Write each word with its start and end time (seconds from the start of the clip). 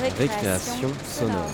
Récréation 0.00 0.90
sonore. 1.04 1.50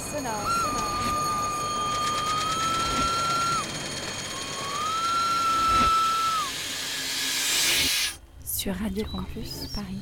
Sur 8.45 8.75
Radio 8.75 9.05
Campus 9.11 9.69
Paris. 9.75 9.97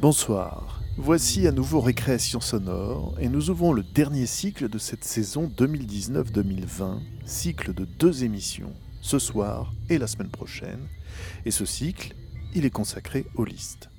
Bonsoir. 0.00 0.80
Voici 0.96 1.48
à 1.48 1.52
nouveau 1.52 1.80
Récréation 1.80 2.40
sonore 2.40 3.16
et 3.18 3.28
nous 3.28 3.50
ouvrons 3.50 3.72
le 3.72 3.82
dernier 3.82 4.26
cycle 4.26 4.68
de 4.68 4.78
cette 4.78 5.02
saison 5.02 5.50
2019-2020, 5.56 7.00
cycle 7.24 7.74
de 7.74 7.84
deux 7.84 8.22
émissions, 8.22 8.72
ce 9.00 9.18
soir 9.18 9.72
et 9.88 9.98
la 9.98 10.06
semaine 10.06 10.30
prochaine. 10.30 10.86
Et 11.44 11.50
ce 11.50 11.64
cycle, 11.64 12.14
il 12.54 12.64
est 12.64 12.70
consacré 12.70 13.26
aux 13.34 13.44
listes. 13.44 13.90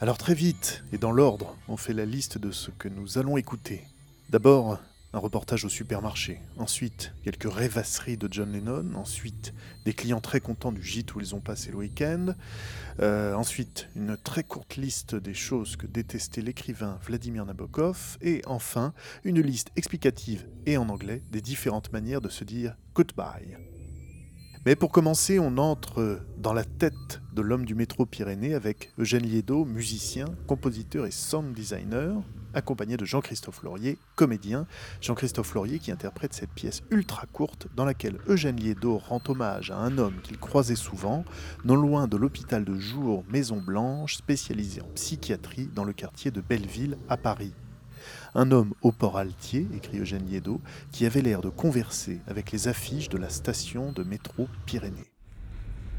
Alors 0.00 0.18
très 0.18 0.34
vite 0.34 0.84
et 0.92 0.98
dans 0.98 1.12
l'ordre, 1.12 1.56
on 1.68 1.76
fait 1.76 1.92
la 1.92 2.06
liste 2.06 2.38
de 2.38 2.50
ce 2.50 2.70
que 2.70 2.88
nous 2.88 3.18
allons 3.18 3.36
écouter. 3.36 3.82
D'abord, 4.30 4.78
un 5.12 5.18
reportage 5.18 5.64
au 5.64 5.68
supermarché. 5.68 6.40
Ensuite, 6.58 7.12
quelques 7.24 7.50
rêvasseries 7.50 8.18
de 8.18 8.28
John 8.30 8.52
Lennon. 8.52 8.94
Ensuite, 8.94 9.54
des 9.84 9.94
clients 9.94 10.20
très 10.20 10.40
contents 10.40 10.72
du 10.72 10.82
gîte 10.82 11.14
où 11.14 11.20
ils 11.20 11.34
ont 11.34 11.40
passé 11.40 11.70
le 11.70 11.78
week-end. 11.78 12.34
Euh, 13.00 13.34
ensuite, 13.34 13.88
une 13.96 14.16
très 14.16 14.44
courte 14.44 14.76
liste 14.76 15.14
des 15.14 15.34
choses 15.34 15.76
que 15.76 15.86
détestait 15.86 16.42
l'écrivain 16.42 16.98
Vladimir 17.02 17.46
Nabokov. 17.46 18.18
Et 18.20 18.42
enfin, 18.46 18.92
une 19.24 19.40
liste 19.40 19.70
explicative 19.76 20.46
et 20.66 20.76
en 20.76 20.88
anglais 20.90 21.22
des 21.30 21.40
différentes 21.40 21.92
manières 21.92 22.20
de 22.20 22.28
se 22.28 22.44
dire 22.44 22.76
goodbye. 22.94 23.56
Mais 24.66 24.76
pour 24.76 24.90
commencer, 24.90 25.38
on 25.38 25.56
entre 25.56 26.20
dans 26.36 26.52
la 26.52 26.64
tête 26.64 27.22
de 27.32 27.42
l'homme 27.42 27.64
du 27.64 27.74
métro 27.74 28.06
Pyrénées 28.06 28.54
avec 28.54 28.92
Eugène 28.98 29.22
Liedo, 29.22 29.64
musicien, 29.64 30.26
compositeur 30.46 31.06
et 31.06 31.10
sound 31.10 31.54
designer, 31.54 32.22
accompagné 32.54 32.96
de 32.96 33.04
Jean-Christophe 33.04 33.62
Laurier, 33.62 33.98
comédien. 34.16 34.66
Jean-Christophe 35.00 35.54
Laurier 35.54 35.78
qui 35.78 35.92
interprète 35.92 36.34
cette 36.34 36.50
pièce 36.50 36.82
ultra 36.90 37.26
courte 37.26 37.68
dans 37.76 37.84
laquelle 37.84 38.18
Eugène 38.26 38.56
Liedo 38.56 38.98
rend 38.98 39.22
hommage 39.28 39.70
à 39.70 39.76
un 39.76 39.96
homme 39.96 40.20
qu'il 40.22 40.38
croisait 40.38 40.74
souvent, 40.74 41.24
non 41.64 41.76
loin 41.76 42.08
de 42.08 42.16
l'hôpital 42.16 42.64
de 42.64 42.74
jour 42.74 43.24
Maison 43.28 43.58
Blanche, 43.58 44.16
spécialisé 44.16 44.82
en 44.82 44.88
psychiatrie 44.94 45.70
dans 45.74 45.84
le 45.84 45.92
quartier 45.92 46.30
de 46.30 46.40
Belleville 46.40 46.98
à 47.08 47.16
Paris. 47.16 47.52
Un 48.34 48.50
homme 48.50 48.74
au 48.82 48.92
port 48.92 49.18
altier, 49.18 49.66
écrit 49.74 49.98
Eugène 49.98 50.26
Liedo, 50.28 50.60
qui 50.92 51.06
avait 51.06 51.22
l'air 51.22 51.40
de 51.40 51.48
converser 51.48 52.20
avec 52.26 52.52
les 52.52 52.68
affiches 52.68 53.08
de 53.08 53.18
la 53.18 53.28
station 53.28 53.92
de 53.92 54.02
métro 54.02 54.48
Pyrénées. 54.66 55.10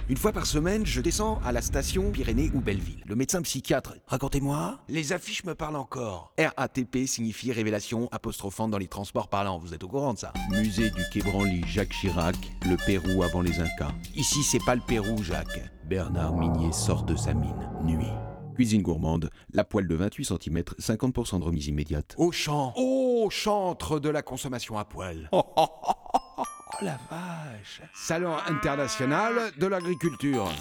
Une 0.10 0.18
fois 0.18 0.32
par 0.32 0.48
semaine, 0.48 0.88
je 0.88 1.02
descends 1.02 1.40
à 1.46 1.52
la 1.52 1.62
station 1.62 2.12
Pyrénées 2.12 2.50
ou 2.56 2.62
Belleville. 2.62 3.04
Le 3.06 3.16
médecin 3.16 3.44
psychiatre, 3.44 3.94
racontez-moi, 4.08 4.80
les 4.90 5.14
affiches 5.14 5.44
me 5.44 5.54
parlent 5.54 5.76
encore. 5.76 6.34
RATP 6.40 7.06
signifie 7.06 7.52
révélation 7.52 8.10
apostrophante 8.12 8.72
dans 8.72 8.80
les 8.80 8.88
transports 8.88 9.28
parlants, 9.28 9.60
vous 9.60 9.76
êtes 9.76 9.84
au 9.84 9.88
courant 9.88 10.16
de 10.16 10.20
ça 10.20 10.34
Musée 10.50 10.90
du 10.90 11.04
Quai 11.14 11.22
Branly, 11.22 11.62
Jacques 11.68 11.94
Chirac, 11.94 12.36
le 12.66 12.76
Pérou 12.88 13.22
avant 13.22 13.44
les 13.44 13.60
Incas. 13.60 13.92
Ici, 14.16 14.42
c'est 14.42 14.66
pas 14.66 14.74
le 14.74 14.82
Pérou, 14.82 15.22
Jacques. 15.22 15.62
Bernard 15.86 16.36
Minier 16.36 16.72
sort 16.72 17.04
de 17.04 17.16
sa 17.16 17.36
mine, 17.36 17.70
nuit. 17.84 18.29
Cuisine 18.60 18.82
gourmande, 18.82 19.30
la 19.54 19.64
poêle 19.64 19.88
de 19.88 19.96
28 19.96 20.26
cm, 20.26 20.64
50% 20.82 21.40
de 21.40 21.46
remise 21.46 21.68
immédiate. 21.68 22.14
Au 22.18 22.34
champ, 22.34 22.74
au 22.76 23.30
chantre 23.30 24.02
de 24.02 24.10
la 24.10 24.22
consommation 24.22 24.78
à 24.78 24.84
poêle. 24.84 25.30
Oh, 25.32 25.44
oh, 25.56 25.66
oh, 25.82 25.92
oh, 26.04 26.42
oh 26.42 26.44
la 26.82 27.00
vache 27.10 27.82
Salon 27.94 28.36
international 28.50 29.54
de 29.58 29.66
l'agriculture. 29.66 30.52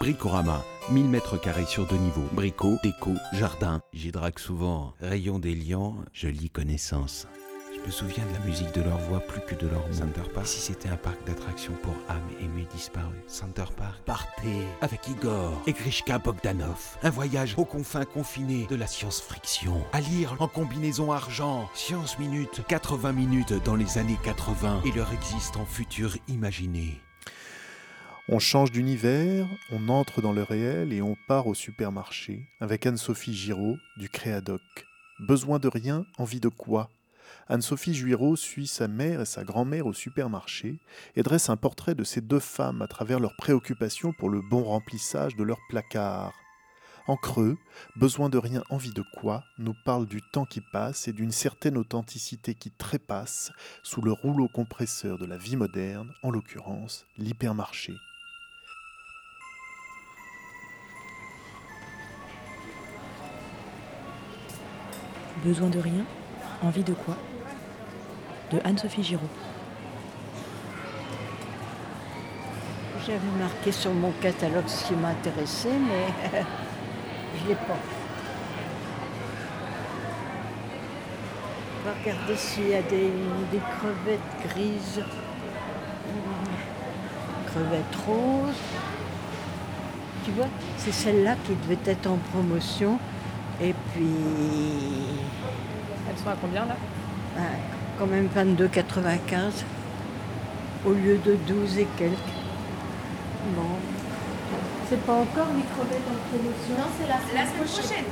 Bricorama, 0.00 0.62
1000 0.90 1.08
mètres 1.08 1.40
carrés 1.40 1.64
sur 1.64 1.86
deux 1.86 1.96
niveaux. 1.96 2.28
Bricot, 2.32 2.76
déco, 2.82 3.14
jardin. 3.32 3.80
J'y 3.94 4.12
drague 4.12 4.38
souvent. 4.38 4.92
Rayon 5.00 5.38
des 5.38 5.54
lions, 5.54 5.94
je 6.12 6.28
lis 6.28 6.50
connaissance. 6.50 7.26
Je 7.90 8.04
me 8.04 8.08
souviens 8.08 8.24
de 8.24 8.32
la 8.32 8.38
musique 8.46 8.72
de 8.72 8.82
leur 8.82 8.98
voix 8.98 9.18
plus 9.18 9.40
que 9.40 9.56
de 9.56 9.66
leur 9.66 9.84
mots. 9.84 9.92
Center 9.92 10.22
Park. 10.32 10.46
Si 10.46 10.60
c'était 10.60 10.88
un 10.88 10.96
parc 10.96 11.26
d'attractions 11.26 11.72
pour 11.82 11.92
âmes 12.08 12.30
aimées 12.40 12.68
disparues. 12.72 13.20
Center 13.26 13.64
Park. 13.76 14.00
Partez 14.04 14.64
avec 14.80 15.08
Igor 15.08 15.60
et 15.66 15.72
Grishka 15.72 16.20
Bogdanov. 16.20 16.98
Un 17.02 17.10
voyage 17.10 17.54
aux 17.56 17.64
confins 17.64 18.04
confinés 18.04 18.68
de 18.68 18.76
la 18.76 18.86
science-friction. 18.86 19.84
À 19.92 20.00
lire 20.00 20.36
en 20.38 20.46
combinaison 20.46 21.10
argent. 21.10 21.68
Science 21.74 22.16
Minute. 22.20 22.62
80 22.68 23.12
minutes 23.12 23.54
dans 23.64 23.74
les 23.74 23.98
années 23.98 24.18
80 24.22 24.82
et 24.84 24.92
leur 24.92 25.12
existant 25.12 25.64
futur 25.64 26.16
imaginé. 26.28 27.00
On 28.28 28.38
change 28.38 28.70
d'univers, 28.70 29.48
on 29.72 29.88
entre 29.88 30.22
dans 30.22 30.32
le 30.32 30.44
réel 30.44 30.92
et 30.92 31.02
on 31.02 31.16
part 31.26 31.48
au 31.48 31.54
supermarché 31.54 32.46
avec 32.60 32.86
Anne-Sophie 32.86 33.34
Giraud 33.34 33.78
du 33.96 34.08
Créadoc. 34.08 34.62
Besoin 35.18 35.58
de 35.58 35.66
rien, 35.66 36.06
envie 36.18 36.38
de 36.38 36.48
quoi? 36.48 36.88
Anne-Sophie 37.50 37.94
Juiraud 37.94 38.36
suit 38.36 38.68
sa 38.68 38.86
mère 38.86 39.20
et 39.20 39.26
sa 39.26 39.42
grand-mère 39.42 39.86
au 39.86 39.92
supermarché 39.92 40.78
et 41.16 41.24
dresse 41.24 41.50
un 41.50 41.56
portrait 41.56 41.96
de 41.96 42.04
ces 42.04 42.20
deux 42.20 42.38
femmes 42.38 42.80
à 42.80 42.86
travers 42.86 43.18
leurs 43.18 43.34
préoccupations 43.34 44.12
pour 44.12 44.30
le 44.30 44.40
bon 44.40 44.62
remplissage 44.62 45.34
de 45.34 45.42
leurs 45.42 45.58
placards. 45.68 46.32
En 47.08 47.16
creux, 47.16 47.58
besoin 47.96 48.28
de 48.28 48.38
rien, 48.38 48.62
envie 48.70 48.92
de 48.92 49.02
quoi, 49.16 49.42
nous 49.58 49.74
parle 49.84 50.06
du 50.06 50.22
temps 50.32 50.44
qui 50.44 50.60
passe 50.60 51.08
et 51.08 51.12
d'une 51.12 51.32
certaine 51.32 51.76
authenticité 51.76 52.54
qui 52.54 52.70
trépasse 52.70 53.50
sous 53.82 54.00
le 54.00 54.12
rouleau 54.12 54.46
compresseur 54.46 55.18
de 55.18 55.26
la 55.26 55.36
vie 55.36 55.56
moderne, 55.56 56.12
en 56.22 56.30
l'occurrence 56.30 57.04
l'hypermarché. 57.18 57.94
Besoin 65.42 65.68
de 65.68 65.80
rien 65.80 66.06
Envie 66.62 66.84
de 66.84 66.92
quoi? 66.92 67.16
De 68.50 68.60
Anne-Sophie 68.64 69.04
Giraud. 69.04 69.28
J'avais 73.06 73.18
marqué 73.38 73.70
sur 73.70 73.92
mon 73.92 74.10
catalogue 74.20 74.66
ce 74.66 74.88
qui 74.88 74.94
m'intéressait, 74.94 75.68
mais 75.70 76.38
je 77.38 77.44
ne 77.44 77.48
l'ai 77.48 77.54
pas. 77.54 77.78
On 81.78 81.88
va 81.88 81.94
regarder 82.02 82.36
s'il 82.36 82.68
y 82.68 82.74
a 82.74 82.82
des, 82.82 83.12
des 83.52 83.60
crevettes 83.78 84.48
grises, 84.48 85.02
crevettes 87.46 87.96
roses. 88.06 88.54
Tu 90.24 90.32
vois, 90.32 90.48
c'est 90.76 90.92
celle-là 90.92 91.36
qui 91.46 91.54
devait 91.54 91.90
être 91.90 92.06
en 92.08 92.18
promotion. 92.32 92.98
Et 93.62 93.74
puis, 93.92 94.10
Elles 96.08 96.18
sont 96.18 96.30
à 96.30 96.36
combien 96.40 96.64
là? 96.66 96.76
Quand 98.00 98.06
même 98.06 98.28
22,95 98.34 99.62
au 100.86 100.92
lieu 100.92 101.18
de 101.18 101.36
12 101.46 101.78
et 101.80 101.86
quelques. 101.98 102.16
Bon. 103.54 103.76
C'est 104.88 105.04
pas 105.04 105.12
encore 105.12 105.48
les 105.54 105.62
crevettes 105.62 106.08
en 106.08 106.16
promotion 106.30 106.74
Non, 106.78 106.90
c'est 106.98 107.06
la, 107.06 107.42
la 107.42 107.46
semaine 107.46 107.66
prochaine. 107.66 108.04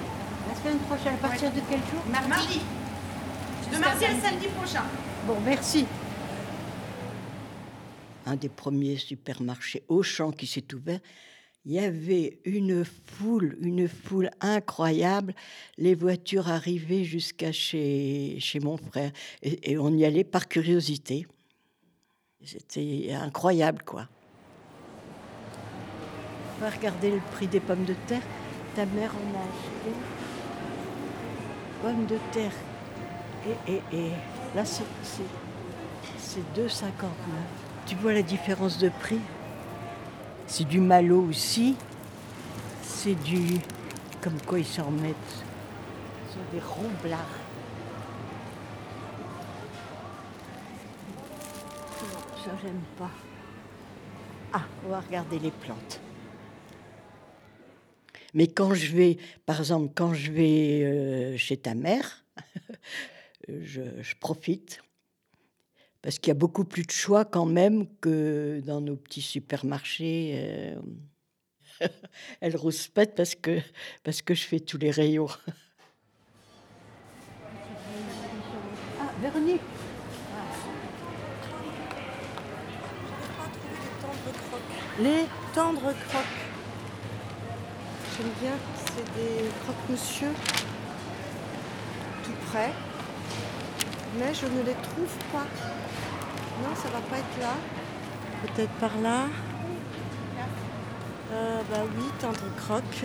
La 0.46 0.54
semaine 0.54 0.78
prochaine, 0.80 1.14
à 1.14 1.28
partir 1.28 1.50
de 1.50 1.60
quel 1.70 1.78
jour? 1.78 2.02
Mardi. 2.10 2.60
De 3.72 3.78
mardi 3.78 4.04
à 4.04 4.08
samedi 4.10 4.48
prochain. 4.48 4.82
Bon, 5.26 5.36
merci. 5.42 5.86
Un 8.26 8.36
des 8.36 8.50
premiers 8.50 8.96
supermarchés 8.96 9.84
Auchan 9.88 10.32
qui 10.32 10.46
s'est 10.46 10.74
ouvert, 10.74 11.00
il 11.68 11.74
y 11.74 11.80
avait 11.80 12.40
une 12.46 12.82
foule, 12.82 13.58
une 13.60 13.88
foule 13.88 14.30
incroyable. 14.40 15.34
Les 15.76 15.94
voitures 15.94 16.48
arrivaient 16.48 17.04
jusqu'à 17.04 17.52
chez, 17.52 18.36
chez 18.40 18.58
mon 18.58 18.78
frère 18.78 19.10
et, 19.42 19.76
on 19.76 19.92
y 19.92 20.06
allait 20.06 20.24
par 20.24 20.48
curiosité. 20.48 21.26
C'était 22.42 23.12
incroyable, 23.12 23.82
quoi. 23.84 24.08
On 26.56 26.64
va 26.64 26.70
regarder 26.70 27.10
le 27.10 27.20
prix 27.32 27.46
des 27.46 27.60
pommes 27.60 27.84
de 27.84 27.94
terre. 28.06 28.22
Ta 28.74 28.86
mère 28.86 29.12
en 29.14 29.36
a 29.36 29.42
acheté. 29.42 29.98
Pommes 31.82 32.06
de 32.06 32.16
terre. 32.32 32.54
Et, 33.68 33.72
et, 33.74 33.82
et 33.92 34.10
là, 34.56 34.64
c'est 34.64 34.80
2,59. 36.56 36.80
Tu 37.84 37.94
vois 37.96 38.14
la 38.14 38.22
différence 38.22 38.78
de 38.78 38.88
prix? 38.88 39.20
C'est 40.48 40.66
du 40.66 40.80
malo 40.80 41.20
aussi. 41.28 41.76
C'est 42.82 43.14
du. 43.14 43.60
Comme 44.22 44.40
quoi 44.40 44.58
ils 44.58 44.66
s'en 44.66 44.86
remettent. 44.86 45.14
Ce 46.26 46.34
sont 46.34 46.40
des 46.52 46.58
romblards. 46.58 47.38
Non, 52.02 52.42
ça, 52.44 52.50
j'aime 52.62 52.80
pas. 52.98 53.10
Ah, 54.54 54.62
on 54.86 54.88
va 54.88 55.00
regarder 55.00 55.38
les 55.38 55.50
plantes. 55.50 56.00
Mais 58.32 58.46
quand 58.46 58.72
je 58.72 58.96
vais, 58.96 59.18
par 59.44 59.60
exemple, 59.60 59.92
quand 59.94 60.14
je 60.14 60.32
vais 60.32 60.82
euh, 60.82 61.36
chez 61.36 61.58
ta 61.58 61.74
mère, 61.74 62.24
je, 63.48 63.82
je 64.00 64.14
profite 64.18 64.80
Parce 66.08 66.18
qu'il 66.20 66.28
y 66.28 66.30
a 66.30 66.34
beaucoup 66.34 66.64
plus 66.64 66.84
de 66.84 66.90
choix 66.90 67.26
quand 67.26 67.44
même 67.44 67.86
que 68.00 68.62
dans 68.64 68.80
nos 68.80 68.96
petits 68.96 69.20
supermarchés. 69.20 70.40
euh. 71.82 71.86
Elle 72.40 72.56
rouspète 72.56 73.14
parce 73.14 73.34
que, 73.34 73.60
parce 74.04 74.22
que 74.22 74.32
je 74.34 74.46
fais 74.46 74.58
tous 74.58 74.78
les 74.78 74.90
rayons. 74.90 75.28
Ah, 78.98 79.12
Véronique 79.20 79.60
Les 85.02 85.26
tendres 85.54 85.92
croques. 86.08 86.24
J'aime 88.16 88.32
bien, 88.40 88.56
c'est 88.86 89.04
des 89.14 89.46
croque-monsieur 89.62 90.30
tout 92.24 92.32
près. 92.46 92.72
Mais 94.18 94.32
je 94.32 94.46
ne 94.46 94.62
les 94.62 94.72
trouve 94.72 95.14
pas. 95.30 95.77
Non, 96.62 96.74
ça 96.74 96.88
va 96.88 97.00
pas 97.00 97.18
être 97.18 97.40
là. 97.40 97.54
Peut-être 98.42 98.72
par 98.80 98.98
là. 99.02 99.26
Euh, 101.32 101.60
bah 101.70 101.82
oui, 101.96 102.04
tendre 102.20 102.54
croque. 102.56 103.04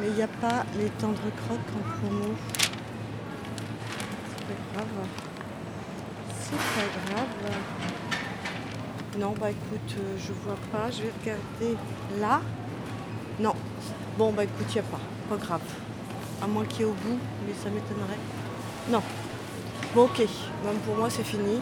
Mais 0.00 0.08
il 0.08 0.14
n'y 0.14 0.22
a 0.22 0.28
pas 0.28 0.64
les 0.76 0.90
tendres 0.90 1.30
croques 1.44 1.58
en 1.76 1.98
promo. 1.98 2.34
C'est 4.36 4.46
pas 4.46 4.82
grave. 4.82 5.08
C'est 6.40 6.56
pas 6.56 7.14
grave. 7.14 7.54
Non, 9.18 9.32
bah 9.40 9.50
écoute, 9.50 9.96
euh, 9.98 10.16
je 10.18 10.32
vois 10.32 10.58
pas. 10.72 10.90
Je 10.90 11.02
vais 11.02 11.12
regarder 11.22 11.76
là. 12.20 12.40
Non. 13.38 13.54
Bon, 14.18 14.32
bah 14.32 14.44
écoute, 14.44 14.66
il 14.70 14.74
n'y 14.74 14.80
a 14.80 14.82
pas. 14.82 15.00
Pas 15.28 15.36
grave. 15.36 15.62
À 16.42 16.46
moins 16.46 16.64
qu'il 16.64 16.80
y 16.80 16.82
ait 16.82 16.86
au 16.86 16.92
bout, 16.92 17.18
mais 17.46 17.54
ça 17.54 17.70
m'étonnerait. 17.70 18.18
Non. 18.90 19.02
Bon, 19.94 20.04
ok. 20.04 20.18
Même 20.18 20.78
pour 20.84 20.96
moi, 20.96 21.08
c'est 21.08 21.24
fini. 21.24 21.60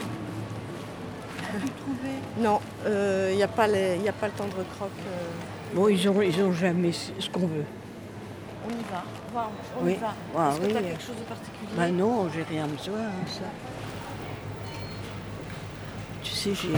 Non, 2.39 2.61
il 2.87 3.37
n'y 3.37 3.43
a, 3.43 3.49
pas 3.49 3.67
les- 3.67 3.99
y 3.99 4.09
a 4.09 4.13
pas 4.13 4.27
le 4.27 4.33
tendre 4.33 4.57
croque. 4.77 4.91
euh. 5.07 5.75
Bon, 5.75 5.89
ils 5.89 6.09
ont, 6.09 6.21
ils 6.23 6.41
ont 6.43 6.53
jamais 6.53 6.93
ce 6.93 7.29
qu'on 7.31 7.47
veut. 7.47 7.65
On 8.67 8.71
y 8.71 8.75
va. 8.91 9.05
Va, 9.35 9.51
on 9.81 9.85
Oui. 9.85 9.93
y 9.93 9.97
va. 9.97 10.15
Ah, 10.37 10.51
Est-ce 10.51 10.61
que 10.61 10.67
tu 10.71 10.77
as 10.77 10.83
quelque 10.83 11.03
chose 11.03 11.17
de 11.17 11.23
particulier 11.23 11.73
Bah 11.77 11.89
non, 11.89 12.29
j'ai 12.35 12.43
rien 12.43 12.67
besoin, 12.67 12.99
hein, 13.01 13.27
ça. 13.27 13.45
Tu 16.23 16.31
sais, 16.33 16.55
j'ai, 16.55 16.71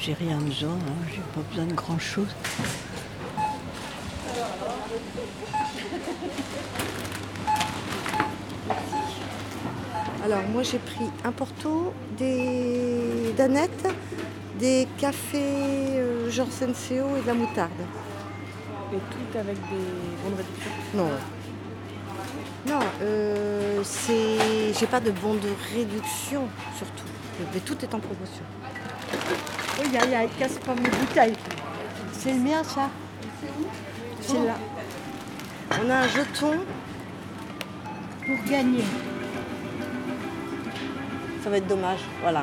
j'ai 0.00 0.14
rien 0.14 0.38
besoin, 0.38 0.70
hein, 0.72 1.06
j'ai 1.10 1.20
pas 1.34 1.40
besoin 1.50 1.64
de 1.66 1.74
grand 1.74 1.98
Alors, 10.24 10.40
moi, 10.50 10.62
j'ai 10.62 10.78
pris 10.78 11.04
un 11.22 11.32
porto, 11.32 11.92
des 12.16 13.34
danettes, 13.36 13.86
des 14.58 14.88
cafés 14.96 15.36
euh, 15.36 16.30
genre 16.30 16.50
Senseo 16.50 17.18
et 17.18 17.20
de 17.20 17.26
la 17.26 17.34
moutarde. 17.34 17.70
Et 18.90 18.96
tout 18.96 19.38
avec 19.38 19.56
des 19.56 19.84
bons 20.22 20.30
de 20.30 20.36
réduction. 20.36 20.70
Non. 20.94 21.10
Non, 22.66 22.86
euh, 23.02 23.80
c'est. 23.82 24.72
J'ai 24.72 24.86
pas 24.86 25.00
de 25.00 25.10
bon 25.10 25.34
de 25.34 25.50
réduction, 25.74 26.48
surtout. 26.78 27.04
Mais 27.52 27.60
tout 27.60 27.76
est 27.82 27.94
en 27.94 28.00
promotion. 28.00 28.44
Oui, 29.78 29.88
il 29.92 29.92
y 29.92 30.14
a, 30.14 30.26
casse 30.38 30.58
pas 30.64 30.74
mes 30.74 30.88
bouteilles. 30.88 31.36
C'est 32.14 32.32
le 32.32 32.38
mien, 32.38 32.64
ça 32.64 32.88
C'est 34.22 34.42
là. 34.42 34.56
On 35.70 35.90
a 35.90 35.96
un 35.96 36.08
jeton. 36.08 36.60
Pour 38.24 38.50
gagner. 38.50 38.84
Ça 41.44 41.50
va 41.50 41.58
être 41.58 41.66
dommage. 41.66 42.00
Voilà. 42.22 42.42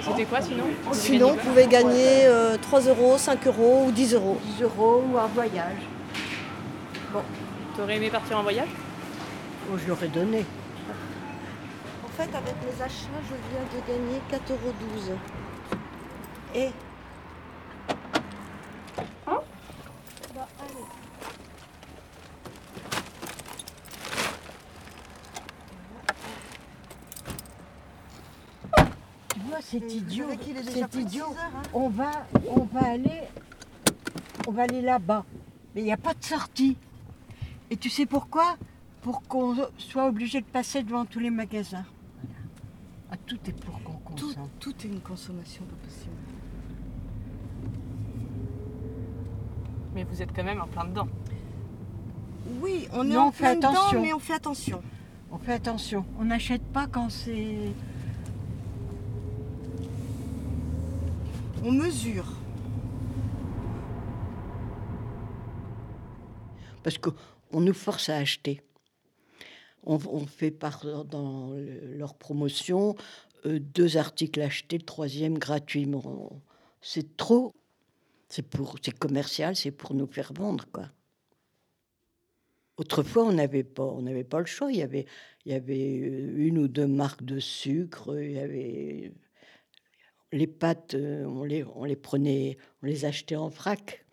C'était 0.00 0.24
quoi 0.26 0.40
sinon? 0.40 0.64
Sinon, 0.92 1.32
vous 1.32 1.48
pouvez 1.48 1.66
gagner 1.66 2.26
euh, 2.26 2.56
3 2.56 2.82
euros, 2.82 3.18
5 3.18 3.48
euros 3.48 3.86
ou 3.88 3.90
10 3.90 4.14
euros. 4.14 4.38
10 4.56 4.62
euros 4.62 5.02
ou 5.10 5.18
un 5.18 5.26
voyage. 5.26 5.82
T'aurais 7.76 7.96
aimé 7.96 8.10
partir 8.10 8.38
en 8.38 8.44
voyage? 8.44 8.68
Oh, 9.72 9.76
je 9.76 9.88
l'aurais 9.88 10.06
donné. 10.06 10.44
En 12.04 12.08
fait, 12.16 12.30
avec 12.32 12.54
mes 12.64 12.80
achats, 12.80 13.22
je 13.28 13.34
viens 13.50 13.66
de 13.74 13.86
gagner 13.88 14.20
4,12 14.30 15.10
euros. 15.10 15.18
Et 16.54 16.70
Tu 29.38 29.40
vois, 29.48 29.57
c'est 29.70 29.92
idiot. 29.92 30.26
C'est 30.64 30.94
idiot. 30.94 31.24
heures, 31.26 31.36
hein. 31.54 31.62
On 31.74 31.88
va, 31.90 32.10
on 32.48 32.64
va 32.64 32.86
aller, 32.86 33.20
on 34.46 34.52
va 34.52 34.62
aller 34.62 34.80
là-bas. 34.80 35.24
Mais 35.74 35.82
il 35.82 35.84
n'y 35.84 35.92
a 35.92 35.98
pas 35.98 36.14
de 36.14 36.24
sortie. 36.24 36.76
Et 37.70 37.76
tu 37.76 37.90
sais 37.90 38.06
pourquoi? 38.06 38.56
Pour 39.02 39.22
qu'on 39.22 39.54
soit 39.76 40.06
obligé 40.06 40.40
de 40.40 40.46
passer 40.46 40.82
devant 40.82 41.04
tous 41.04 41.18
les 41.18 41.30
magasins. 41.30 41.84
Voilà. 42.22 42.40
Ah, 43.12 43.16
tout 43.26 43.38
est 43.46 43.52
pour 43.52 43.82
qu'on 43.82 43.92
consomme. 43.92 44.48
tout 44.58 44.74
est 44.84 44.88
une 44.88 45.00
consommation 45.00 45.64
pas 45.64 45.86
possible. 45.86 46.12
Mais 49.94 50.04
vous 50.04 50.22
êtes 50.22 50.34
quand 50.34 50.44
même 50.44 50.62
en 50.62 50.66
plein 50.66 50.84
dedans. 50.84 51.08
Oui, 52.62 52.88
on 52.94 53.04
est 53.04 53.12
Non, 53.12 53.20
en 53.20 53.28
on 53.28 53.32
fait 53.32 53.44
plein 53.44 53.56
dedans, 53.56 53.70
attention. 53.72 54.00
mais 54.00 54.12
on 54.14 54.18
fait 54.18 54.34
attention. 54.34 54.82
On 55.30 55.38
fait 55.38 55.52
attention. 55.52 56.06
On 56.18 56.24
n'achète 56.24 56.62
pas 56.62 56.86
quand 56.86 57.10
c'est. 57.10 57.72
On 61.64 61.72
mesure. 61.72 62.26
Parce 66.82 66.98
qu'on 66.98 67.60
nous 67.60 67.74
force 67.74 68.08
à 68.08 68.16
acheter. 68.16 68.62
On, 69.84 69.98
fait 70.26 70.50
par 70.50 71.04
dans 71.04 71.50
le- 71.50 71.96
leur 71.96 72.14
promotion 72.14 72.94
euh, 73.46 73.58
deux 73.58 73.96
articles 73.96 74.40
achetés, 74.40 74.78
le 74.78 74.84
troisième 74.84 75.38
gratuitement. 75.38 76.42
C'est 76.80 77.16
trop. 77.16 77.54
C'est 78.28 78.42
pour, 78.42 78.76
c'est 78.82 78.96
commercial, 78.96 79.56
c'est 79.56 79.70
pour 79.70 79.94
nous 79.94 80.06
faire 80.06 80.32
vendre, 80.34 80.66
quoi. 80.70 80.90
Autrefois, 82.76 83.24
on 83.24 83.32
n'avait 83.32 83.64
pas, 83.64 83.84
on 83.84 84.04
pas 84.24 84.40
le 84.40 84.46
choix. 84.46 84.70
Il 84.70 84.78
y 84.78 84.82
avait, 84.82 85.06
il 85.44 85.52
y 85.52 85.54
avait 85.54 86.00
euh, 86.00 86.34
une 86.36 86.58
ou 86.58 86.68
deux 86.68 86.86
marques 86.86 87.24
de 87.24 87.40
sucre. 87.40 88.16
Il 88.20 88.32
y 88.32 88.38
avait 88.38 89.12
les 90.32 90.46
pâtes, 90.46 90.94
euh, 90.94 91.24
on 91.24 91.44
les, 91.44 91.64
on 91.74 91.84
les 91.84 91.96
prenait, 91.96 92.58
on 92.82 92.86
les 92.86 93.04
achetait 93.04 93.36
en 93.36 93.48
vrac. 93.48 94.04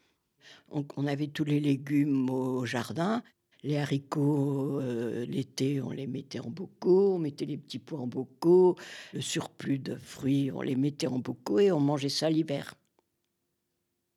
On, 0.70 1.08
avait 1.08 1.28
tous 1.28 1.46
les 1.46 1.60
légumes 1.60 2.30
au 2.30 2.66
jardin. 2.66 3.24
Les 3.63 3.78
haricots, 3.78 4.82
euh, 4.82 5.25
l'été, 5.25 5.80
on 5.82 5.89
les 5.89 6.08
mettait 6.08 6.39
en 6.39 6.50
bocaux, 6.50 7.16
on 7.16 7.20
mettait 7.20 7.46
les 7.46 7.58
petits 7.58 7.80
pois 7.80 8.00
en 8.00 8.08
bocaux. 8.08 8.75
Le 9.13 9.22
surplus 9.22 9.80
de 9.80 9.96
fruits, 9.96 10.51
on 10.51 10.62
les 10.62 10.75
mettait 10.75 11.08
en 11.08 11.20
bocaux 11.20 11.60
et 11.60 11.72
on 11.72 11.80
mangeait 11.80 12.10
ça 12.10 12.30
l'hiver. 12.30 12.75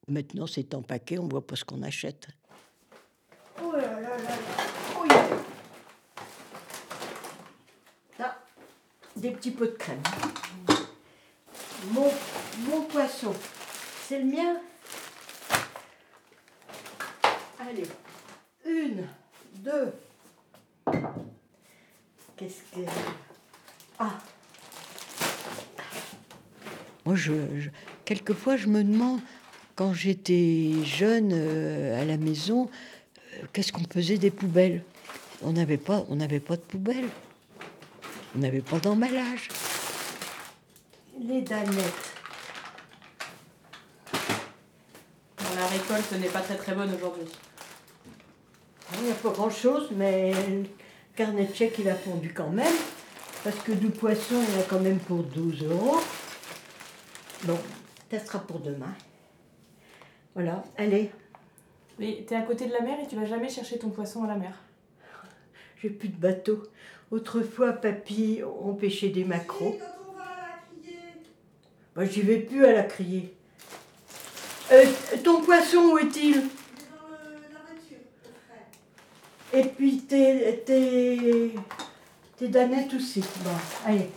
Maintenant, 0.08 0.46
c'est 0.46 0.74
en 0.74 0.82
paquet, 0.82 1.18
on 1.18 1.28
voit 1.28 1.46
pas 1.46 1.54
ce 1.54 1.64
qu'on 1.64 1.82
achète. 1.82 2.28
Oh 3.62 3.72
là 3.72 4.00
là 4.00 4.00
là 4.00 4.16
là. 4.16 4.32
Oh, 4.96 5.04
des 9.16 9.30
petits 9.30 9.50
pots 9.50 9.66
de 9.66 9.70
crème. 9.72 10.02
Mon, 11.86 12.82
poisson, 12.88 13.32
c'est 14.06 14.18
le 14.18 14.24
mien. 14.24 14.56
Allez, 17.60 17.86
une, 18.66 19.06
deux. 19.58 19.92
Qu'est-ce 22.36 22.62
que. 22.74 22.84
Ah! 23.98 24.18
Moi, 27.04 27.14
je, 27.14 27.32
quelquefois, 28.04 28.56
je 28.56 28.66
me 28.66 28.82
demande, 28.82 29.20
quand 29.76 29.92
j'étais 29.92 30.72
jeune 30.84 31.30
euh, 31.32 32.00
à 32.00 32.04
la 32.04 32.16
maison, 32.16 32.68
euh, 33.34 33.46
qu'est-ce 33.52 33.72
qu'on 33.72 33.84
faisait 33.84 34.18
des 34.18 34.30
poubelles? 34.30 34.82
On 35.42 35.52
n'avait 35.52 35.78
pas, 35.78 36.04
on 36.08 36.16
n'avait 36.16 36.40
pas 36.40 36.56
de 36.56 36.62
poubelle. 36.62 37.08
On 38.36 38.40
n'avait 38.40 38.60
pas 38.60 38.78
d'emballage. 38.78 39.48
Les 41.20 41.42
danettes. 41.42 42.14
Bon, 44.12 45.44
la 45.56 45.66
récolte 45.66 46.12
n'est 46.12 46.28
pas 46.28 46.40
très 46.40 46.56
très 46.56 46.74
bonne 46.74 46.92
aujourd'hui. 46.94 47.24
Il 48.94 49.04
n'y 49.04 49.10
a 49.10 49.14
pas 49.14 49.30
grand-chose, 49.30 49.90
mais 49.92 50.32
le 50.32 50.64
carnet 51.16 51.44
de 51.44 51.54
chèques, 51.54 51.78
il 51.78 51.88
a 51.88 51.94
fondu 51.94 52.32
quand 52.32 52.50
même. 52.50 52.74
Parce 53.44 53.58
que 53.60 53.72
du 53.72 53.90
poisson, 53.90 54.36
il 54.46 54.54
y 54.54 54.56
en 54.58 54.60
a 54.60 54.64
quand 54.64 54.80
même 54.80 54.98
pour 54.98 55.22
12 55.22 55.64
euros. 55.64 55.98
Bon, 57.44 57.58
ça 58.10 58.18
sera 58.18 58.38
pour 58.40 58.60
demain. 58.60 58.94
Voilà, 60.34 60.62
allez, 60.76 61.10
Mais 61.98 62.24
t'es 62.26 62.36
à 62.36 62.42
côté 62.42 62.66
de 62.66 62.72
la 62.72 62.80
mer 62.80 62.98
et 63.02 63.08
tu 63.08 63.16
vas 63.16 63.24
jamais 63.24 63.48
chercher 63.48 63.78
ton 63.78 63.90
poisson 63.90 64.22
à 64.24 64.28
la 64.28 64.36
mer. 64.36 64.52
j'ai 65.82 65.90
plus 65.90 66.08
de 66.08 66.16
bateau. 66.16 66.62
Autrefois, 67.10 67.72
papy, 67.72 68.40
on 68.62 68.74
pêchait 68.74 69.08
des 69.08 69.24
maquereaux. 69.24 69.76
Quand 69.80 70.10
on 70.10 70.16
va 70.16 70.24
à 70.24 70.36
la 70.36 70.58
Bah, 71.98 72.04
j'y 72.04 72.22
vais 72.22 72.38
plus 72.38 72.64
à 72.64 72.72
la 72.72 72.84
crier. 72.84 73.34
Euh, 74.70 74.84
ton 75.24 75.42
poisson, 75.42 75.78
où 75.78 75.98
est-il? 75.98 76.44
Et 79.52 79.64
puis 79.64 80.02
tes, 80.02 80.62
tes, 80.64 81.54
tes 82.36 82.46
danettes 82.46 82.94
aussi. 82.94 83.20
Bon, 83.42 83.50
allez. 83.84 84.10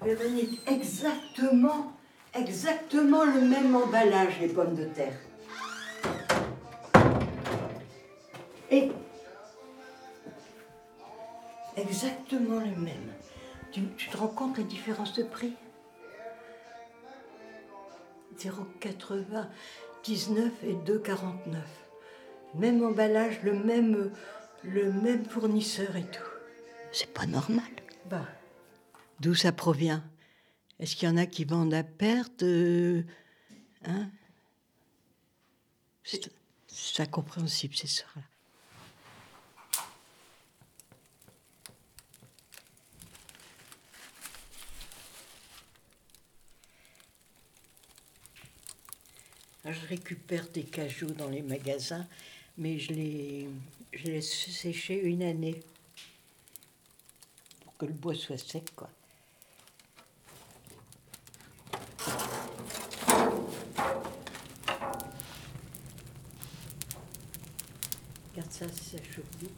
Véronique, 0.00 0.60
exactement, 0.68 1.92
exactement 2.32 3.24
le 3.24 3.40
même 3.40 3.74
emballage, 3.74 4.38
les 4.40 4.46
pommes 4.46 4.76
de 4.76 4.84
terre. 4.84 5.18
Et 8.70 8.90
exactement 11.76 12.60
le 12.60 12.76
même. 12.76 13.12
Tu, 13.72 13.82
tu 13.96 14.08
te 14.08 14.16
rends 14.16 14.28
compte 14.28 14.58
la 14.58 14.64
différence 14.64 15.14
de 15.14 15.22
prix? 15.22 15.54
0,80, 18.38 19.48
19 20.04 20.52
et 20.64 20.74
2,49. 20.74 21.56
Même 22.54 22.84
emballage, 22.84 23.42
le 23.42 23.52
même, 23.52 24.12
le 24.62 24.92
même 24.92 25.24
fournisseur 25.24 25.96
et 25.96 26.04
tout. 26.04 26.22
C'est 26.92 27.12
pas 27.12 27.26
normal. 27.26 27.64
Bah, 28.06 28.26
d'où 29.20 29.34
ça 29.34 29.52
provient? 29.52 30.02
Est-ce 30.78 30.96
qu'il 30.96 31.08
y 31.08 31.12
en 31.12 31.16
a 31.16 31.26
qui 31.26 31.44
vendent 31.44 31.74
à 31.74 31.82
perte 31.82 32.42
euh, 32.42 33.02
Hein? 33.84 34.10
C'est 36.02 36.30
c'est 36.68 37.02
incompréhensible, 37.02 37.74
ces 37.74 37.86
soirs-là. 37.86 38.22
Je 49.68 49.86
récupère 49.88 50.46
des 50.50 50.62
cajous 50.62 51.10
dans 51.10 51.28
les 51.28 51.42
magasins, 51.42 52.06
mais 52.56 52.78
je 52.78 52.92
les, 52.92 53.48
je 53.92 54.04
les 54.04 54.12
laisse 54.12 54.32
sécher 54.32 55.00
une 55.02 55.24
année 55.24 55.60
pour 57.64 57.76
que 57.76 57.86
le 57.86 57.92
bois 57.92 58.14
soit 58.14 58.38
sec, 58.38 58.64
quoi. 58.76 58.88
Regarde 68.30 68.52
ça, 68.52 68.66
ça 68.68 68.98
chauffe 69.02 69.24
vite. 69.40 69.50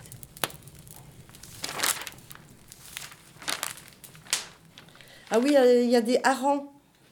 Ah 5.30 5.38
oui, 5.38 5.54
euh, 5.54 5.82
il 5.82 5.90
y 5.90 5.96
a 5.96 6.00
des 6.00 6.18
harengs. 6.24 6.66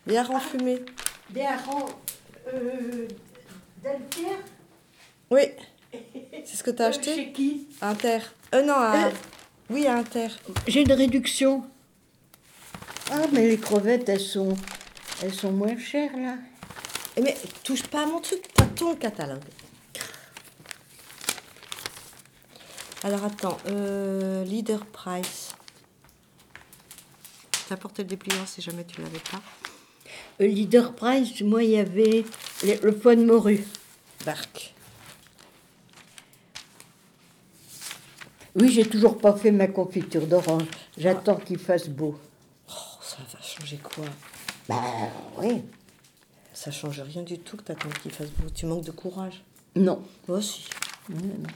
Des 0.07 0.17
harengs 0.17 0.41
fumés. 0.41 0.83
Des 1.29 1.43
harengs 1.43 1.91
euh, 2.53 3.09
d'Altière 3.83 4.39
Oui. 5.31 5.43
C'est 6.45 6.57
ce 6.57 6.63
que 6.63 6.71
tu 6.71 6.83
as 6.83 6.87
Euh, 6.87 6.89
acheté 6.91 7.15
Chez 7.15 7.33
qui? 7.33 7.69
À 7.81 7.91
Inter. 7.91 8.19
Euh, 8.55 8.63
non, 8.63 8.75
à... 8.75 9.07
Euh. 9.07 9.11
Oui, 9.71 9.87
à 9.87 9.97
Inter. 9.97 10.29
J'ai 10.67 10.83
une 10.83 10.93
réduction. 10.93 11.65
Ah, 13.11 13.23
mais 13.33 13.49
les 13.49 13.59
crevettes, 13.59 14.09
elles 14.09 14.21
sont, 14.21 14.57
elles 15.23 15.35
sont 15.35 15.53
moins 15.53 15.77
chères, 15.79 16.17
là. 16.17 16.37
Eh, 17.17 17.21
Mais 17.23 17.37
touche 17.65 17.83
pas 17.85 18.03
à 18.03 18.07
mon 18.07 18.21
truc, 18.21 18.45
à 18.61 18.65
ton 18.65 18.95
catalogue. 18.97 19.43
Alors 23.05 23.25
attends, 23.25 23.59
euh, 23.69 24.45
Leader 24.45 24.85
Price. 24.87 25.55
T'as 27.69 27.75
apporté 27.75 28.03
le 28.03 28.09
dépliant 28.09 28.45
si 28.47 28.61
jamais 28.63 28.85
tu 28.85 29.01
l'avais 29.01 29.19
pas. 29.31 29.41
Euh, 30.41 30.47
Leader 30.47 30.95
Price, 30.95 31.41
moi, 31.41 31.63
il 31.63 31.71
y 31.71 31.79
avait 31.79 32.25
le 32.83 32.93
foie 32.93 33.17
de 33.17 33.25
morue. 33.25 33.65
Bark. 34.25 34.75
Oui, 38.55 38.71
j'ai 38.71 38.87
toujours 38.89 39.19
pas 39.19 39.35
fait 39.35 39.51
ma 39.51 39.67
confiture 39.67 40.27
d'orange. 40.27 40.65
J'attends 40.97 41.37
qu'il 41.37 41.59
fasse 41.59 41.89
beau. 41.89 42.19
Oh, 42.69 42.73
ça 43.03 43.19
va 43.33 43.41
changer 43.43 43.77
quoi? 43.79 44.07
Bah, 44.69 44.83
oui. 45.39 45.63
Ça 46.55 46.71
change 46.71 47.01
rien 47.01 47.23
du 47.23 47.39
tout 47.39 47.59
que 47.59 47.63
t'attends 47.65 47.91
qu'il 48.03 48.11
fasse 48.11 48.31
beau. 48.31 48.49
Tu 48.55 48.65
manques 48.65 48.85
de 48.85 48.91
courage. 48.93 49.43
Non. 49.75 50.03
Moi 50.27 50.39
aussi. 50.39 50.65
Mais 51.11 51.17
non. 51.17 51.49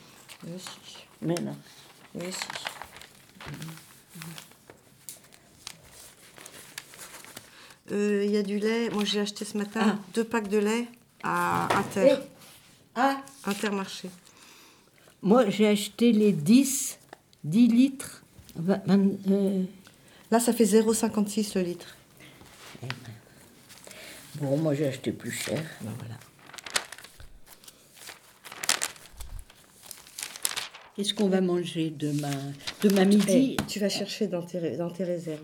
Moi 0.45 0.57
aussi. 0.57 1.07
Mais 1.23 1.35
non. 1.35 1.57
Moi 2.15 2.29
aussi. 2.29 2.47
Il 7.91 8.31
y 8.31 8.37
a 8.37 8.43
du 8.43 8.59
lait. 8.59 8.89
Moi, 8.91 9.05
j'ai 9.05 9.21
acheté 9.21 9.45
ce 9.45 9.57
matin 9.59 9.81
Ah. 9.85 9.99
deux 10.15 10.25
packs 10.25 10.49
de 10.49 10.59
lait 10.59 10.87
à 11.23 11.69
Inter. 11.79 12.17
Eh, 12.21 12.25
Ah, 12.95 13.23
Intermarché. 13.47 14.11
moi, 15.23 15.49
j'ai 15.51 15.67
acheté 15.69 16.13
les 16.13 16.33
10, 16.33 16.99
10 17.45 17.69
litres. 17.69 18.23
Euh, 18.69 19.63
Là, 20.31 20.39
ça 20.39 20.53
fait 20.53 20.65
0,56 20.65 21.55
le 21.57 21.63
litre. 21.63 21.97
Bon, 24.37 24.57
moi, 24.57 24.75
j'ai 24.75 24.87
acheté 24.87 25.11
plus 25.13 25.33
cher. 25.33 25.61
Ben 25.81 25.91
voilà. 25.99 26.15
Qu'est-ce 30.97 31.15
qu'on 31.15 31.29
va 31.29 31.41
manger 31.41 31.91
demain? 31.91 32.53
Demain 32.83 33.05
midi 33.07 33.57
Eh, 33.59 33.65
tu 33.67 33.79
vas 33.81 33.89
chercher 33.89 34.27
dans 34.29 34.43
tes, 34.43 34.77
dans 34.77 34.91
tes 34.91 35.05
réserves. 35.05 35.41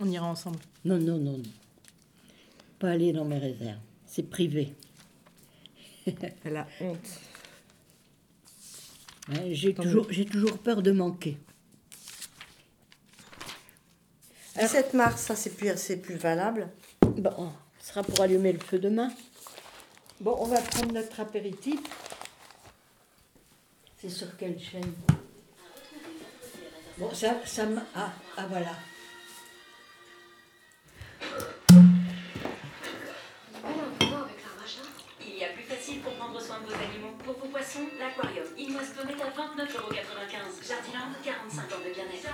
On 0.00 0.08
ira 0.08 0.26
ensemble. 0.26 0.58
Non, 0.84 0.98
non, 0.98 1.18
non, 1.18 1.38
non. 1.38 1.50
Pas 2.78 2.90
aller 2.90 3.12
dans 3.12 3.24
mes 3.24 3.38
réserves. 3.38 3.80
C'est 4.06 4.28
privé. 4.28 4.74
Elle 6.44 6.56
a 6.56 6.66
honte. 6.80 7.20
J'ai 9.50 9.74
toujours, 9.74 10.06
j'ai 10.10 10.26
toujours 10.26 10.58
peur 10.58 10.82
de 10.82 10.92
manquer. 10.92 11.38
17 14.60 14.94
mars, 14.94 15.22
ça 15.22 15.34
c'est 15.34 15.50
plus, 15.50 15.70
c'est 15.76 15.96
plus 15.96 16.16
valable. 16.16 16.68
Bon, 17.00 17.50
ce 17.80 17.88
sera 17.88 18.02
pour 18.02 18.20
allumer 18.20 18.52
le 18.52 18.60
feu 18.60 18.78
demain. 18.78 19.10
Bon, 20.20 20.36
on 20.38 20.46
va 20.46 20.60
prendre 20.60 20.92
notre 20.92 21.20
apéritif. 21.20 21.80
C'est 23.98 24.10
sur 24.10 24.36
quelle 24.36 24.60
chaîne? 24.60 24.92
Bon, 26.98 27.12
ça, 27.12 27.40
ça 27.44 27.66
m'a... 27.66 27.82
Ah, 27.94 28.12
ah, 28.36 28.46
voilà. 28.46 28.76
Pour 36.02 36.12
prendre 36.14 36.40
soin 36.40 36.60
de 36.60 36.66
vos 36.66 36.74
animaux. 36.74 37.14
Pour 37.24 37.34
vos 37.38 37.48
poissons, 37.48 37.86
l'aquarium. 37.98 38.46
Inwaston 38.58 39.08
est 39.08 39.22
à 39.22 39.30
29,95€. 39.30 40.66
Jardiland, 40.66 41.12
45 41.22 41.72
ans 41.72 41.82
de 41.84 41.92
bien-être. 41.92 42.30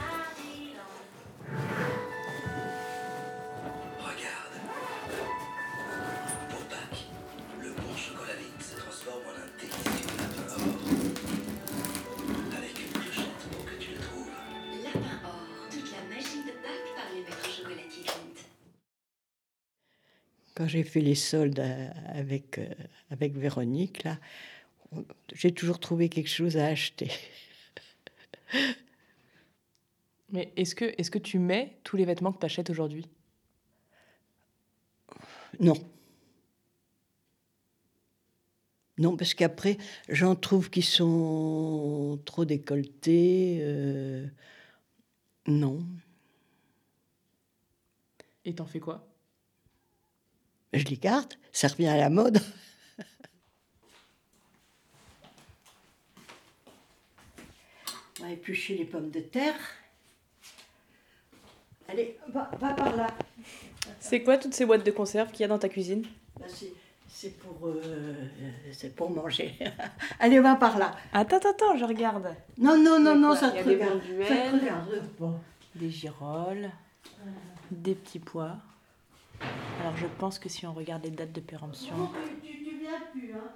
Quand 20.61 20.69
j'ai 20.69 20.83
fait 20.83 21.00
les 21.00 21.14
soldes 21.14 21.59
euh, 21.59 21.88
avec, 22.09 22.59
euh, 22.59 22.67
avec 23.11 23.35
Véronique, 23.35 24.05
là, 24.05 24.19
j'ai 25.33 25.52
toujours 25.52 25.81
trouvé 25.81 26.11
quelque 26.11 26.29
chose 26.29 26.59
à 26.59 26.67
acheter. 26.67 27.11
Mais 30.31 30.52
est-ce 30.57 30.75
que, 30.75 30.85
est 30.85 31.09
que 31.09 31.19
tu 31.19 31.38
mets 31.38 31.79
tous 31.83 31.97
les 31.97 32.05
vêtements 32.05 32.31
que 32.31 32.40
tu 32.40 32.45
achètes 32.45 32.69
aujourd'hui? 32.69 33.07
Non. 35.61 35.76
Non, 38.99 39.17
parce 39.17 39.33
qu'après, 39.33 39.79
j'en 40.11 40.35
trouve 40.37 40.69
qui 40.69 40.83
sont 40.83 42.21
trop 42.26 42.45
décolletés. 42.45 43.61
euh, 43.62 44.26
Non. 45.47 45.87
Et 48.45 48.55
t'en 48.55 48.67
fais 48.67 48.81
quoi? 48.81 49.10
Je 50.73 50.85
les 50.85 50.97
garde, 50.97 51.35
ça 51.53 51.69
revient 51.69 51.89
à 51.89 51.97
la 51.97 52.11
mode. 52.11 52.41
On 58.21 58.25
va 58.25 58.31
éplucher 58.33 58.77
les 58.77 58.85
pommes 58.85 59.11
de 59.11 59.21
terre. 59.21 59.55
Allez, 61.89 62.19
va, 62.29 62.50
va 62.61 62.75
par 62.75 62.95
là. 62.95 63.07
C'est 63.99 64.23
quoi 64.23 64.39
toutes 64.39 64.55
ces 64.55 64.65
boîtes 64.65 64.85
de 64.85 64.91
conserve 64.91 65.31
qu'il 65.31 65.41
y 65.41 65.45
a 65.45 65.49
dans 65.49 65.59
ta 65.59 65.69
cuisine? 65.69 66.05
Là, 66.39 66.47
c'est- 66.49 66.73
C'est 67.12 67.37
pour, 67.39 67.67
euh, 67.67 68.15
c'est 68.73 68.95
pour 68.95 69.11
manger. 69.11 69.59
Allez, 70.21 70.39
va 70.39 70.55
par 70.55 70.79
là. 70.79 70.97
Attends, 71.12 71.37
attends, 71.39 71.50
attends, 71.50 71.77
je 71.77 71.85
regarde. 71.85 72.35
Non, 72.57 72.79
non, 72.81 73.00
non, 73.00 73.17
non, 73.17 73.35
ça 73.35 73.49
Il 73.49 73.50
y 73.50 73.53
te 73.57 73.59
a 73.59 73.62
des 73.65 73.75
regarde. 73.75 73.99
bonduelles. 74.00 74.27
Ça 74.29 74.35
te 74.37 74.57
regarde. 74.57 75.03
Bon. 75.19 75.41
Des 75.75 75.91
girolles, 75.91 76.71
des 77.73 77.95
petits 77.97 78.21
pois. 78.21 78.57
Alors 79.79 79.97
je 79.97 80.07
pense 80.07 80.39
que 80.39 80.49
si 80.49 80.67
on 80.67 80.75
regarde 80.75 81.05
les 81.05 81.11
dates 81.11 81.33
de 81.33 81.41
péremption, 81.41 81.97
Tu, 82.25 82.37
tu 82.63 82.75
viens 82.77 83.01
plus, 83.13 83.33
hein 83.35 83.51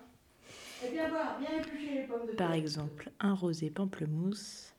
Eh 0.82 0.88
bien, 0.90 1.08
voir, 1.08 1.36
viens 1.38 1.50
éplucher 1.56 1.94
les 1.94 2.06
pommes 2.06 2.26
de 2.26 2.34
par 2.34 2.52
exemple, 2.52 3.10
un 3.20 3.34
rosé 3.34 3.70
pamplemousse 3.70 4.74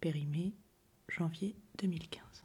périmé 0.00 0.52
janvier 1.08 1.56
2015. 1.78 2.44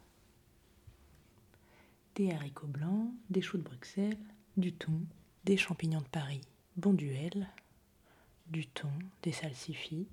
Des 2.14 2.30
haricots 2.32 2.66
blancs, 2.66 3.10
des 3.30 3.42
choux 3.42 3.58
de 3.58 3.62
Bruxelles, 3.62 4.16
du 4.56 4.72
thon, 4.72 5.00
des 5.44 5.56
champignons 5.56 6.00
de 6.00 6.08
Paris, 6.08 6.40
bonduelle, 6.76 7.48
du 8.46 8.66
thon, 8.66 8.90
des 9.22 9.32
salsifis. 9.32 10.08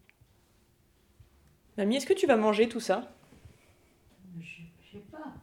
Mamie, 1.78 1.98
est-ce 1.98 2.06
que 2.06 2.14
tu 2.14 2.28
vas 2.28 2.38
manger 2.38 2.70
tout 2.70 2.80
ça? 2.80 3.12
Je 4.40 4.44
je 4.44 4.98
sais 4.98 5.04
pas. 5.12 5.41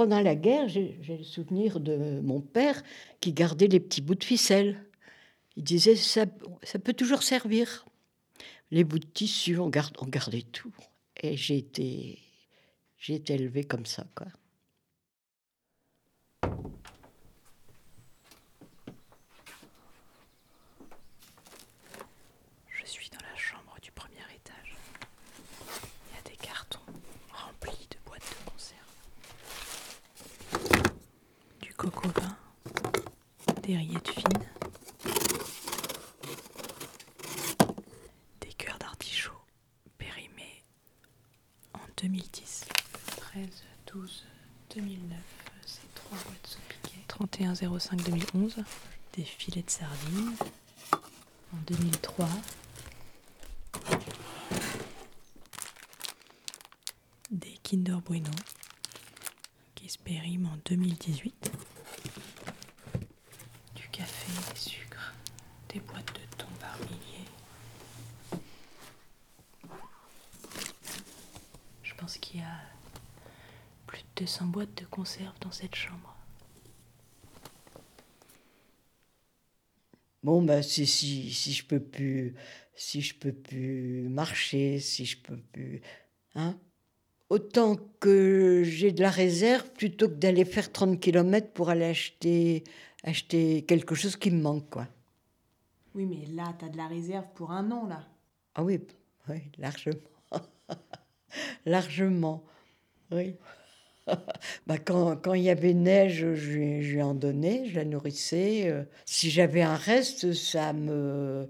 Pendant 0.00 0.22
la 0.22 0.34
guerre, 0.34 0.66
j'ai 0.66 0.96
le 1.06 1.22
souvenir 1.22 1.78
de 1.78 2.22
mon 2.22 2.40
père 2.40 2.82
qui 3.20 3.34
gardait 3.34 3.66
les 3.66 3.80
petits 3.80 4.00
bouts 4.00 4.14
de 4.14 4.24
ficelle. 4.24 4.82
Il 5.56 5.62
disait 5.62 5.94
ça, 5.94 6.24
ça 6.62 6.78
peut 6.78 6.94
toujours 6.94 7.22
servir. 7.22 7.84
Les 8.70 8.82
bouts 8.82 8.98
de 8.98 9.04
tissu, 9.04 9.58
on, 9.58 9.68
garde, 9.68 9.94
on 10.00 10.06
gardait 10.06 10.40
tout. 10.40 10.72
Et 11.22 11.36
j'ai 11.36 11.58
été, 11.58 12.18
j'ai 12.96 13.16
été 13.16 13.34
élevée 13.34 13.64
comme 13.64 13.84
ça, 13.84 14.06
quoi. 14.14 14.28
Je 22.68 22.86
suis 22.86 23.10
dans 23.10 23.18
la 23.30 23.36
chambre 23.36 23.76
du 23.82 23.92
premier 23.92 24.24
étage. 24.34 24.74
Il 26.08 26.16
y 26.16 26.18
a 26.18 26.22
des 26.30 26.36
cartons 26.36 26.80
remplis 27.32 27.86
de 27.90 27.96
boîtes 28.06 28.22
de 28.22 28.50
conserve. 28.50 28.80
Du 31.62 31.72
coco 31.74 32.08
vin, 32.08 32.36
des 33.62 33.76
rillettes 33.76 34.08
fines, 34.08 34.48
des 38.40 38.52
cœurs 38.54 38.78
d'artichaut 38.78 39.32
périmés 39.98 40.62
en 41.74 41.80
2010. 42.02 42.66
13, 43.16 43.46
12, 43.92 44.24
2009, 44.74 45.18
c'est 45.66 45.94
3 45.94 46.18
boîtes 46.18 46.46
saupiquées. 46.46 47.04
31 47.60 47.78
05 47.78 48.02
2011, 48.04 48.56
des 49.12 49.22
filets 49.22 49.62
de 49.62 49.70
sardines 49.70 50.34
en 51.52 51.58
2003. 51.66 52.26
Des 57.30 57.58
Kinder 57.62 57.98
Bueno 58.02 58.30
qui 59.74 59.90
se 59.90 59.98
périment 59.98 60.46
en 60.46 60.58
2018. 60.64 61.52
Du 63.76 63.88
café, 63.90 64.32
des 64.54 64.58
sucres, 64.58 65.12
des 65.68 65.80
boîtes 65.80 66.14
de 66.14 66.36
thon 66.38 66.48
par 66.60 66.78
milliers. 66.78 68.42
Je 71.82 71.94
pense 71.94 72.16
qu'il 72.16 72.40
y 72.40 72.42
a 72.42 72.60
plus 73.86 74.00
de 74.00 74.20
200 74.24 74.46
boîtes 74.46 74.74
de 74.78 74.86
conserve 74.86 75.38
dans 75.40 75.52
cette 75.52 75.74
chambre. 75.74 76.16
Bon, 80.22 80.42
ben, 80.42 80.62
si, 80.62 80.86
si, 80.86 81.32
si 81.32 81.52
je 81.52 81.64
peux 81.64 81.80
plus, 81.80 82.34
si 82.74 83.00
je 83.00 83.14
peux 83.14 83.32
plus 83.32 84.08
marcher, 84.08 84.78
si 84.78 85.06
je 85.06 85.16
peux 85.16 85.38
plus, 85.52 85.80
hein, 86.34 86.58
autant 87.30 87.76
que 88.00 88.62
j'ai 88.64 88.92
de 88.92 89.00
la 89.00 89.10
réserve 89.10 89.70
plutôt 89.72 90.08
que 90.08 90.14
d'aller 90.14 90.44
faire 90.44 90.70
30 90.70 91.00
km 91.00 91.52
pour 91.52 91.70
aller 91.70 91.86
acheter, 91.86 92.64
acheter 93.02 93.62
quelque 93.62 93.94
chose 93.94 94.16
qui 94.16 94.30
me 94.30 94.42
manque, 94.42 94.68
quoi. 94.68 94.88
Oui, 95.94 96.06
mais 96.06 96.26
là, 96.26 96.54
t'as 96.58 96.68
de 96.68 96.76
la 96.76 96.86
réserve 96.86 97.26
pour 97.34 97.50
un 97.50 97.70
an, 97.70 97.86
là. 97.86 98.06
Ah 98.54 98.62
oui, 98.62 98.80
oui, 99.28 99.38
largement. 99.58 100.00
largement, 101.64 102.44
oui. 103.10 103.36
bah 104.66 104.78
quand, 104.78 105.16
quand 105.16 105.34
il 105.34 105.42
y 105.42 105.50
avait 105.50 105.74
neige, 105.74 106.34
je, 106.34 106.58
lui- 106.58 107.02
en 107.02 107.14
donnais, 107.14 107.64
je 107.68 107.76
la 107.76 107.84
nourrissais. 107.84 108.68
euh. 108.68 108.84
Si 109.06 109.30
j'avais 109.30 109.62
un 109.62 109.76
reste, 109.76 110.32
ça 110.32 110.72
me, 110.72 111.48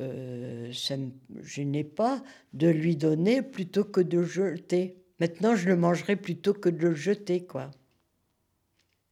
euh, 0.00 0.72
ça 0.72 0.96
me 0.96 1.10
gênait 1.42 1.84
pas 1.84 2.22
de 2.52 2.68
lui 2.68 2.96
donner 2.96 3.42
plutôt 3.42 3.84
que 3.84 4.00
de 4.00 4.22
jeter. 4.24 4.96
Maintenant, 5.20 5.56
je 5.56 5.68
le 5.68 5.76
mangerai 5.76 6.16
plutôt 6.16 6.54
que 6.54 6.68
de 6.68 6.88
le 6.88 6.94
jeter, 6.94 7.44
quoi. 7.46 7.70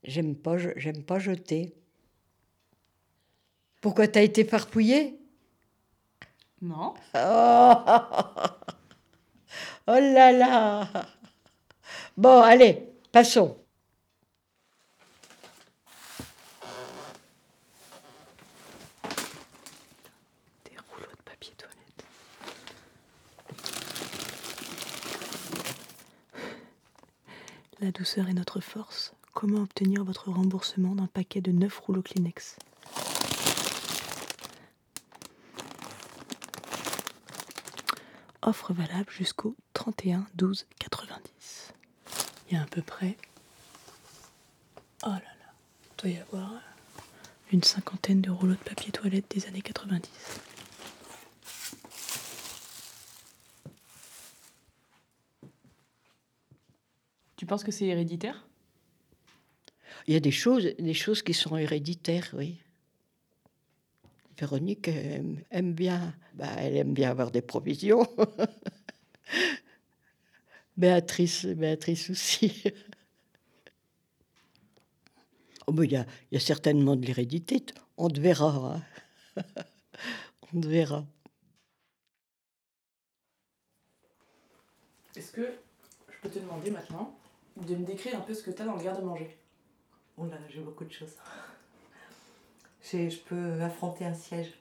J'aime 0.05 0.37
pas, 0.37 0.59
j'aime 0.77 1.03
pas 1.03 1.19
jeter. 1.19 1.75
Pourquoi 3.83 4.09
t'as 4.09 4.23
été 4.23 4.45
farfouillé? 4.45 5.19
Non. 6.63 6.95
Oh, 7.15 7.75
oh 9.87 9.99
là 10.15 10.33
là 10.33 10.89
Bon, 12.17 12.43
allez, 12.43 12.89
passons. 13.11 13.57
Des 20.65 20.77
rouleaux 20.91 21.11
de 21.11 21.23
papier 21.25 21.55
toilette. 21.57 22.05
La 27.81 27.91
douceur 27.93 28.29
est 28.29 28.35
notre 28.35 28.61
force. 28.61 29.15
Comment 29.33 29.63
obtenir 29.63 30.05
votre 30.05 30.31
remboursement 30.31 30.95
d'un 30.95 31.07
paquet 31.07 31.41
de 31.41 31.51
9 31.51 31.79
rouleaux 31.79 32.03
Kleenex? 32.03 32.59
Offre 38.43 38.73
valable 38.75 39.11
jusqu'au 39.11 39.57
31 39.73 40.27
12 40.35 40.67
90. 40.79 41.72
Il 42.53 42.57
y 42.57 42.59
a 42.59 42.65
à 42.65 42.67
peu 42.67 42.83
près. 42.83 43.17
Oh 45.05 45.09
là 45.09 45.15
là, 45.15 45.55
il 45.85 46.03
doit 46.03 46.11
y 46.11 46.19
avoir 46.19 46.61
une 47.51 47.63
cinquantaine 47.63 48.21
de 48.21 48.31
rouleaux 48.31 48.53
de 48.53 48.59
papier 48.59 48.93
toilette 48.93 49.25
des 49.31 49.47
années 49.47 49.63
90. 49.63 50.11
Tu 57.37 57.47
penses 57.47 57.65
que 57.65 57.73
c'est 57.73 57.87
héréditaire? 57.87 58.47
Il 60.07 60.13
y 60.13 60.17
a 60.19 60.21
des 60.21 60.31
choses, 60.31 60.75
des 60.79 60.93
choses 60.93 61.23
qui 61.23 61.33
sont 61.33 61.57
héréditaires, 61.57 62.29
oui. 62.35 62.59
Véronique 64.39 64.89
aime, 64.89 65.41
aime 65.51 65.73
bien, 65.73 66.15
bah, 66.35 66.51
elle 66.59 66.77
aime 66.77 66.93
bien 66.93 67.13
avoir 67.13 67.31
des 67.31 67.41
provisions. 67.41 68.07
Béatrice, 70.83 71.47
Béatrice 71.47 72.11
aussi. 72.11 72.65
oh, 75.69 75.73
mais 75.73 75.87
il 75.87 75.93
y 75.93 75.97
a, 75.97 76.05
il 76.29 76.35
y 76.35 76.37
a 76.37 76.41
certainement 76.41 76.97
de 76.97 77.07
l'hérédité. 77.07 77.65
On 77.97 78.11
te 78.11 78.19
verra. 78.19 78.83
hein. 79.37 79.43
On 80.53 80.61
te 80.61 80.67
verra. 80.67 81.07
Est-ce 85.15 85.31
que 85.31 85.55
je 86.11 86.19
peux 86.21 86.29
te 86.29 86.41
demander 86.41 86.73
maintenant 86.73 87.17
de 87.59 87.77
me 87.77 87.87
décrire 87.87 88.17
un 88.19 88.23
peu 88.23 88.35
ce 88.35 88.43
que 88.43 88.51
t'as 88.51 88.65
dans 88.65 88.75
le 88.75 88.83
garde-manger? 88.83 89.39
Oh 90.17 90.27
là, 90.27 90.37
j'ai 90.49 90.63
beaucoup 90.63 90.85
de 90.85 90.93
choses. 90.93 91.15
Je 92.83 93.19
peux 93.19 93.63
affronter 93.63 94.05
un 94.05 94.15
siège. 94.15 94.53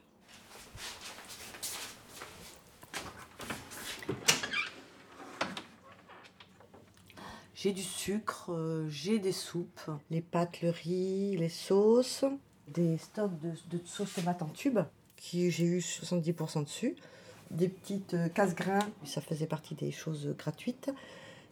J'ai 7.62 7.70
du 7.72 7.84
sucre, 7.84 8.50
euh, 8.52 8.88
j'ai 8.88 9.20
des 9.20 9.30
soupes, 9.30 9.88
les 10.10 10.20
pâtes, 10.20 10.62
le 10.62 10.70
riz, 10.70 11.36
les 11.36 11.48
sauces, 11.48 12.24
des 12.66 12.98
stocks 12.98 13.38
de, 13.38 13.50
de 13.70 13.80
sauce 13.84 14.14
tomate 14.14 14.42
en 14.42 14.48
tube, 14.48 14.80
qui 15.14 15.48
j'ai 15.52 15.62
eu 15.66 15.78
70% 15.78 16.64
dessus, 16.64 16.96
des 17.52 17.68
petites 17.68 18.14
euh, 18.14 18.28
casse-grains, 18.28 18.80
ça 19.04 19.20
faisait 19.20 19.46
partie 19.46 19.76
des 19.76 19.92
choses 19.92 20.34
gratuites. 20.36 20.90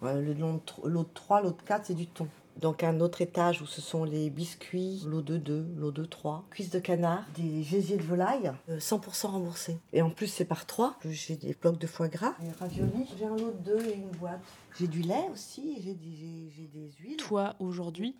Le- 0.02 0.34
L'autre 0.34 1.14
3, 1.14 1.42
l'autre 1.42 1.62
4, 1.64 1.86
c'est 1.86 1.94
du 1.94 2.08
thon. 2.08 2.26
Donc 2.60 2.84
un 2.84 3.00
autre 3.00 3.22
étage 3.22 3.62
où 3.62 3.66
ce 3.66 3.80
sont 3.80 4.04
les 4.04 4.28
biscuits, 4.28 5.02
l'eau 5.06 5.22
de 5.22 5.38
2, 5.38 5.66
l'eau 5.76 5.92
de 5.92 6.04
3, 6.04 6.44
cuisses 6.50 6.70
de 6.70 6.78
canard, 6.78 7.24
des 7.34 7.62
gésiers 7.62 7.96
de 7.96 8.02
volaille, 8.02 8.52
euh, 8.68 8.78
100% 8.78 9.28
remboursés. 9.28 9.78
Et 9.92 10.02
en 10.02 10.10
plus 10.10 10.26
c'est 10.26 10.44
par 10.44 10.66
3. 10.66 10.98
J'ai 11.06 11.36
des 11.36 11.54
blocs 11.54 11.78
de 11.78 11.86
foie 11.86 12.08
gras, 12.08 12.34
des 12.40 12.50
raviolis, 12.50 13.06
j'ai 13.18 13.24
un 13.24 13.36
lot 13.36 13.52
de 13.64 13.76
2 13.76 13.86
et 13.86 13.94
une 13.94 14.10
boîte. 14.10 14.40
J'ai 14.78 14.88
du 14.88 15.00
lait 15.00 15.28
aussi, 15.32 15.80
j'ai 15.82 15.94
des, 15.94 16.92
huiles. 17.00 17.16
Toi, 17.16 17.54
aujourd'hui, 17.58 18.16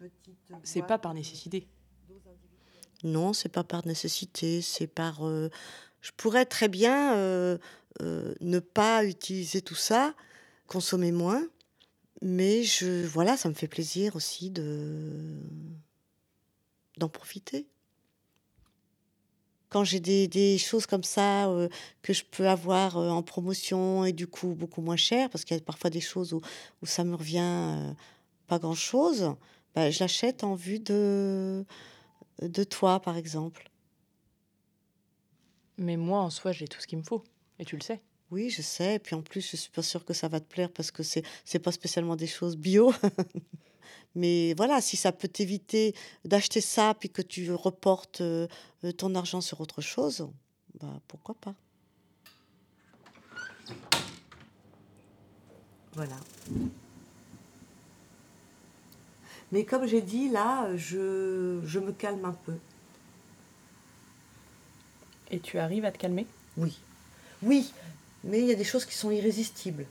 c'est 0.62 0.82
pas 0.82 0.98
par 0.98 1.14
nécessité. 1.14 1.66
Non, 3.04 3.32
c'est 3.32 3.48
pas 3.48 3.64
par 3.64 3.86
nécessité, 3.86 4.60
c'est 4.62 4.86
par. 4.86 5.26
euh, 5.26 5.50
je 6.00 6.10
pourrais 6.16 6.46
très 6.46 6.68
bien 6.68 7.14
euh, 7.14 7.58
euh, 8.02 8.34
ne 8.40 8.58
pas 8.58 9.04
utiliser 9.04 9.62
tout 9.62 9.74
ça, 9.74 10.14
consommer 10.66 11.12
moins, 11.12 11.42
mais 12.22 12.62
je 12.62 13.06
voilà, 13.06 13.36
ça 13.36 13.48
me 13.48 13.54
fait 13.54 13.68
plaisir 13.68 14.16
aussi 14.16 14.50
de 14.50 15.40
d'en 16.98 17.08
profiter. 17.08 17.66
Quand 19.68 19.84
j'ai 19.84 20.00
des, 20.00 20.26
des 20.26 20.58
choses 20.58 20.86
comme 20.86 21.04
ça 21.04 21.48
euh, 21.48 21.68
que 22.02 22.12
je 22.12 22.24
peux 22.24 22.48
avoir 22.48 22.98
euh, 22.98 23.08
en 23.08 23.22
promotion 23.22 24.04
et 24.04 24.12
du 24.12 24.26
coup 24.26 24.54
beaucoup 24.54 24.82
moins 24.82 24.96
cher, 24.96 25.30
parce 25.30 25.44
qu'il 25.44 25.56
y 25.56 25.60
a 25.60 25.62
parfois 25.62 25.90
des 25.90 26.00
choses 26.00 26.32
où, 26.32 26.40
où 26.82 26.86
ça 26.86 27.04
me 27.04 27.14
revient 27.14 27.38
euh, 27.40 27.92
pas 28.48 28.58
grand-chose, 28.58 29.34
bah, 29.74 29.90
je 29.90 30.00
l'achète 30.00 30.42
en 30.42 30.54
vue 30.56 30.80
de, 30.80 31.64
de 32.42 32.64
toi, 32.64 33.00
par 33.00 33.16
exemple. 33.16 33.70
Mais 35.78 35.96
moi, 35.96 36.20
en 36.20 36.30
soi, 36.30 36.52
j'ai 36.52 36.66
tout 36.66 36.80
ce 36.80 36.86
qu'il 36.86 36.98
me 36.98 37.04
faut. 37.04 37.22
Et 37.60 37.64
tu 37.64 37.76
le 37.76 37.82
sais. 37.82 38.02
Oui, 38.30 38.50
je 38.50 38.62
sais. 38.62 38.94
Et 38.96 38.98
puis 38.98 39.14
en 39.14 39.22
plus, 39.22 39.40
je 39.40 39.56
suis 39.56 39.70
pas 39.70 39.82
sûre 39.82 40.04
que 40.04 40.14
ça 40.14 40.28
va 40.28 40.40
te 40.40 40.52
plaire 40.52 40.70
parce 40.70 40.90
que 40.90 41.02
c'est 41.02 41.24
c'est 41.44 41.58
pas 41.58 41.72
spécialement 41.72 42.16
des 42.16 42.26
choses 42.26 42.56
bio. 42.56 42.92
Mais 44.14 44.54
voilà, 44.54 44.80
si 44.80 44.96
ça 44.96 45.12
peut 45.12 45.28
t'éviter 45.28 45.94
d'acheter 46.24 46.60
ça 46.60 46.94
puis 46.98 47.10
que 47.10 47.22
tu 47.22 47.52
reportes 47.52 48.20
euh, 48.20 48.48
euh, 48.84 48.92
ton 48.92 49.14
argent 49.14 49.40
sur 49.40 49.60
autre 49.60 49.80
chose, 49.80 50.28
bah 50.80 51.00
pourquoi 51.06 51.34
pas. 51.34 51.54
Voilà. 55.94 56.16
Mais 59.52 59.64
comme 59.64 59.86
j'ai 59.86 60.02
dit, 60.02 60.28
là, 60.28 60.76
je, 60.76 61.60
je 61.64 61.78
me 61.80 61.92
calme 61.92 62.24
un 62.24 62.32
peu. 62.32 62.54
Et 65.32 65.40
tu 65.40 65.58
arrives 65.58 65.84
à 65.84 65.92
te 65.92 65.98
calmer? 65.98 66.26
Oui. 66.56 66.78
Oui, 67.42 67.72
mais 68.24 68.40
il 68.40 68.46
y 68.46 68.52
a 68.52 68.54
des 68.56 68.64
choses 68.64 68.84
qui 68.84 68.94
sont 68.94 69.10
irrésistibles. 69.10 69.86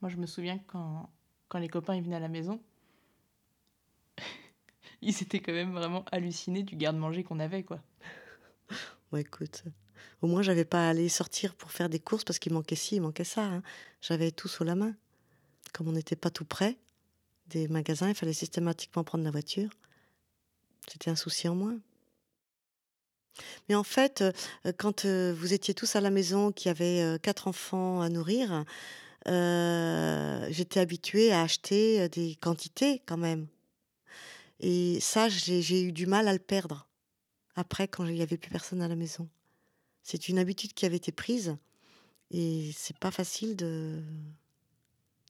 Moi, 0.00 0.10
je 0.10 0.16
me 0.16 0.26
souviens 0.26 0.58
quand, 0.66 1.08
quand 1.48 1.58
les 1.58 1.68
copains 1.68 1.94
ils 1.94 2.02
venaient 2.02 2.16
à 2.16 2.20
la 2.20 2.28
maison, 2.28 2.60
ils 5.02 5.22
étaient 5.22 5.40
quand 5.40 5.52
même 5.52 5.72
vraiment 5.72 6.04
hallucinés 6.10 6.62
du 6.64 6.76
garde-manger 6.76 7.22
qu'on 7.22 7.38
avait, 7.38 7.62
quoi. 7.62 7.80
Bon, 9.10 9.18
écoute, 9.18 9.62
au 10.22 10.26
moins, 10.26 10.42
j'avais 10.42 10.64
pas 10.64 10.86
à 10.86 10.90
aller 10.90 11.08
sortir 11.08 11.54
pour 11.54 11.70
faire 11.70 11.88
des 11.88 12.00
courses 12.00 12.24
parce 12.24 12.38
qu'il 12.38 12.52
manquait 12.52 12.74
ci, 12.76 12.96
il 12.96 13.02
manquait 13.02 13.24
ça. 13.24 13.44
hein. 13.44 13.62
J'avais 14.00 14.32
tout 14.32 14.48
sous 14.48 14.64
la 14.64 14.74
main. 14.74 14.94
Comme 15.72 15.88
on 15.88 15.92
n'était 15.92 16.16
pas 16.16 16.30
tout 16.30 16.44
près 16.44 16.76
des 17.46 17.68
magasins, 17.68 18.08
il 18.08 18.14
fallait 18.14 18.32
systématiquement 18.32 19.04
prendre 19.04 19.24
la 19.24 19.30
voiture. 19.30 19.70
C'était 20.88 21.10
un 21.10 21.16
souci 21.16 21.48
en 21.48 21.54
moins. 21.54 21.78
Mais 23.68 23.74
en 23.74 23.82
fait, 23.82 24.22
euh, 24.22 24.72
quand 24.76 25.04
euh, 25.04 25.34
vous 25.36 25.52
étiez 25.52 25.74
tous 25.74 25.96
à 25.96 26.00
la 26.00 26.10
maison, 26.10 26.52
qu'il 26.52 26.68
y 26.68 26.70
avait 26.70 27.02
euh, 27.02 27.18
quatre 27.18 27.48
enfants 27.48 28.00
à 28.00 28.08
nourrir, 28.08 28.64
j'étais 29.24 30.80
habituée 30.80 31.32
à 31.32 31.42
acheter 31.42 32.08
des 32.08 32.34
quantités 32.36 33.02
quand 33.06 33.16
même. 33.16 33.46
Et 34.60 34.98
ça, 35.00 35.28
j'ai 35.28 35.62
j'ai 35.62 35.82
eu 35.82 35.92
du 35.92 36.06
mal 36.06 36.26
à 36.28 36.32
le 36.32 36.38
perdre 36.38 36.88
après 37.54 37.86
quand 37.88 38.04
il 38.04 38.14
n'y 38.14 38.22
avait 38.22 38.36
plus 38.36 38.50
personne 38.50 38.82
à 38.82 38.88
la 38.88 38.96
maison. 38.96 39.28
C'est 40.02 40.28
une 40.28 40.38
habitude 40.38 40.72
qui 40.74 40.86
avait 40.86 40.96
été 40.96 41.12
prise 41.12 41.56
et 42.32 42.72
c'est 42.74 42.98
pas 42.98 43.12
facile 43.12 43.54
de, 43.54 44.02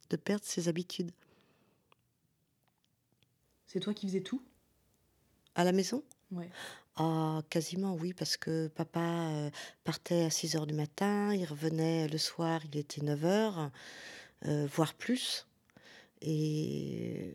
de 0.09 0.17
perdre 0.17 0.45
ses 0.47 0.69
habitudes. 0.69 1.13
C'est 3.67 3.81
toi 3.81 3.93
qui 3.95 4.07
faisais 4.07 4.23
tout? 4.23 4.43
À 5.55 5.65
la 5.65 5.73
maison? 5.73 6.03
Ouais. 6.31 6.49
Ah, 6.97 7.43
quasiment 7.49 7.95
oui, 7.95 8.13
parce 8.13 8.37
que 8.37 8.69
papa 8.69 9.51
partait 9.85 10.25
à 10.25 10.31
6 10.31 10.57
heures 10.57 10.67
du 10.67 10.75
matin, 10.75 11.35
il 11.35 11.45
revenait 11.47 12.07
le 12.07 12.19
soir, 12.19 12.61
il 12.67 12.77
était 12.77 13.01
9 13.03 13.25
heures, 13.25 13.71
voire 14.43 14.95
plus. 14.95 15.47
Et 16.21 17.35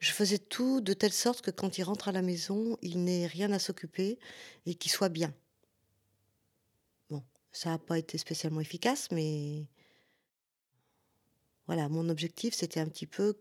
je 0.00 0.12
faisais 0.12 0.38
tout 0.38 0.80
de 0.80 0.92
telle 0.94 1.12
sorte 1.12 1.42
que 1.42 1.50
quand 1.50 1.78
il 1.78 1.82
rentre 1.84 2.08
à 2.08 2.12
la 2.12 2.22
maison, 2.22 2.78
il 2.82 3.04
n'ait 3.04 3.26
rien 3.26 3.52
à 3.52 3.58
s'occuper 3.58 4.18
et 4.66 4.74
qu'il 4.74 4.90
soit 4.90 5.08
bien. 5.08 5.34
Bon, 7.10 7.22
ça 7.52 7.70
n'a 7.70 7.78
pas 7.78 7.98
été 7.98 8.16
spécialement 8.18 8.60
efficace, 8.60 9.08
mais 9.10 9.66
voilà, 11.66 11.88
mon 11.88 12.08
objectif, 12.08 12.54
c'était 12.54 12.80
un 12.80 12.88
petit 12.88 13.06
peu 13.06 13.36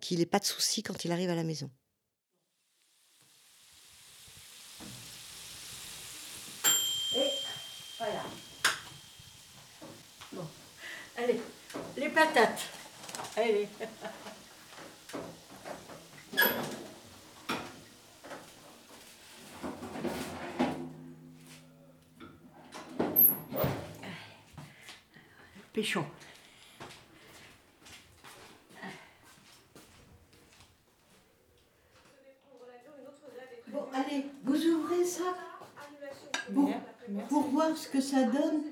qu'il 0.00 0.18
n'ait 0.18 0.26
pas 0.26 0.40
de 0.40 0.44
soucis 0.44 0.82
quand 0.82 1.04
il 1.04 1.12
arrive 1.12 1.30
à 1.30 1.34
la 1.34 1.44
maison. 1.44 1.70
Et 7.14 7.30
voilà. 7.98 8.24
Bon, 10.32 10.46
allez, 11.16 11.40
les 11.96 12.08
patates. 12.08 12.62
Allez. 13.36 13.68
Péchon. 25.72 26.04
Bon, 33.68 33.86
allez, 33.94 34.26
vous 34.44 34.66
ouvrez 34.66 35.04
ça 35.04 35.34
pour, 36.52 36.70
pour 37.28 37.42
voir 37.48 37.76
ce 37.76 37.88
que 37.88 38.00
ça 38.00 38.24
donne. 38.24 38.64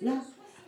Là, 0.00 0.20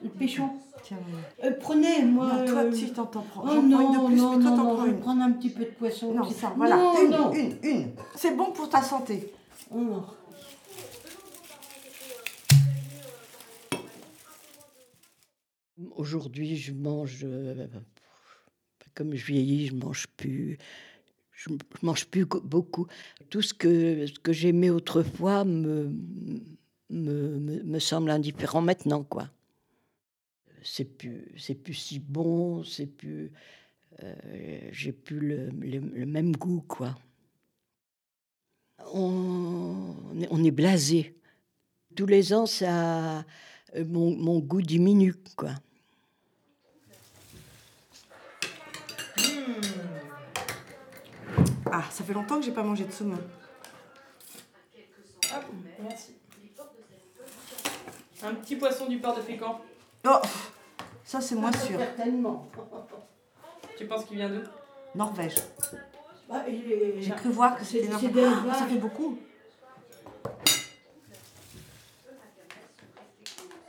le 0.02 0.08
péchon. 0.10 0.50
Tiens, 0.84 0.98
Euh, 1.44 1.52
prenez, 1.60 2.02
moi. 2.02 2.26
Non, 2.38 2.44
toi, 2.44 2.58
euh, 2.64 2.72
si, 2.72 2.92
t'en 2.92 3.06
prends. 3.06 3.22
Oh 3.36 3.40
prends 3.46 3.54
une 3.60 3.68
de 3.68 3.74
non, 3.74 4.06
plus, 4.06 4.16
non, 4.16 4.36
mais 4.36 4.42
toi, 4.42 4.50
non, 4.50 4.56
t'en 4.56 4.56
non, 4.64 4.74
prends 4.74 4.76
je 4.84 4.90
vais 4.90 4.96
une. 4.96 5.00
prendre 5.00 5.22
un 5.22 5.32
petit 5.32 5.50
peu 5.50 5.64
de 5.64 5.70
poisson. 5.70 6.12
Non, 6.14 6.24
c'est- 6.28 6.34
ça, 6.40 6.52
voilà, 6.56 6.76
Non, 6.76 7.04
une, 7.04 7.10
non. 7.10 7.32
une, 7.32 7.56
une. 7.62 7.88
C'est 8.16 8.36
bon 8.36 8.50
pour 8.52 8.68
ta 8.68 8.82
santé. 8.82 9.32
Oh. 9.74 10.02
Aujourd'hui, 15.96 16.56
je 16.56 16.72
mange. 16.72 17.20
euh, 17.24 17.66
comme 18.94 19.14
je 19.14 19.24
vieillis, 19.24 19.68
je 19.68 19.74
mange 19.74 20.06
plus. 20.16 20.58
Je 21.32 21.48
mange 21.82 22.06
plus 22.06 22.26
co- 22.26 22.40
beaucoup. 22.42 22.86
Tout 23.30 23.42
ce 23.42 23.54
que, 23.54 24.06
ce 24.06 24.18
que 24.20 24.32
j'aimais 24.32 24.70
autrefois 24.70 25.44
me, 25.44 25.90
me, 26.90 27.38
me, 27.38 27.62
me 27.62 27.78
semble 27.78 28.10
indifférent 28.10 28.60
maintenant, 28.60 29.02
quoi. 29.02 29.28
C'est 30.62 30.84
plus, 30.84 31.32
c'est 31.38 31.54
plus 31.54 31.74
si 31.74 31.98
bon, 31.98 32.62
c'est 32.64 32.86
plus. 32.86 33.32
euh, 34.02 34.68
j'ai 34.72 34.92
plus 34.92 35.20
le, 35.20 35.50
le- 35.50 35.80
le 35.80 36.06
même 36.06 36.34
goût, 36.36 36.62
quoi. 36.66 36.94
On, 38.94 39.94
on 40.12 40.20
est- 40.20 40.28
on 40.30 40.42
est 40.44 40.50
blasé. 40.50 41.14
Tous 41.96 42.06
les 42.06 42.32
ans, 42.32 42.46
ça, 42.46 43.18
euh, 43.76 43.84
mon, 43.86 44.16
mon 44.16 44.38
goût 44.40 44.62
diminue, 44.62 45.14
quoi. 45.36 45.54
Ah, 51.70 51.84
ça 51.90 52.04
fait 52.04 52.12
longtemps 52.12 52.38
que 52.38 52.44
j'ai 52.44 52.52
pas 52.52 52.62
mangé 52.62 52.84
de 52.84 52.92
saumon. 52.92 53.16
Hop, 55.34 55.44
merci. 55.82 56.12
Un 58.24 58.34
petit 58.34 58.56
poisson 58.56 58.86
du 58.86 58.98
port 58.98 59.16
de 59.16 59.22
Fécamp. 59.22 59.60
Oh, 60.04 60.18
ça 61.04 61.20
c'est 61.20 61.34
moins 61.34 61.52
sûr. 61.52 61.78
Certainement. 61.78 62.48
Tu 63.78 63.86
penses 63.86 64.04
qu'il 64.04 64.16
vient 64.16 64.28
d'où? 64.30 64.42
Norvège. 64.94 65.36
Bah, 66.28 66.44
est- 66.48 67.00
J'ai 67.00 67.10
cru 67.12 67.30
voir 67.30 67.58
que 67.58 67.64
c'était 67.64 67.88
Norvège. 67.88 68.24
Ah, 68.50 68.54
ça 68.54 68.66
fait 68.66 68.78
beaucoup. 68.78 69.18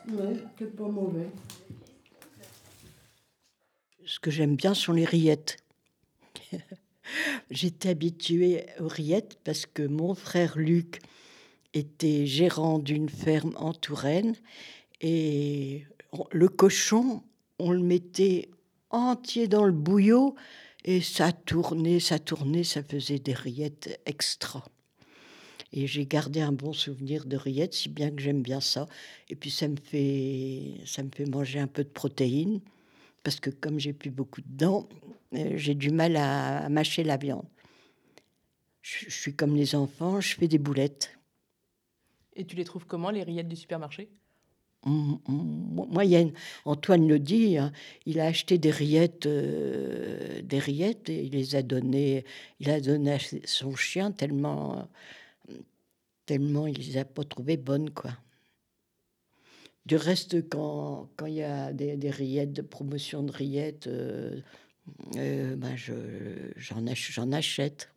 Ouais, 0.09 0.33
c'est 0.59 0.75
pas 0.75 0.83
mauvais. 0.87 1.29
Ce 4.05 4.19
que 4.19 4.29
j'aime 4.31 4.55
bien 4.55 4.73
sont 4.73 4.91
les 4.91 5.05
rillettes. 5.05 5.57
J'étais 7.51 7.89
habituée 7.89 8.65
aux 8.79 8.87
rillettes 8.87 9.37
parce 9.43 9.65
que 9.65 9.83
mon 9.83 10.13
frère 10.13 10.57
Luc 10.57 10.99
était 11.73 12.25
gérant 12.25 12.79
d'une 12.79 13.09
ferme 13.09 13.53
en 13.55 13.73
Touraine 13.73 14.35
et 15.01 15.85
le 16.31 16.47
cochon, 16.47 17.23
on 17.59 17.71
le 17.71 17.81
mettait 17.81 18.49
entier 18.89 19.47
dans 19.47 19.65
le 19.65 19.71
bouillot 19.71 20.35
et 20.85 21.01
ça 21.01 21.31
tournait, 21.31 21.99
ça 21.99 22.19
tournait, 22.19 22.63
ça 22.63 22.83
faisait 22.83 23.19
des 23.19 23.33
rillettes 23.33 23.99
extra. 24.05 24.63
Et 25.71 25.87
j'ai 25.87 26.05
gardé 26.05 26.41
un 26.41 26.51
bon 26.51 26.71
souvenir 26.71 27.25
de 27.25 27.35
rillettes, 27.35 27.73
si 27.73 27.89
bien 27.89 28.11
que 28.11 28.21
j'aime 28.21 28.43
bien 28.43 28.61
ça. 28.61 28.87
Et 29.29 29.35
puis 29.35 29.49
ça 29.49 29.67
me 29.67 29.77
fait, 29.77 30.75
ça 30.85 31.01
me 31.01 31.09
fait 31.09 31.25
manger 31.25 31.59
un 31.59 31.67
peu 31.67 31.83
de 31.83 31.89
protéines, 31.89 32.61
parce 33.23 33.39
que 33.39 33.49
comme 33.49 33.79
j'ai 33.79 33.93
plus 33.93 34.11
beaucoup 34.11 34.41
de 34.41 34.55
dents, 34.55 34.87
euh, 35.33 35.53
j'ai 35.55 35.73
du 35.73 35.89
mal 35.89 36.15
à, 36.15 36.69
mâcher 36.69 37.03
la 37.03 37.17
viande. 37.17 37.47
Je, 38.83 39.05
je 39.07 39.15
suis 39.15 39.35
comme 39.35 39.55
les 39.55 39.73
enfants, 39.73 40.21
je 40.21 40.35
fais 40.35 40.47
des 40.47 40.59
boulettes. 40.59 41.17
Et 42.35 42.45
tu 42.45 42.55
les 42.55 42.65
trouves 42.65 42.85
comment, 42.85 43.09
les 43.09 43.23
rillettes 43.23 43.47
du 43.47 43.55
supermarché? 43.55 44.09
Moyenne. 44.85 46.33
Antoine 46.65 47.07
le 47.07 47.19
dit, 47.19 47.57
hein, 47.57 47.71
il 48.05 48.19
a 48.19 48.25
acheté 48.25 48.57
des 48.57 48.71
rillettes, 48.71 49.25
euh, 49.25 50.41
des 50.41 50.59
rillettes 50.59 51.09
et 51.09 51.23
il 51.23 51.31
les 51.31 51.55
a 51.55 51.61
données, 51.61 52.25
il 52.59 52.69
a 52.69 52.79
donné 52.79 53.13
à 53.13 53.17
son 53.45 53.75
chien 53.75 54.11
tellement, 54.11 54.87
tellement 56.25 56.67
il 56.67 56.77
les 56.77 56.97
a 56.97 57.05
pas 57.05 57.23
trouvées 57.23 57.57
bonnes 57.57 57.89
quoi. 57.89 58.11
Du 59.85 59.97
reste, 59.97 60.47
quand 60.47 61.09
il 61.27 61.33
y 61.33 61.43
a 61.43 61.73
des, 61.73 61.97
des 61.97 62.09
rillettes, 62.09 62.53
de 62.53 62.61
promotion 62.61 63.21
de 63.21 63.31
rillettes, 63.31 63.87
euh, 63.87 64.39
euh, 65.17 65.55
ben 65.57 65.75
j'en 66.55 67.31
achète. 67.33 67.92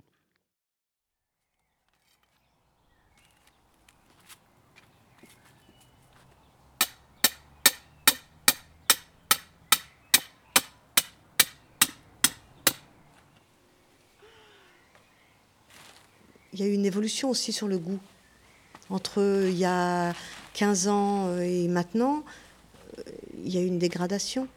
Il 16.57 16.61
y 16.61 16.63
a 16.63 16.69
eu 16.69 16.73
une 16.73 16.87
évolution 16.87 17.29
aussi 17.29 17.53
sur 17.53 17.69
le 17.69 17.77
goût. 17.77 18.01
Entre 18.89 19.21
euh, 19.21 19.51
il 19.51 19.59
y 19.59 19.67
a 19.67 20.15
15 20.55 20.89
ans 20.89 21.27
euh, 21.27 21.41
et 21.41 21.69
maintenant, 21.69 22.25
euh, 22.99 23.03
il 23.45 23.53
y 23.53 23.59
a 23.59 23.61
eu 23.61 23.67
une 23.67 23.79
dégradation. 23.79 24.49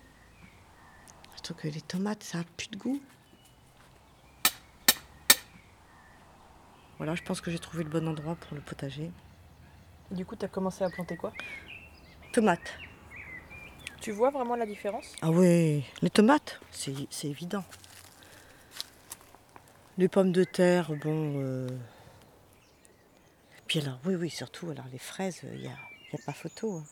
Je 1.35 1.41
trouve 1.41 1.57
que 1.57 1.67
les 1.67 1.81
tomates, 1.81 2.23
ça 2.23 2.37
n'a 2.37 2.45
plus 2.55 2.69
de 2.69 2.77
goût. 2.77 3.01
Voilà, 6.99 7.15
je 7.15 7.21
pense 7.23 7.41
que 7.41 7.51
j'ai 7.51 7.59
trouvé 7.59 7.83
le 7.83 7.89
bon 7.89 8.07
endroit 8.07 8.35
pour 8.35 8.55
le 8.55 8.61
potager. 8.61 9.11
Du 10.09 10.25
coup, 10.25 10.37
tu 10.37 10.45
as 10.45 10.47
commencé 10.47 10.85
à 10.85 10.89
planter 10.89 11.17
quoi? 11.17 11.33
Tomates. 12.31 12.79
Tu 13.99 14.11
vois 14.11 14.29
vraiment 14.29 14.55
la 14.55 14.65
différence? 14.65 15.15
Ah 15.21 15.31
oui, 15.31 15.83
les 16.01 16.09
tomates, 16.09 16.61
c'est 16.71 17.27
évident. 17.27 17.65
Les 19.99 20.07
pommes 20.07 20.31
de 20.31 20.45
terre, 20.45 20.93
bon. 20.93 21.33
euh, 21.43 21.67
Puis 23.67 23.79
alors, 23.81 23.99
oui, 24.05 24.15
oui, 24.15 24.29
surtout, 24.29 24.69
alors 24.71 24.85
les 24.93 24.97
fraises, 24.97 25.41
il 25.43 25.59
n'y 25.59 25.67
a, 25.67 25.71
a 25.71 26.17
pas 26.25 26.31
photo. 26.31 26.77
hein. 26.77 26.83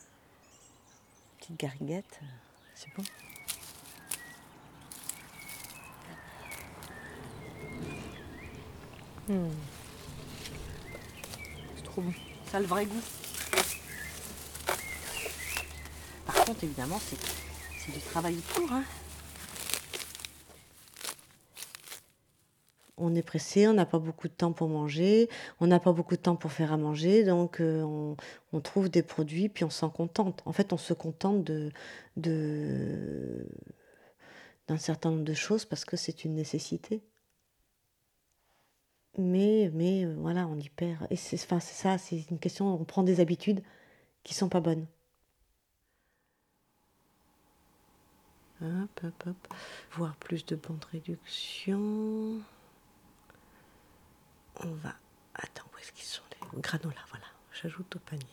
Petite 1.39 1.57
gariguette, 1.57 2.19
c'est 2.75 2.89
bon. 2.97 3.03
Hmm. 9.29 9.51
C'est 11.77 11.83
trop 11.83 12.01
bon. 12.01 12.13
Ça 12.51 12.57
a 12.57 12.59
le 12.59 12.65
vrai 12.65 12.85
goût. 12.85 13.01
Par 16.25 16.35
contre, 16.43 16.61
évidemment, 16.65 16.99
c'est 16.99 17.91
du 17.93 17.99
travail 18.01 18.35
autour. 18.37 18.69
Hein. 18.73 18.83
On 22.97 23.13
est 23.15 23.21
pressé, 23.21 23.67
on 23.67 23.73
n'a 23.73 23.85
pas 23.85 23.99
beaucoup 23.99 24.27
de 24.27 24.33
temps 24.33 24.53
pour 24.53 24.69
manger, 24.69 25.29
on 25.59 25.67
n'a 25.67 25.79
pas 25.79 25.93
beaucoup 25.93 26.15
de 26.15 26.21
temps 26.21 26.35
pour 26.35 26.51
faire 26.51 26.73
à 26.73 26.77
manger, 26.77 27.23
donc 27.23 27.61
euh, 27.61 28.15
on, 28.53 28.59
trouve 28.61 28.89
des 28.89 29.03
produits, 29.03 29.49
puis 29.49 29.63
on 29.63 29.69
s'en 29.69 29.89
contente. 29.89 30.41
En 30.45 30.51
fait, 30.53 30.73
on 30.73 30.77
se 30.77 30.93
contente 30.93 31.43
de 31.43 31.71
de- 32.17 33.45
d'un 34.67 34.77
certain 34.77 35.11
nombre 35.11 35.23
de 35.23 35.33
choses 35.33 35.65
parce 35.65 35.85
que 35.85 35.97
c'est 35.97 36.23
une 36.25 36.35
nécessité. 36.35 37.01
Mais, 39.17 39.69
mais 39.73 40.05
euh, 40.05 40.15
voilà, 40.19 40.47
on 40.47 40.57
y 40.57 40.69
perd. 40.69 41.07
Et 41.09 41.15
c'est 41.15 41.35
enfin, 41.41 41.59
c'est 41.59 41.73
ça, 41.75 41.97
c'est 41.97 42.29
une 42.29 42.39
question, 42.39 42.73
on 42.73 42.85
prend 42.85 43.03
des 43.03 43.19
habitudes 43.19 43.61
qui 44.23 44.33
sont 44.33 44.49
pas 44.49 44.61
bonnes. 44.61 44.87
Hop, 48.61 48.99
hop, 49.03 49.23
hop. 49.27 49.53
Voir 49.93 50.15
plus 50.17 50.45
de 50.45 50.55
bandes 50.55 50.79
de 50.79 50.85
réduction. 50.91 52.39
On 54.63 54.71
va. 54.75 54.93
Attends, 55.35 55.65
où 55.73 55.77
est-ce 55.79 55.91
qu'ils 55.91 56.05
sont 56.05 56.23
les 56.31 56.61
granola 56.61 56.99
Voilà, 57.09 57.25
j'ajoute 57.53 57.95
au 57.95 57.99
panier. 57.99 58.25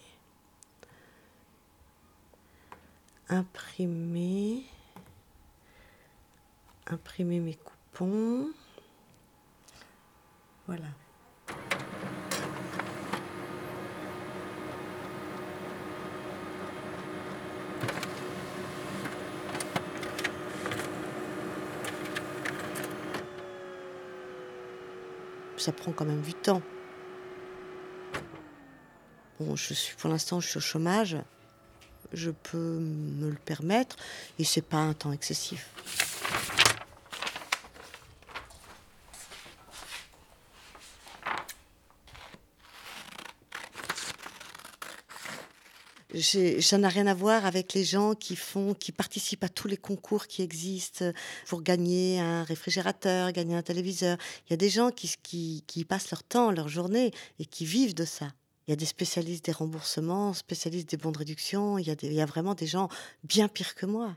Imprimer. 3.29 4.65
Imprimer 6.87 7.41
mes 7.41 7.55
coupons. 7.55 8.51
Voilà. 10.67 10.87
Ça 25.65 25.73
prend 25.73 25.93
quand 25.93 26.05
même 26.05 26.21
du 26.21 26.35
temps. 26.35 26.61
Bon, 29.41 29.57
je 29.57 29.73
suis 29.73 29.97
pour 29.97 30.11
l'instant, 30.11 30.39
je 30.39 30.47
suis 30.47 30.59
au 30.59 30.61
chômage. 30.61 31.17
Je 32.13 32.31
peux 32.33 32.59
me 32.59 33.31
le 33.31 33.39
permettre 33.43 33.97
et 34.39 34.45
c'est 34.45 34.61
pas 34.61 34.77
un 34.77 34.93
temps 34.93 35.11
excessif. 35.11 35.71
Ça 46.21 46.79
n'a 46.79 46.89
rien 46.89 47.07
à 47.07 47.15
voir 47.15 47.45
avec 47.45 47.73
les 47.73 47.85
gens 47.85 48.15
qui 48.15 48.37
font, 48.37 48.75
qui 48.75 48.93
participent 48.93 49.43
à 49.43 49.49
tous 49.49 49.67
les 49.67 49.77
concours 49.77 50.27
qui 50.27 50.43
existent 50.43 51.11
pour 51.47 51.63
gagner 51.63 52.21
un 52.21 52.45
réfrigérateur, 52.45 53.33
gagner 53.33 53.57
un 53.57 53.63
téléviseur. 53.63 54.17
Il 54.47 54.51
y 54.51 54.55
a 54.55 54.57
des 54.57 54.71
gens 54.71 54.91
qui, 54.91 55.85
passent 55.89 56.11
leur 56.11 56.23
temps, 56.23 56.51
leur 56.51 56.69
journée 56.69 57.13
et 57.39 57.47
qui 57.47 57.65
vivent 57.65 57.95
de 57.95 58.05
ça. 58.05 58.33
Il 58.67 58.71
y 58.71 58.73
a 58.73 58.77
des 58.77 58.87
spécialistes 58.87 59.45
des 59.45 59.53
remboursements, 59.53 60.33
spécialistes 60.33 60.89
des 60.89 60.97
bons 60.97 61.13
de 61.13 61.19
réduction. 61.19 61.79
Il 61.79 61.87
y 61.87 62.21
a, 62.21 62.27
vraiment 62.27 62.55
des 62.55 62.67
gens 62.67 62.89
bien 63.25 63.49
pires 63.49 63.75
que 63.75 63.87
moi. 63.87 64.17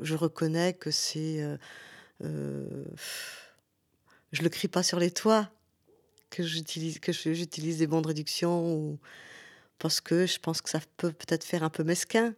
Je 0.00 0.14
reconnais 0.14 0.74
que 0.74 0.90
c'est. 0.90 1.42
euh, 1.42 1.56
euh, 2.24 2.84
je 4.32 4.42
le 4.42 4.48
crie 4.48 4.68
pas 4.68 4.82
sur 4.82 4.98
les 4.98 5.10
toits 5.10 5.50
que 6.30 6.42
j'utilise 6.42 7.78
des 7.78 7.86
bons 7.86 8.00
de 8.00 8.08
réduction 8.08 8.74
ou 8.74 8.98
parce 9.78 10.00
que 10.00 10.26
je 10.26 10.38
pense 10.38 10.60
que 10.60 10.70
ça 10.70 10.80
peut 10.96 11.12
peut-être 11.12 11.44
faire 11.44 11.62
un 11.62 11.70
peu 11.70 11.84
mesquin. 11.84 12.34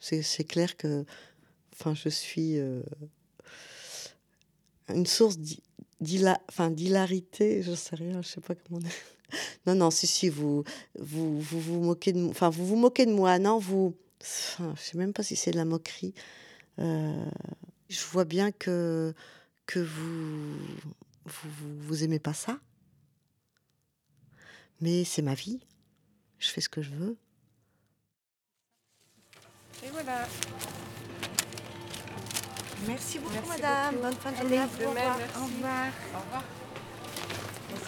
C'est 0.00 0.44
clair 0.44 0.76
que 0.76 1.06
enfin 1.72 1.94
je 1.94 2.10
suis 2.10 2.58
euh, 2.58 2.82
une 4.90 5.06
source 5.06 5.38
d'hilarité, 6.00 7.62
je 7.62 7.74
sais 7.74 7.96
rien, 7.96 8.20
je 8.20 8.28
sais 8.28 8.40
pas 8.40 8.54
comment 8.54 8.80
dire. 8.80 8.90
Non 9.66 9.74
non, 9.74 9.90
si 9.90 10.06
si 10.06 10.28
vous 10.28 10.62
vous 10.98 11.40
vous, 11.40 11.60
vous 11.60 11.80
moquez 11.80 12.12
de 12.12 12.28
enfin 12.28 12.50
vous 12.50 12.66
vous 12.66 12.76
moquez 12.76 13.06
de 13.06 13.12
moi, 13.12 13.38
non 13.38 13.58
vous 13.58 13.96
enfin, 14.20 14.74
je 14.76 14.82
sais 14.82 14.98
même 14.98 15.12
pas 15.12 15.22
si 15.22 15.34
c'est 15.34 15.50
de 15.50 15.56
la 15.56 15.64
moquerie. 15.64 16.14
Euh, 16.78 17.24
je 17.88 18.04
vois 18.12 18.24
bien 18.26 18.52
que 18.52 19.14
que 19.66 19.80
vous 19.80 20.52
vous, 21.24 21.50
vous, 21.50 21.78
vous 21.80 22.04
aimez 22.04 22.18
pas 22.18 22.34
ça. 22.34 22.60
Mais 24.84 25.02
c'est 25.04 25.22
ma 25.22 25.32
vie. 25.32 25.60
Je 26.38 26.50
fais 26.50 26.60
ce 26.60 26.68
que 26.68 26.82
je 26.82 26.90
veux. 26.90 27.16
Et 29.82 29.88
voilà. 29.90 30.28
Merci 32.86 33.18
beaucoup, 33.18 33.32
Merci 33.32 33.48
madame. 33.48 33.94
beaucoup. 33.94 34.02
Bonne 34.04 34.12
fin 34.20 34.32
de 34.32 34.36
journée. 34.36 34.58
à 34.58 34.66
vous. 34.66 34.78
de 34.78 34.84
Au 34.84 34.90
revoir. 34.90 35.16
Au 35.16 35.44
revoir. 35.44 35.86
Au 36.14 36.18
revoir. 36.18 36.42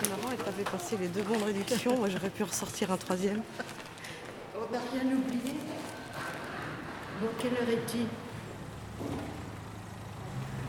C'est 0.00 0.09
marrant, 0.09 0.32
elle 0.32 0.38
t'avait 0.42 0.64
passé 0.64 0.96
les 0.96 1.09
deux 1.09 1.22
bons 1.22 1.38
de 1.38 1.44
réduction. 1.44 1.98
Moi, 1.98 2.09
j'aurais 2.09 2.30
pu 2.30 2.44
ressortir 2.44 2.90
un 2.90 2.96
troisième. 2.96 3.42
On 4.54 4.72
n'a 4.72 4.80
rien 4.90 5.04
oublié. 5.04 5.54
Bon, 7.20 7.28
quelle 7.38 7.52
heure 7.52 7.68
est-il? 7.68 8.06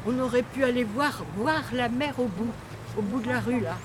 On 0.06 0.20
aurait 0.20 0.44
pu 0.44 0.66
aller 0.66 0.84
voir, 0.84 1.24
voir 1.38 1.64
la 1.72 1.88
mer 1.88 2.20
au 2.20 2.26
bout, 2.26 2.52
au 2.98 3.02
bout 3.02 3.22
de 3.22 3.30
la 3.30 3.40
rue, 3.40 3.62
là. 3.62 3.78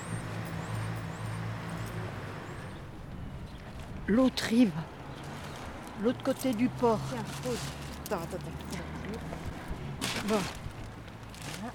L'autre 4.09 4.45
rive, 4.45 4.73
l'autre 6.03 6.23
côté 6.23 6.53
du 6.53 6.69
port. 6.69 6.99
attends, 7.15 8.17
attends, 8.17 8.37
attends. 8.37 8.53
Bon. 10.27 10.39
Voilà. 11.59 11.73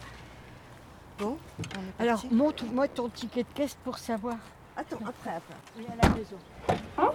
Bon, 1.20 1.38
Alors, 2.00 2.24
montre-moi 2.32 2.88
ton 2.88 3.10
ticket 3.10 3.44
de 3.44 3.50
caisse 3.54 3.76
pour 3.84 3.98
savoir. 3.98 4.38
Attends, 4.76 5.00
après, 5.08 5.32
après. 5.36 5.56
Oui, 5.78 5.86
à 5.92 6.08
la 6.08 6.16
maison. 6.16 6.38
Hein 6.98 7.12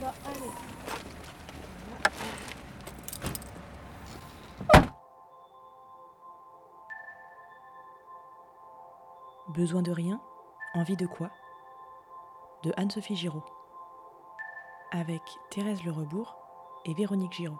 Bah, 0.00 0.14
allez. 0.24 0.50
Besoin 9.48 9.82
de 9.82 9.90
rien, 9.90 10.20
envie 10.74 10.96
de 10.96 11.06
quoi? 11.06 11.30
De 12.62 12.72
Anne-Sophie 12.76 13.16
Giraud. 13.16 13.44
Avec 14.94 15.22
Thérèse 15.48 15.82
Le 15.84 15.90
Rebourg 15.90 16.36
et 16.84 16.92
Véronique 16.92 17.32
Giraud. 17.32 17.58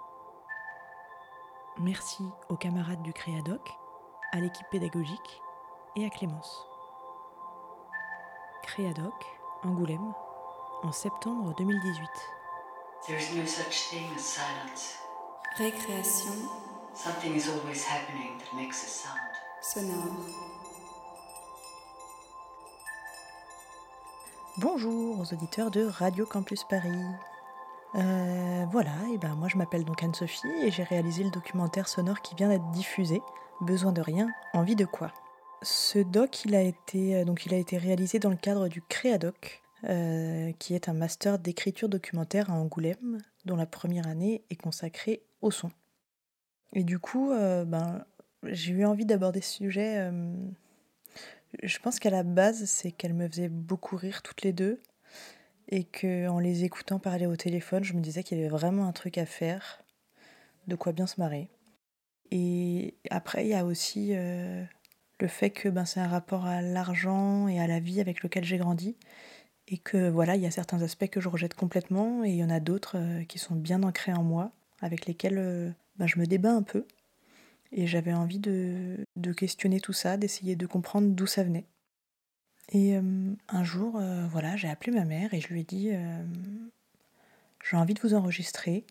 Merci 1.78 2.22
aux 2.50 2.56
camarades 2.56 3.00
du 3.00 3.14
Créadoc, 3.14 3.70
à 4.32 4.40
l'équipe 4.40 4.66
pédagogique 4.70 5.40
et 5.96 6.04
à 6.04 6.10
Clémence. 6.10 6.66
Créadoc, 8.62 9.14
Angoulême, 9.62 10.12
en 10.82 10.92
septembre 10.92 11.54
2018. 11.56 12.06
There's 13.06 13.34
no 13.34 13.46
such 13.46 13.88
thing 13.88 14.04
as 14.14 14.20
silence. 14.20 14.98
Récréation 15.56 16.34
Something 16.94 17.34
is 17.34 17.48
always 17.48 17.82
happening 17.82 18.36
that 18.40 18.54
makes 18.54 18.84
a 18.84 18.88
sound. 18.88 19.18
sonore. 19.62 20.71
Bonjour 24.58 25.18
aux 25.18 25.32
auditeurs 25.32 25.70
de 25.70 25.82
Radio 25.82 26.26
Campus 26.26 26.64
Paris. 26.64 26.90
Euh, 27.94 28.66
voilà, 28.70 28.92
et 29.10 29.16
ben 29.16 29.34
moi 29.34 29.48
je 29.48 29.56
m'appelle 29.56 29.86
donc 29.86 30.02
Anne-Sophie 30.02 30.46
et 30.62 30.70
j'ai 30.70 30.82
réalisé 30.82 31.24
le 31.24 31.30
documentaire 31.30 31.88
sonore 31.88 32.20
qui 32.20 32.34
vient 32.34 32.50
d'être 32.50 32.70
diffusé. 32.70 33.22
Besoin 33.62 33.92
de 33.92 34.02
rien, 34.02 34.28
envie 34.52 34.76
de 34.76 34.84
quoi. 34.84 35.10
Ce 35.62 35.98
doc, 35.98 36.44
il 36.44 36.54
a 36.54 36.60
été 36.60 37.16
euh, 37.16 37.78
réalisé 37.78 38.18
dans 38.18 38.28
le 38.28 38.36
cadre 38.36 38.68
du 38.68 38.82
Créadoc, 38.82 39.62
euh, 39.84 40.52
qui 40.58 40.74
est 40.74 40.90
un 40.90 40.94
master 40.94 41.38
d'écriture 41.38 41.88
documentaire 41.88 42.50
à 42.50 42.52
Angoulême, 42.52 43.22
dont 43.46 43.56
la 43.56 43.66
première 43.66 44.06
année 44.06 44.44
est 44.50 44.60
consacrée 44.60 45.22
au 45.40 45.50
son. 45.50 45.70
Et 46.74 46.84
du 46.84 46.98
coup, 46.98 47.30
ben 47.30 48.04
j'ai 48.44 48.72
eu 48.72 48.84
envie 48.84 49.06
d'aborder 49.06 49.40
ce 49.40 49.54
sujet. 49.54 50.10
Je 51.62 51.78
pense 51.78 51.98
qu'à 51.98 52.10
la 52.10 52.22
base, 52.22 52.64
c'est 52.64 52.92
qu'elles 52.92 53.14
me 53.14 53.28
faisaient 53.28 53.48
beaucoup 53.48 53.96
rire 53.96 54.22
toutes 54.22 54.42
les 54.42 54.52
deux 54.52 54.80
et 55.68 55.84
que 55.84 56.40
les 56.40 56.64
écoutant 56.64 56.98
parler 56.98 57.26
au 57.26 57.36
téléphone, 57.36 57.84
je 57.84 57.94
me 57.94 58.00
disais 58.00 58.22
qu'il 58.22 58.38
y 58.38 58.40
avait 58.40 58.50
vraiment 58.50 58.86
un 58.86 58.92
truc 58.92 59.18
à 59.18 59.26
faire, 59.26 59.82
de 60.66 60.76
quoi 60.76 60.92
bien 60.92 61.06
se 61.06 61.20
marrer. 61.20 61.48
Et 62.30 62.94
après, 63.10 63.44
il 63.44 63.48
y 63.48 63.54
a 63.54 63.64
aussi 63.64 64.10
euh, 64.12 64.64
le 65.20 65.28
fait 65.28 65.50
que 65.50 65.68
ben, 65.68 65.84
c'est 65.84 66.00
un 66.00 66.08
rapport 66.08 66.46
à 66.46 66.62
l'argent 66.62 67.48
et 67.48 67.60
à 67.60 67.66
la 67.66 67.80
vie 67.80 68.00
avec 68.00 68.22
lequel 68.22 68.44
j'ai 68.44 68.58
grandi 68.58 68.96
et 69.68 69.78
que 69.78 70.08
voilà, 70.08 70.36
il 70.36 70.42
y 70.42 70.46
a 70.46 70.50
certains 70.50 70.82
aspects 70.82 71.08
que 71.08 71.20
je 71.20 71.28
rejette 71.28 71.54
complètement 71.54 72.24
et 72.24 72.30
il 72.30 72.36
y 72.36 72.44
en 72.44 72.50
a 72.50 72.60
d'autres 72.60 72.96
euh, 72.98 73.24
qui 73.24 73.38
sont 73.38 73.54
bien 73.54 73.82
ancrés 73.82 74.12
en 74.12 74.22
moi, 74.22 74.50
avec 74.80 75.06
lesquels 75.06 75.38
euh, 75.38 75.70
ben, 75.96 76.06
je 76.06 76.18
me 76.18 76.26
débat 76.26 76.52
un 76.52 76.62
peu. 76.62 76.86
Et 77.72 77.86
j'avais 77.86 78.12
envie 78.12 78.38
de, 78.38 78.98
de 79.16 79.32
questionner 79.32 79.80
tout 79.80 79.94
ça, 79.94 80.16
d'essayer 80.16 80.56
de 80.56 80.66
comprendre 80.66 81.08
d'où 81.08 81.26
ça 81.26 81.42
venait. 81.42 81.66
Et 82.70 82.96
euh, 82.96 83.34
un 83.48 83.64
jour, 83.64 83.96
euh, 83.96 84.26
voilà, 84.30 84.56
j'ai 84.56 84.68
appelé 84.68 84.92
ma 84.92 85.04
mère 85.04 85.34
et 85.34 85.40
je 85.40 85.48
lui 85.48 85.60
ai 85.60 85.64
dit 85.64 85.90
euh, 85.92 86.24
J'ai 87.64 87.76
envie 87.76 87.94
de 87.94 88.00
vous 88.00 88.14
enregistrer. 88.14 88.84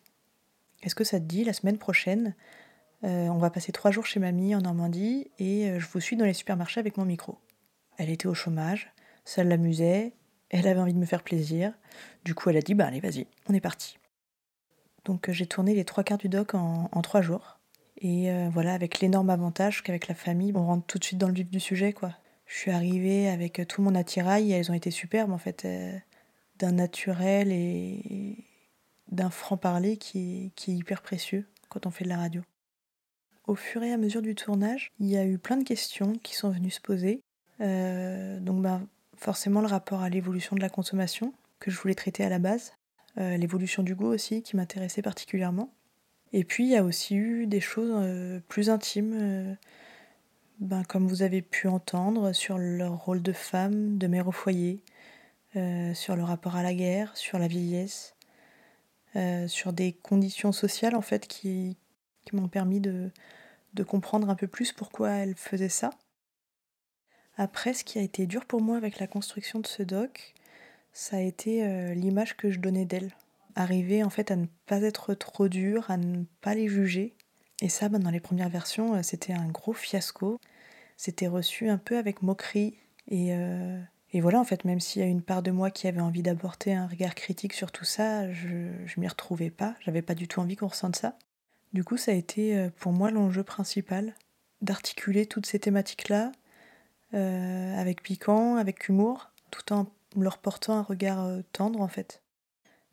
Est-ce 0.84 0.96
que 0.96 1.04
ça 1.04 1.20
te 1.20 1.26
dit 1.26 1.44
la 1.44 1.54
semaine 1.54 1.78
prochaine 1.78 2.36
On 3.04 3.38
va 3.38 3.50
passer 3.50 3.72
trois 3.72 3.92
jours 3.92 4.06
chez 4.06 4.20
mamie 4.20 4.56
en 4.56 4.62
Normandie 4.62 5.32
et 5.38 5.80
je 5.80 5.88
vous 5.88 6.00
suis 6.00 6.18
dans 6.18 6.26
les 6.26 6.34
supermarchés 6.34 6.80
avec 6.80 6.98
mon 6.98 7.06
micro. 7.06 7.38
Elle 7.98 8.10
était 8.10 8.28
au 8.28 8.34
chômage, 8.34 8.92
ça 9.26 9.44
l'amusait, 9.44 10.14
elle 10.50 10.68
avait 10.68 10.80
envie 10.80 10.94
de 10.94 11.00
me 11.00 11.06
faire 11.06 11.24
plaisir. 11.24 11.74
Du 12.26 12.34
coup, 12.34 12.50
elle 12.50 12.58
a 12.58 12.62
dit 12.62 12.74
Bah, 12.74 12.88
allez, 12.88 13.00
vas-y, 13.00 13.28
on 13.48 13.54
est 13.54 13.62
parti. 13.62 14.00
Donc, 15.06 15.30
j'ai 15.32 15.46
tourné 15.46 15.76
les 15.76 15.86
trois 15.86 16.04
quarts 16.04 16.18
du 16.18 16.30
doc 16.30 16.56
en, 16.56 16.90
en 16.92 17.02
trois 17.02 17.22
jours. 17.22 17.60
Et 18.02 18.32
euh, 18.32 18.50
voilà, 18.52 18.74
avec 18.74 19.00
l'énorme 19.00 19.30
avantage 19.30 19.84
qu'avec 19.84 20.08
la 20.08 20.16
famille, 20.16 20.52
on 20.56 20.66
rentre 20.66 20.88
tout 20.88 20.98
de 20.98 21.04
suite 21.04 21.20
dans 21.20 21.28
le 21.28 21.36
vif 21.36 21.50
du 21.50 21.60
sujet, 21.60 21.94
quoi. 21.94 22.12
Je 22.48 22.58
suis 22.58 22.72
arrivée 22.72 23.30
avec 23.30 23.60
euh, 23.60 23.66
tout 23.66 23.82
mon 23.84 23.94
attirail 23.94 24.52
et 24.52 24.56
elles 24.56 24.72
ont 24.72 24.74
été 24.74 24.90
superbes, 24.90 25.32
en 25.32 25.38
fait, 25.38 25.66
euh, 25.66 25.96
d'un 26.58 26.72
naturel 26.72 27.52
et 27.52 28.44
d'un 29.12 29.30
franc-parler 29.30 29.98
qui 29.98 30.52
est, 30.68 30.68
hyper 30.68 31.04
précieux 31.04 31.48
quand 31.70 31.86
on 31.86 31.92
fait 31.92 32.04
de 32.04 32.10
la 32.10 32.18
radio. 32.18 32.42
Au 33.46 33.56
fur 33.56 33.84
et 33.84 33.94
à 33.94 33.98
mesure 33.98 34.24
du 34.24 34.34
tournage, 34.34 34.92
il 35.00 35.08
y 35.08 35.18
a 35.18 35.26
eu 35.26 35.38
plein 35.38 35.58
de 35.58 35.64
questions 35.64 36.14
qui 36.24 36.36
sont 36.36 36.50
venues 36.50 36.72
se 36.72 36.82
poser. 36.82 37.22
Donc, 37.60 38.62
ben, 38.62 38.88
forcément, 39.16 39.62
le 39.62 39.68
rapport 39.68 40.02
à 40.02 40.10
l'évolution 40.10 40.56
de 40.56 40.62
la 40.62 40.70
consommation, 40.70 41.34
que 41.60 41.70
je 41.70 41.80
voulais 41.80 41.96
traiter 41.96 42.24
à 42.24 42.30
la 42.30 42.40
base. 42.40 42.74
L'évolution 43.18 43.84
du 43.84 43.96
goût 43.96 44.08
aussi, 44.08 44.42
qui 44.42 44.56
m'intéressait 44.56 45.02
particulièrement. 45.02 45.72
Et 46.34 46.44
puis, 46.44 46.64
il 46.64 46.70
y 46.70 46.78
a 46.78 46.84
aussi 46.84 47.16
eu 47.16 47.46
des 47.46 47.60
choses 47.60 47.92
euh, 47.94 48.40
plus 48.48 48.70
intimes, 48.70 49.18
euh, 49.20 49.54
ben, 50.60 50.84
comme 50.84 51.08
vous 51.08 51.24
avez 51.24 51.42
pu 51.42 51.68
entendre, 51.68 52.32
sur 52.34 52.58
leur 52.58 52.98
rôle 53.04 53.22
de 53.22 53.34
femme, 53.34 53.98
de 53.98 54.08
mère 54.08 54.28
au 54.28 54.32
foyer, 54.32 54.82
euh, 55.58 55.94
sur 55.94 56.16
le 56.16 56.24
rapport 56.24 56.56
à 56.56 56.64
la 56.64 56.74
guerre, 56.74 57.16
sur 57.18 57.40
la 57.40 57.48
vieillesse, 57.48 58.16
sur 59.48 59.74
des 59.74 59.92
conditions 59.92 60.54
sociales, 60.54 60.96
en 60.96 61.02
fait, 61.02 61.28
qui, 61.28 61.76
m'ont 62.32 62.48
permis 62.48 62.80
de, 62.80 63.12
comprendre 63.86 64.30
un 64.30 64.36
peu 64.36 64.48
plus 64.48 64.72
pourquoi 64.72 65.10
elles 65.12 65.36
faisaient 65.36 65.68
ça. 65.68 65.90
Après, 67.36 67.74
ce 67.74 67.84
qui 67.84 68.00
a 68.00 68.02
été 68.02 68.26
dur 68.26 68.46
pour 68.46 68.62
moi 68.62 68.78
avec 68.78 69.00
la 69.00 69.08
construction 69.08 69.60
de 69.60 69.68
ce 69.68 69.84
doc, 69.84 70.34
ça 70.94 71.18
a 71.18 71.20
été 71.20 71.94
l'image 71.94 72.38
que 72.38 72.52
je 72.52 72.60
donnais 72.60 72.86
d'elles 72.86 73.12
arriver 73.56 74.04
en 74.04 74.10
fait 74.10 74.32
à 74.32 74.36
ne 74.36 74.46
pas 74.66 74.82
être 74.82 75.14
trop 75.14 75.48
dur, 75.48 75.90
à 75.90 75.98
ne 75.98 76.24
pas 76.42 76.56
les 76.56 76.68
juger. 76.68 77.16
Et 77.62 77.70
ça, 77.70 77.90
ben, 77.90 78.00
dans 78.00 78.10
les 78.10 78.20
premières 78.20 78.50
versions, 78.50 78.96
euh, 78.96 79.04
c'était 79.04 79.34
un 79.34 79.48
gros 79.48 79.74
fiasco. 79.74 80.40
C'était 80.98 81.28
reçu 81.28 81.70
un 81.70 81.78
peu 81.78 81.98
avec 81.98 82.24
moquerie. 82.24 82.76
Et, 83.08 83.34
euh, 83.36 83.80
et 84.12 84.22
voilà, 84.22 84.40
en 84.40 84.44
fait, 84.44 84.66
même 84.66 84.80
s'il 84.80 85.02
y 85.02 85.06
a 85.06 85.08
une 85.08 85.22
part 85.22 85.44
de 85.44 85.52
moi 85.52 85.70
qui 85.72 85.88
avait 85.88 86.02
envie 86.02 86.24
d'apporter 86.24 86.74
un 86.74 86.88
regard 86.88 87.16
critique 87.16 87.54
sur 87.54 87.72
tout 87.72 87.86
ça, 87.86 88.32
je, 88.32 88.48
m'y 88.98 89.08
retrouvais 89.08 89.52
pas. 89.52 89.76
J'avais 89.82 90.02
pas 90.02 90.16
du 90.16 90.28
tout 90.28 90.40
envie 90.40 90.56
qu'on 90.56 90.68
ressente 90.68 90.96
ça. 90.96 91.18
Du 91.74 91.84
coup, 91.84 91.98
ça 91.98 92.12
a 92.12 92.16
été 92.16 92.58
euh, 92.58 92.70
pour 92.78 92.92
moi 92.92 93.12
l'enjeu 93.12 93.44
principal 93.44 94.16
d'articuler 94.62 95.26
toutes 95.26 95.46
ces 95.46 95.60
thématiques-là 95.60 96.32
avec 97.14 98.02
piquant, 98.04 98.56
avec 98.56 98.88
humour, 98.88 99.32
tout 99.50 99.74
en 99.74 99.86
leur 100.16 100.38
portant 100.38 100.78
un 100.78 100.82
regard 100.82 101.28
tendre 101.52 101.82
en 101.82 101.90
fait. 101.90 102.22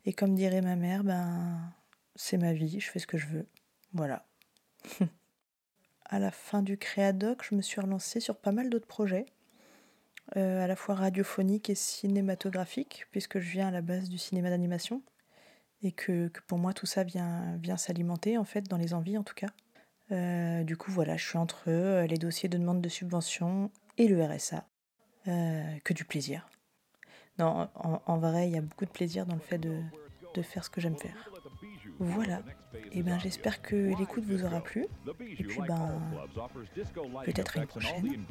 Et 0.09 0.13
comme 0.13 0.33
dirait 0.33 0.61
ma 0.61 0.75
mère, 0.75 1.03
ben 1.03 1.71
c'est 2.15 2.39
ma 2.39 2.51
vie, 2.51 2.79
je 2.79 2.89
fais 2.89 2.97
ce 2.97 3.05
que 3.05 3.19
je 3.19 3.27
veux. 3.27 3.45
Voilà. 3.93 4.25
à 6.05 6.17
la 6.17 6.31
fin 6.31 6.63
du 6.63 6.79
Créadoc, 6.79 7.45
je 7.47 7.53
me 7.53 7.61
suis 7.61 7.79
relancée 7.79 8.19
sur 8.19 8.35
pas 8.35 8.51
mal 8.51 8.71
d'autres 8.71 8.87
projets, 8.87 9.27
euh, 10.35 10.63
à 10.63 10.65
la 10.65 10.75
fois 10.75 10.95
radiophoniques 10.95 11.69
et 11.69 11.75
cinématographiques, 11.75 13.05
puisque 13.11 13.37
je 13.37 13.51
viens 13.51 13.67
à 13.67 13.71
la 13.71 13.83
base 13.83 14.09
du 14.09 14.17
cinéma 14.17 14.49
d'animation, 14.49 15.03
et 15.83 15.91
que, 15.91 16.31
pour 16.47 16.57
moi 16.57 16.73
tout 16.73 16.87
ça 16.87 17.03
vient, 17.03 17.59
s'alimenter 17.77 18.39
en 18.39 18.45
fait, 18.45 18.67
dans 18.67 18.77
les 18.77 18.95
envies 18.95 19.19
en 19.19 19.23
tout 19.23 19.35
cas. 19.35 19.51
Euh, 20.11 20.63
du 20.63 20.75
coup 20.75 20.89
voilà, 20.89 21.17
je 21.17 21.27
suis 21.27 21.37
entre 21.37 21.65
euh, 21.67 22.07
les 22.07 22.17
dossiers 22.17 22.49
de 22.49 22.57
demande 22.57 22.81
de 22.81 22.89
subvention 22.89 23.69
et 23.99 24.07
le 24.07 24.25
RSA. 24.25 24.67
Euh, 25.27 25.77
que 25.83 25.93
du 25.93 26.03
plaisir. 26.03 26.49
Non, 27.39 27.69
en, 27.75 28.17
vrai, 28.17 28.49
il 28.49 28.53
y 28.53 28.57
a 28.57 28.61
beaucoup 28.61 28.85
de 28.85 28.89
plaisir 28.89 29.25
dans 29.25 29.35
le 29.35 29.39
fait 29.41 29.57
de, 29.57 29.81
de 30.35 30.41
faire 30.41 30.65
ce 30.65 30.69
que 30.69 30.81
j'aime 30.81 30.97
faire. 30.97 31.31
Voilà. 31.99 32.41
Et 32.91 33.03
ben 33.03 33.17
j'espère 33.19 33.61
que 33.61 33.75
l'écoute 33.97 34.25
vous 34.25 34.43
aura 34.43 34.61
plu. 34.61 34.85
Et 35.37 35.43
puis 35.43 35.59
ben 35.67 35.91
peut-être 37.25 37.57
une 37.57 37.65
prochaine. 37.65 38.25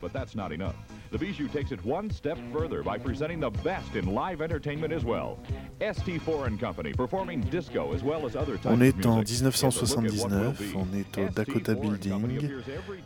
But 0.00 0.12
that's 0.12 0.34
not 0.34 0.52
enough. 0.52 0.74
The 1.12 1.18
Bijou 1.18 1.48
takes 1.48 1.70
it 1.70 1.84
one 1.84 2.10
step 2.10 2.38
further 2.52 2.82
by 2.82 2.98
presenting 2.98 3.40
the 3.40 3.50
best 3.62 3.94
in 3.94 4.14
live 4.14 4.40
entertainment 4.40 4.92
as 4.92 5.04
well. 5.04 5.38
ST4 5.80 6.46
and 6.48 6.58
Company 6.58 6.92
performing 6.92 7.40
disco 7.50 7.92
as 7.94 8.02
well 8.02 8.26
as 8.26 8.36
other 8.36 8.56
types 8.56 8.66
On 8.66 8.80
est 8.80 9.06
en 9.06 9.18
music. 9.18 9.42
Get 9.42 9.70
to 9.70 9.80
look 9.80 9.90
at 9.90 9.96
what 9.96 10.02
will 10.02 10.12
1979, 10.44 10.58
be. 10.58 10.76
on 10.76 10.88
est 10.96 11.18
au 11.18 11.28
Dakota 11.30 11.74
Building, 11.74 12.50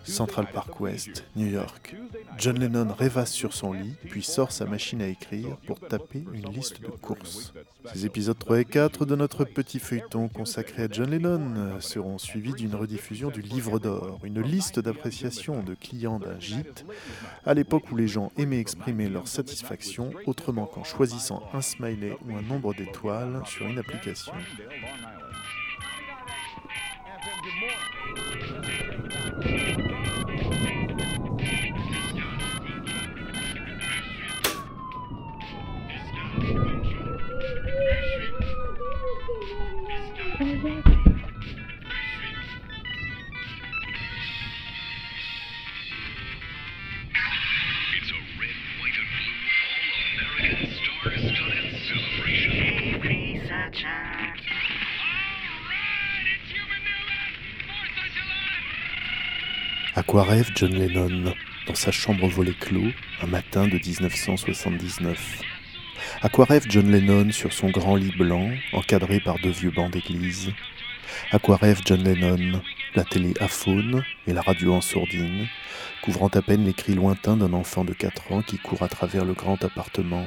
Central 0.05 0.47
Park 0.53 0.81
West, 0.81 1.25
New 1.37 1.47
York. 1.47 1.95
John 2.39 2.59
Lennon 2.59 2.93
rêvasse 2.93 3.33
sur 3.33 3.53
son 3.53 3.73
lit, 3.73 3.95
puis 4.09 4.23
sort 4.23 4.53
sa 4.53 4.65
machine 4.65 5.03
à 5.03 5.09
écrire 5.09 5.57
pour 5.67 5.81
taper 5.81 6.25
une 6.33 6.51
liste 6.51 6.81
de 6.81 6.89
courses. 6.89 7.53
Ces 7.93 8.07
épisodes 8.07 8.39
3 8.39 8.61
et 8.61 8.65
4 8.65 8.98
de 9.05 9.17
notre 9.17 9.45
petit 9.45 9.79
feuilleton 9.79 10.29
consacré 10.29 10.85
à 10.85 10.89
John 10.91 11.11
Lennon 11.11 11.55
euh, 11.57 11.81
seront 11.81 12.19
suivis 12.19 12.53
d'une 12.53 12.75
rediffusion 12.75 13.31
du 13.31 13.43
Livre 13.43 13.79
d'Or, 13.79 14.19
une 14.25 14.41
liste 14.41 14.81
d'appréciation 14.81 15.63
de 15.63 15.75
clients 15.75 16.19
d'un 16.19 16.39
gîte, 16.41 16.85
à 17.47 17.55
l'époque 17.55 17.91
où 17.93 17.97
les 17.97 18.09
gens 18.09 18.33
aimaient 18.37 18.61
exprimer 18.61 19.09
leur 19.09 19.29
satisfaction 19.29 20.11
autrement 20.27 20.67
qu'en 20.67 20.85
choisissant 20.85 21.43
un 21.53 21.61
smiley 21.61 22.17
ou 22.27 22.37
un 22.37 22.43
nombre 22.43 22.75
d'étoiles 22.75 23.43
sur 23.47 23.67
une 23.67 23.79
application. 23.79 24.33
À 59.95 60.03
quoi 60.05 60.23
rêve 60.23 60.51
John 60.55 60.73
Lennon? 60.73 61.35
Dans 61.67 61.75
sa 61.75 61.91
chambre 61.91 62.25
au 62.25 62.29
volet 62.29 62.55
clos 62.59 62.93
un 63.21 63.27
matin 63.27 63.67
de 63.67 63.75
1979 63.75 65.43
à 66.21 66.29
quoi 66.29 66.47
rêve 66.47 66.67
John 66.69 66.91
Lennon 66.91 67.31
sur 67.31 67.53
son 67.53 67.71
grand 67.71 67.95
lit 67.95 68.13
blanc 68.17 68.51
encadré 68.73 69.21
par 69.21 69.39
deux 69.39 69.51
vieux 69.51 69.71
bancs 69.71 69.93
d'église? 69.93 70.53
À 71.31 71.39
quoi 71.39 71.57
rêve 71.57 71.81
John 71.85 72.03
Lennon? 72.03 72.61
La 72.97 73.05
télé 73.05 73.35
aphone 73.39 74.03
et 74.27 74.33
la 74.33 74.43
radio 74.43 74.75
en 74.75 74.81
sourdine, 74.81 75.47
couvrant 76.03 76.27
à 76.29 76.43
peine 76.43 76.65
les 76.65 76.73
cris 76.73 76.95
lointains 76.95 77.37
d'un 77.37 77.53
enfant 77.53 77.85
de 77.85 77.93
4 77.93 78.33
ans 78.33 78.43
qui 78.43 78.59
court 78.59 78.83
à 78.83 78.89
travers 78.89 79.25
le 79.25 79.33
grand 79.33 79.63
appartement. 79.63 80.27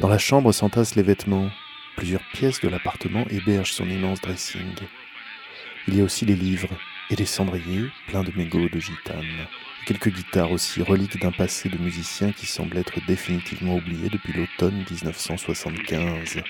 Dans 0.00 0.08
la 0.08 0.18
chambre 0.18 0.52
s'entassent 0.52 0.94
les 0.94 1.02
vêtements. 1.02 1.50
Plusieurs 1.96 2.22
pièces 2.32 2.60
de 2.60 2.68
l'appartement 2.68 3.26
hébergent 3.28 3.72
son 3.72 3.88
immense 3.88 4.20
dressing. 4.20 4.72
Il 5.88 5.96
y 5.96 6.02
a 6.02 6.04
aussi 6.04 6.26
les 6.26 6.36
livres 6.36 6.68
et 7.08 7.16
les 7.16 7.24
cendriers 7.24 7.86
pleins 8.08 8.22
de 8.22 8.30
mégots 8.36 8.68
de 8.68 8.78
gitane. 8.78 9.24
Et 9.24 9.86
quelques 9.86 10.10
guitares 10.10 10.52
aussi, 10.52 10.82
reliques 10.82 11.18
d'un 11.18 11.32
passé 11.32 11.70
de 11.70 11.78
musicien 11.78 12.30
qui 12.30 12.44
semble 12.44 12.76
être 12.76 13.00
définitivement 13.06 13.76
oublié 13.76 14.10
depuis 14.10 14.34
l'automne 14.34 14.84
1975. 14.90 16.42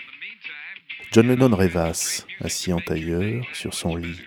John 1.12 1.28
Lennon 1.28 1.54
rêvasse, 1.54 2.26
assis 2.40 2.72
en 2.72 2.80
tailleur, 2.80 3.44
sur 3.52 3.74
son 3.74 3.94
lit. 3.94 4.18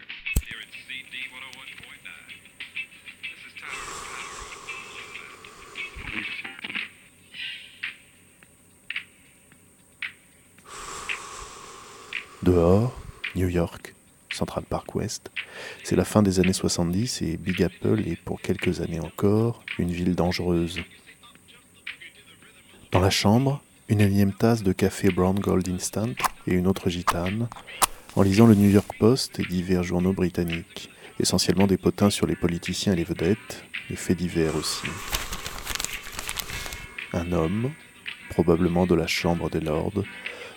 Dehors, 12.43 12.97
New 13.35 13.49
York, 13.49 13.93
Central 14.41 14.63
Park 14.67 14.95
West, 14.95 15.29
c'est 15.83 15.95
la 15.95 16.03
fin 16.03 16.23
des 16.23 16.39
années 16.39 16.51
70 16.51 17.21
et 17.21 17.37
Big 17.37 17.61
Apple 17.61 18.01
est 18.07 18.15
pour 18.15 18.41
quelques 18.41 18.81
années 18.81 18.99
encore 18.99 19.63
une 19.77 19.91
ville 19.91 20.15
dangereuse. 20.15 20.79
Dans 22.91 23.01
la 23.01 23.11
chambre, 23.11 23.61
une 23.87 24.01
énième 24.01 24.33
tasse 24.33 24.63
de 24.63 24.73
café 24.73 25.09
Brown 25.11 25.37
Gold 25.37 25.69
Instant 25.69 26.09
et 26.47 26.55
une 26.55 26.65
autre 26.65 26.89
gitane, 26.89 27.49
en 28.15 28.23
lisant 28.23 28.47
le 28.47 28.55
New 28.55 28.71
York 28.71 28.91
Post 28.97 29.39
et 29.39 29.43
divers 29.43 29.83
journaux 29.83 30.13
britanniques, 30.13 30.89
essentiellement 31.19 31.67
des 31.67 31.77
potins 31.77 32.09
sur 32.09 32.25
les 32.25 32.35
politiciens 32.35 32.93
et 32.93 32.95
les 32.95 33.03
vedettes, 33.03 33.63
les 33.91 33.95
faits 33.95 34.17
divers 34.17 34.55
aussi. 34.55 34.87
Un 37.13 37.31
homme, 37.31 37.73
probablement 38.31 38.87
de 38.87 38.95
la 38.95 39.05
Chambre 39.05 39.51
des 39.51 39.59
Lords, 39.59 40.03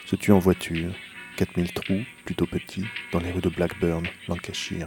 se 0.06 0.16
tue 0.16 0.32
en 0.32 0.38
voiture 0.38 0.94
4000 1.36 1.72
trous, 1.72 2.04
plutôt 2.24 2.46
petits, 2.46 2.84
dans 3.12 3.18
les 3.18 3.32
rues 3.32 3.40
de 3.40 3.48
Blackburn, 3.48 4.06
Lancashire. 4.28 4.86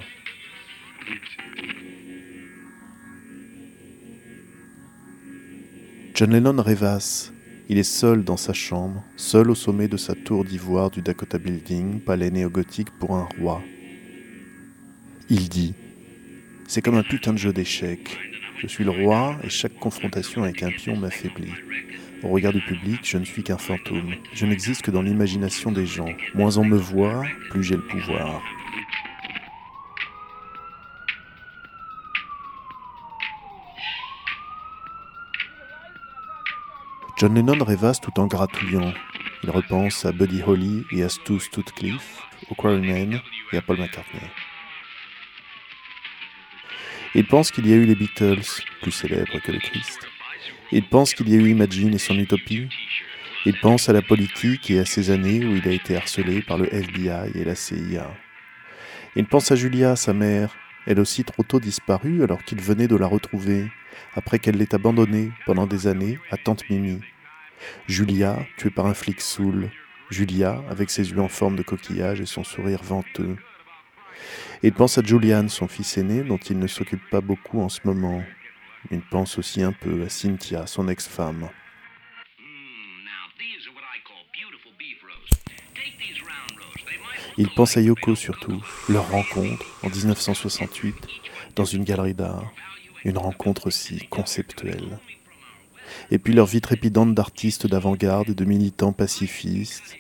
John 6.14 6.32
Lennon 6.32 6.62
rêvasse. 6.62 7.34
Il 7.70 7.78
est 7.78 7.84
seul 7.84 8.24
dans 8.24 8.38
sa 8.38 8.54
chambre, 8.54 9.04
seul 9.18 9.52
au 9.52 9.56
sommet 9.56 9.90
de 9.90 9.98
sa 9.98 10.16
tour 10.16 10.46
d'ivoire 10.46 10.90
du 10.90 11.02
Dakota 11.02 11.38
Building, 11.38 12.00
palais 12.00 12.32
néo-gothique 12.32 12.92
pour 12.92 13.16
un 13.16 13.28
roi. 13.40 13.62
Il 15.30 15.50
dit 15.50 15.74
C'est 16.66 16.82
comme 16.82 16.96
un 16.96 17.04
putain 17.04 17.34
de 17.34 17.38
jeu 17.38 17.52
d'échecs. 17.52 18.18
Je 18.60 18.68
suis 18.68 18.86
le 18.86 18.92
roi 18.92 19.38
et 19.44 19.50
chaque 19.50 19.78
confrontation 19.78 20.44
avec 20.44 20.64
un 20.64 20.72
pion 20.72 20.96
m'affaiblit. 20.96 21.52
Au 22.24 22.30
regard 22.30 22.52
du 22.52 22.62
public, 22.62 23.02
je 23.04 23.18
ne 23.18 23.26
suis 23.26 23.44
qu'un 23.44 23.58
fantôme. 23.58 24.16
Je 24.34 24.46
n'existe 24.46 24.82
que 24.82 24.90
dans 24.90 25.04
l'imagination 25.04 25.72
des 25.72 25.86
gens. 25.86 26.10
Moins 26.34 26.58
on 26.58 26.66
me 26.66 26.78
voit, 26.78 27.24
plus 27.52 27.64
j'ai 27.64 27.76
le 27.76 27.86
pouvoir. 27.86 28.42
John 37.20 37.36
Lennon 37.36 37.64
rêvasse 37.64 38.02
tout 38.02 38.20
en 38.20 38.28
gratouillant. 38.28 38.94
Il 39.44 39.52
repense 39.52 40.06
à 40.06 40.12
Buddy 40.12 40.42
Holly 40.42 40.86
et 40.92 41.04
à 41.04 41.10
Stu 41.10 41.40
Stutcliffe, 41.40 42.24
au 42.50 42.56
Quarrymen 42.56 43.22
et 43.52 43.58
à 43.58 43.62
Paul 43.62 43.78
McCartney. 43.78 44.22
Il 47.14 47.26
pense 47.26 47.52
qu'il 47.52 47.68
y 47.68 47.74
a 47.74 47.76
eu 47.76 47.86
les 47.86 47.96
Beatles, 47.96 48.42
plus 48.82 48.92
célèbres 48.92 49.40
que 49.40 49.52
le 49.52 49.60
Christ. 49.60 50.08
Il 50.72 50.88
pense 50.90 51.14
qu'il 51.14 51.30
y 51.30 51.34
a 51.34 51.38
eu 51.38 51.50
Imagine 51.50 51.94
et 51.94 51.98
son 51.98 52.18
utopie. 52.20 52.68
Il 53.46 53.58
pense 53.62 53.88
à 53.88 53.94
la 53.94 54.02
politique 54.02 54.70
et 54.70 54.80
à 54.80 54.86
ces 54.86 55.12
années 55.12 55.46
où 55.46 55.56
il 55.56 55.68
a 55.68 55.72
été 55.72 55.96
harcelé 55.96 56.42
par 56.42 56.58
le 56.58 56.74
FBI 56.74 57.32
et 57.36 57.46
la 57.46 57.56
CIA. 57.56 58.12
Il 59.16 59.26
pense 59.26 59.50
à 59.52 59.56
Julia, 59.56 59.96
sa 59.96 60.14
mère, 60.14 60.54
elle 60.86 61.00
aussi 61.00 61.24
trop 61.24 61.44
tôt 61.44 61.62
disparue 61.62 62.22
alors 62.24 62.44
qu'il 62.44 62.62
venait 62.62 62.90
de 62.90 62.98
la 62.98 63.08
retrouver, 63.08 63.68
après 64.14 64.40
qu'elle 64.40 64.58
l'ait 64.58 64.76
abandonnée 64.76 65.32
pendant 65.46 65.68
des 65.68 65.88
années 65.88 66.20
à 66.32 66.38
Tante 66.38 66.70
Mimi. 66.70 67.00
Julia, 67.88 68.38
tuée 68.58 68.70
par 68.70 68.88
un 68.88 68.94
flic 68.94 69.22
saoul. 69.22 69.70
Julia, 70.10 70.64
avec 70.70 70.90
ses 70.90 71.12
yeux 71.12 71.22
en 71.22 71.30
forme 71.30 71.56
de 71.56 71.64
coquillage 71.64 72.20
et 72.20 72.26
son 72.26 72.44
sourire 72.44 72.84
venteux. 72.84 73.38
Il 74.64 74.74
pense 74.74 74.98
à 74.98 75.04
Julian, 75.04 75.48
son 75.48 75.68
fils 75.68 75.98
aîné, 75.98 76.24
dont 76.24 76.38
il 76.38 76.60
ne 76.60 76.68
s'occupe 76.68 77.10
pas 77.10 77.22
beaucoup 77.22 77.62
en 77.62 77.70
ce 77.70 77.80
moment. 77.86 78.24
Il 78.92 79.02
pense 79.02 79.38
aussi 79.38 79.62
un 79.62 79.74
peu 79.74 80.04
à 80.04 80.10
Cynthia, 80.10 80.68
son 80.68 80.88
ex-femme. 80.88 81.50
Il 87.40 87.50
pense 87.50 87.78
à 87.78 87.82
Yoko 87.82 88.16
surtout, 88.16 88.64
leur 88.90 89.10
rencontre 89.12 89.64
en 89.84 89.90
1968 89.90 90.96
dans 91.56 91.66
une 91.66 91.84
galerie 91.84 92.16
d'art, 92.16 92.52
une 93.06 93.20
rencontre 93.20 93.68
aussi 93.68 94.08
conceptuelle. 94.08 94.98
Et 96.10 96.18
puis 96.18 96.34
leur 96.34 96.48
vie 96.48 96.62
trépidante 96.62 97.14
d'artistes 97.14 97.68
d'avant-garde 97.68 98.30
et 98.30 98.34
de 98.34 98.46
militants 98.46 98.92
pacifistes. 98.92 99.96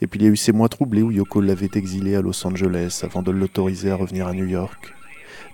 Et 0.00 0.06
puis 0.06 0.20
il 0.20 0.22
y 0.24 0.26
a 0.26 0.30
eu 0.30 0.36
ces 0.36 0.52
mois 0.52 0.68
troublés 0.68 1.02
où 1.02 1.10
Yoko 1.10 1.40
l'avait 1.40 1.70
exilé 1.74 2.14
à 2.14 2.20
Los 2.20 2.46
Angeles 2.46 3.00
avant 3.02 3.22
de 3.22 3.32
l'autoriser 3.32 3.90
à 3.90 3.96
revenir 3.96 4.28
à 4.28 4.32
New 4.32 4.46
York. 4.46 4.94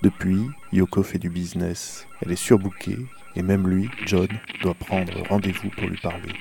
Depuis, 0.02 0.46
Yoko 0.72 1.02
fait 1.02 1.18
du 1.18 1.28
business. 1.28 2.06
Elle 2.22 2.32
est 2.32 2.36
surbookée 2.36 2.98
et 3.36 3.42
même 3.42 3.68
lui, 3.68 3.90
John, 4.06 4.28
doit 4.62 4.74
prendre 4.74 5.12
rendez-vous 5.28 5.68
pour 5.70 5.88
lui 5.88 5.98
parler. 5.98 6.32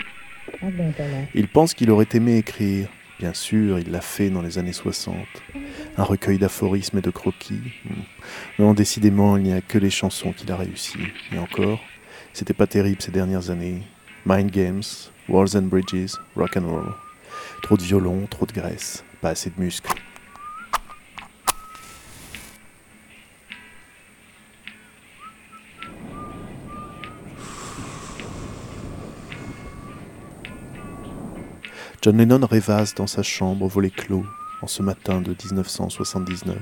Il 1.36 1.48
pense 1.50 1.74
qu'il 1.74 1.92
aurait 1.92 2.08
aimé 2.14 2.38
écrire. 2.38 2.88
Bien 3.20 3.34
sûr, 3.34 3.80
il 3.80 3.92
l'a 3.92 4.00
fait 4.00 4.30
dans 4.30 4.42
les 4.42 4.58
années 4.58 4.74
60. 4.74 5.16
Un 5.98 6.04
recueil 6.04 6.38
d'aphorismes 6.38 7.00
et 7.00 7.02
de 7.02 7.10
croquis. 7.10 7.60
Non, 8.58 8.74
décidément, 8.74 9.36
il 9.36 9.44
n'y 9.44 9.54
a 9.54 9.60
que 9.60 9.78
les 9.78 9.90
chansons 9.90 10.32
qu'il 10.32 10.50
a 10.54 10.56
réussi. 10.56 10.98
Et 11.34 11.38
encore, 11.38 11.82
c'était 12.32 12.54
pas 12.54 12.68
terrible 12.68 13.02
ces 13.02 13.12
dernières 13.12 13.50
années. 13.50 13.82
Mind 14.26 14.52
Games, 14.52 14.84
Walls 15.28 15.58
and 15.58 15.64
Bridges, 15.64 16.14
Rock 16.38 16.56
and 16.56 16.68
Roll. 16.68 16.94
Trop 17.62 17.76
de 17.76 17.84
violon, 17.84 18.26
trop 18.30 18.46
de 18.46 18.54
graisse, 18.54 19.04
pas 19.22 19.32
assez 19.32 19.50
de 19.50 19.60
muscles. 19.60 19.92
John 32.02 32.18
Lennon 32.18 32.48
rêvasse 32.50 32.96
dans 32.96 33.08
sa 33.08 33.24
chambre 33.24 33.66
au 33.66 33.68
volet 33.68 33.90
clos 33.90 34.26
en 34.62 34.68
ce 34.68 34.82
matin 34.82 35.20
de 35.20 35.32
1979. 35.32 36.56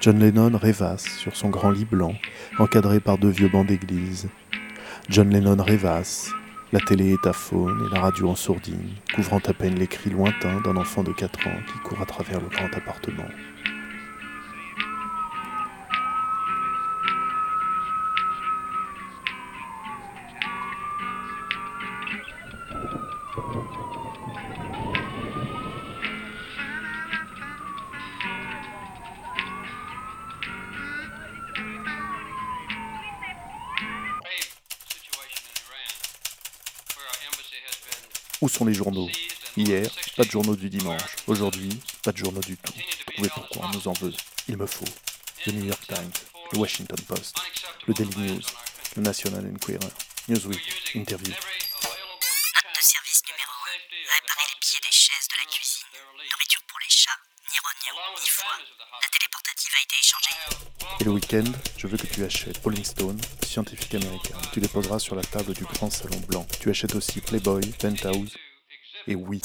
John 0.00 0.18
Lennon 0.18 0.58
rêvasse 0.58 1.04
sur 1.18 1.36
son 1.36 1.50
grand 1.50 1.70
lit 1.70 1.84
blanc, 1.84 2.14
encadré 2.58 2.98
par 2.98 3.16
deux 3.16 3.28
vieux 3.28 3.48
bancs 3.48 3.64
d'église. 3.64 4.28
John 5.08 5.30
Lennon 5.30 5.62
rêvasse. 5.62 6.32
La 6.72 6.80
télé 6.80 7.12
est 7.12 7.28
à 7.28 7.32
faune 7.32 7.86
et 7.86 7.94
la 7.94 8.00
radio 8.00 8.28
en 8.28 8.34
sourdine, 8.34 8.90
couvrant 9.14 9.40
à 9.46 9.52
peine 9.52 9.76
les 9.76 9.86
cris 9.86 10.10
lointains 10.10 10.60
d'un 10.62 10.76
enfant 10.76 11.04
de 11.04 11.12
4 11.12 11.46
ans 11.46 11.60
qui 11.68 11.78
court 11.88 12.02
à 12.02 12.06
travers 12.06 12.40
le 12.40 12.48
grand 12.48 12.76
appartement. 12.76 13.28
Où 38.40 38.48
sont 38.48 38.64
les 38.64 38.74
journaux 38.74 39.08
Hier, 39.56 39.90
pas 40.16 40.24
de 40.24 40.30
journaux 40.30 40.56
du 40.56 40.70
dimanche. 40.70 41.02
Aujourd'hui, 41.26 41.78
pas 42.02 42.12
de 42.12 42.16
journaux 42.16 42.40
du 42.40 42.56
tout. 42.56 42.72
Trouvez 43.12 43.28
pourquoi 43.28 43.66
on 43.66 43.68
nous 43.70 43.88
en 43.88 43.92
veut. 43.94 44.14
Il 44.48 44.56
me 44.56 44.66
faut. 44.66 44.84
The 45.44 45.48
New 45.48 45.66
York 45.66 45.86
Times. 45.86 46.12
le 46.52 46.58
Washington 46.58 46.98
Post, 47.06 47.36
le 47.86 47.94
Daily 47.94 48.16
News, 48.16 48.42
le 48.96 49.02
National 49.02 49.46
Enquirer, 49.54 49.78
Newsweek, 50.28 50.60
Interview. 50.94 51.30
Note 51.30 51.38
de 52.76 52.82
service 52.82 53.22
numéro 53.28 53.52
1. 53.66 54.14
Réparer 54.14 54.46
les 54.52 54.58
pieds 54.60 54.80
des 54.82 54.92
chaises 54.92 55.28
de 55.28 55.36
la 55.38 55.44
cuisine. 55.50 55.86
Nourriture 56.30 56.62
pour 56.66 56.78
les 56.80 56.90
chats, 56.90 57.20
ni 57.50 57.56
rognons, 57.60 58.20
ni 58.20 58.28
foie. 58.28 58.58
La 59.00 59.08
téléportative 59.08 59.72
a 59.78 59.82
été 59.82 59.96
échangée. 60.00 60.59
Le 61.10 61.14
week-end, 61.16 61.42
je 61.76 61.88
veux 61.88 61.96
que 61.96 62.06
tu 62.06 62.22
achètes 62.22 62.58
Rolling 62.58 62.84
Stone, 62.84 63.18
scientifique 63.44 63.96
américain. 63.96 64.36
Tu 64.52 64.60
les 64.60 64.68
poseras 64.68 65.00
sur 65.00 65.16
la 65.16 65.22
table 65.22 65.54
du 65.54 65.64
grand 65.64 65.90
salon 65.90 66.20
blanc. 66.28 66.46
Tu 66.60 66.70
achètes 66.70 66.94
aussi 66.94 67.20
Playboy, 67.20 67.62
Penthouse 67.80 68.36
et 69.08 69.16
oui. 69.16 69.40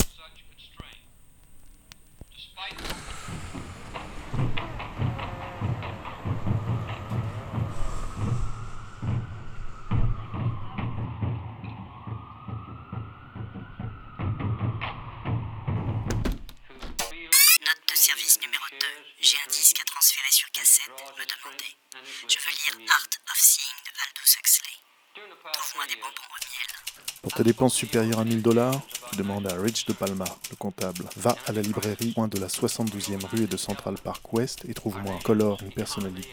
Dépenses 27.45 27.75
supérieures 27.75 28.19
à 28.19 28.25
1000 28.25 28.41
dollars, 28.41 28.81
tu 29.11 29.17
demandes 29.17 29.45
à 29.45 29.53
Rich 29.55 29.85
de 29.85 29.93
Palma, 29.93 30.25
le 30.49 30.55
comptable. 30.55 31.05
Va 31.15 31.35
à 31.45 31.51
la 31.51 31.61
librairie 31.61 32.11
coin 32.13 32.27
de 32.27 32.39
la 32.39 32.47
72e 32.47 33.23
rue 33.27 33.43
et 33.43 33.47
de 33.47 33.55
Central 33.55 33.95
Park 34.03 34.33
West 34.33 34.65
et 34.67 34.73
trouve-moi 34.73 35.19
Color 35.23 35.59
and 35.63 35.69
Personality, 35.75 36.27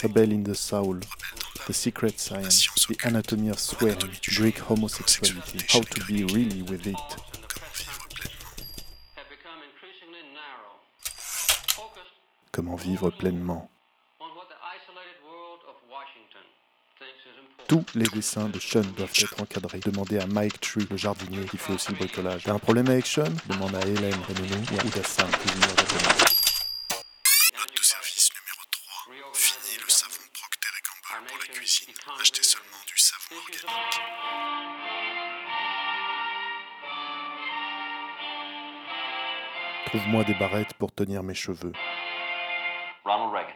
Rebel 0.00 0.32
in 0.32 0.42
the 0.44 0.54
Soul, 0.54 1.00
The 1.66 1.72
Secret 1.72 2.14
Science, 2.18 2.68
The 2.88 3.04
Anatomy 3.04 3.50
of 3.50 3.58
Swearing, 3.58 4.12
Greek 4.28 4.60
Homosexuality, 4.70 5.58
How 5.74 5.80
to 5.80 6.04
Be 6.06 6.24
Really 6.32 6.62
With 6.62 6.86
It. 6.86 6.96
Comment 12.52 12.76
vivre 12.76 13.10
pleinement. 13.10 13.68
Tous 17.70 17.86
les 17.94 18.06
dessins 18.06 18.48
de 18.48 18.58
Sean 18.58 18.82
doivent 18.96 19.12
être 19.16 19.40
encadrés. 19.40 19.78
Demandez 19.78 20.18
à 20.18 20.26
Mike 20.26 20.58
Tree, 20.58 20.88
le 20.90 20.96
jardinier 20.96 21.44
qui 21.44 21.56
fait 21.56 21.72
aussi 21.72 21.92
le 21.92 21.98
bricolage. 21.98 22.42
T'as 22.42 22.54
un 22.54 22.58
problème 22.58 22.88
avec 22.88 23.06
Sean? 23.06 23.30
Demande 23.46 23.76
à 23.76 23.86
Hélène 23.86 24.20
Renénou 24.26 24.56
ou 24.72 24.80
à 24.80 24.84
Oudassin, 24.84 25.24
cuisinière 25.30 25.68
japonaise. 25.68 26.24
Note 27.54 27.72
de 27.72 27.80
service 27.80 28.28
numéro 28.34 28.62
3. 29.14 29.30
Fini 29.34 29.78
le 29.84 29.88
savon 29.88 30.18
Procter 30.34 30.68
Gamble 30.82 31.28
pour 31.28 31.38
la 31.38 31.46
cuisine. 31.46 31.94
Achetez 32.20 32.42
seulement 32.42 32.82
du 32.88 32.98
savon 32.98 33.36
organique. 33.36 34.00
Trouve-moi 39.86 40.24
des 40.24 40.34
barrettes 40.34 40.74
pour 40.74 40.90
tenir 40.92 41.22
mes 41.22 41.34
cheveux. 41.34 41.72
Ronald 43.04 43.32
Reagan. 43.32 43.54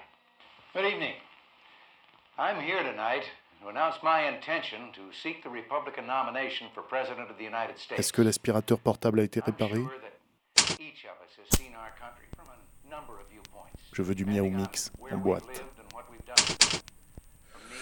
Good 0.72 0.84
evening. 0.84 1.14
I'm 2.38 2.60
here 2.60 2.84
tonight 2.84 3.24
to 3.64 3.70
announce 3.70 3.96
my 4.02 4.28
intention 4.28 4.92
to 4.92 5.02
seek 5.22 5.42
the 5.42 5.48
Republican 5.48 6.06
nomination 6.06 6.66
for 6.74 6.82
President 6.82 7.30
of 7.30 7.36
the 7.38 7.44
United 7.44 7.78
States. 7.78 7.98
Est-ce 7.98 8.12
que 8.12 8.22
l'aspirateur 8.22 8.78
portable 8.78 9.20
a 9.20 9.22
été 9.22 9.40
réparé? 9.40 9.82
Je 13.92 14.02
veux 14.02 14.14
du 14.14 14.24
Miao 14.24 14.50
Mix 14.50 14.92
en 15.10 15.16
boîte. 15.16 15.64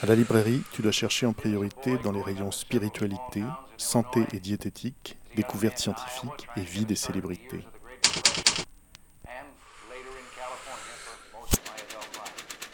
À 0.02 0.06
la 0.06 0.14
librairie, 0.14 0.62
tu 0.72 0.82
dois 0.82 0.92
chercher 0.92 1.26
en 1.26 1.32
priorité 1.32 1.96
dans 1.98 2.12
les 2.12 2.22
rayons 2.22 2.50
spiritualité, 2.50 3.42
santé 3.76 4.20
et 4.32 4.40
diététique, 4.40 5.16
découvertes 5.36 5.78
scientifiques 5.78 6.48
et 6.56 6.62
vie 6.62 6.84
des 6.84 6.96
célébrités. 6.96 7.64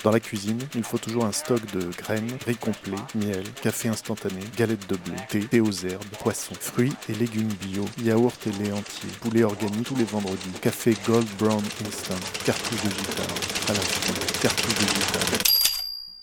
Dans 0.04 0.12
la 0.12 0.20
cuisine, 0.20 0.60
il 0.76 0.84
faut 0.84 0.98
toujours 0.98 1.24
un 1.24 1.32
stock 1.32 1.60
de 1.72 1.90
graines, 1.90 2.38
riz 2.46 2.56
complet, 2.56 2.96
miel, 3.16 3.42
café 3.62 3.88
instantané, 3.88 4.40
galettes 4.56 4.88
de 4.88 4.96
blé, 4.96 5.16
thé, 5.28 5.40
thé 5.40 5.60
aux 5.60 5.72
herbes, 5.72 6.04
poissons, 6.20 6.54
fruits 6.54 6.94
et 7.08 7.14
légumes 7.14 7.52
bio, 7.60 7.84
yaourt 8.04 8.46
et 8.46 8.52
lait 8.62 8.70
entier, 8.70 9.08
poulet 9.20 9.42
organique 9.42 9.88
tous 9.88 9.96
les 9.96 10.04
vendredis, 10.04 10.52
café 10.62 10.94
Gold 11.04 11.26
Brown 11.36 11.62
Instant, 11.84 12.14
cartouche 12.44 12.80
de 12.82 12.90
guitare, 12.90 13.26
à 13.68 13.72
l'infini, 13.72 14.40
cartouche 14.40 14.74
de 14.74 14.84
guitare, 14.84 15.38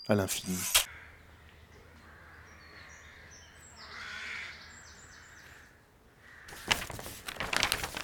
à 0.08 0.14
l'infini. 0.14 0.58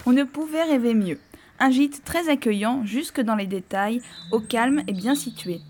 On 0.04 0.12
ne 0.12 0.24
pouvait 0.24 0.64
rêver 0.64 0.92
mieux. 0.92 1.18
Un 1.64 1.70
gîte 1.70 2.02
très 2.04 2.28
accueillant, 2.28 2.84
jusque 2.84 3.20
dans 3.20 3.36
les 3.36 3.46
détails, 3.46 4.02
au 4.32 4.40
calme 4.40 4.82
et 4.88 4.92
bien 4.92 5.14
situé. 5.14 5.60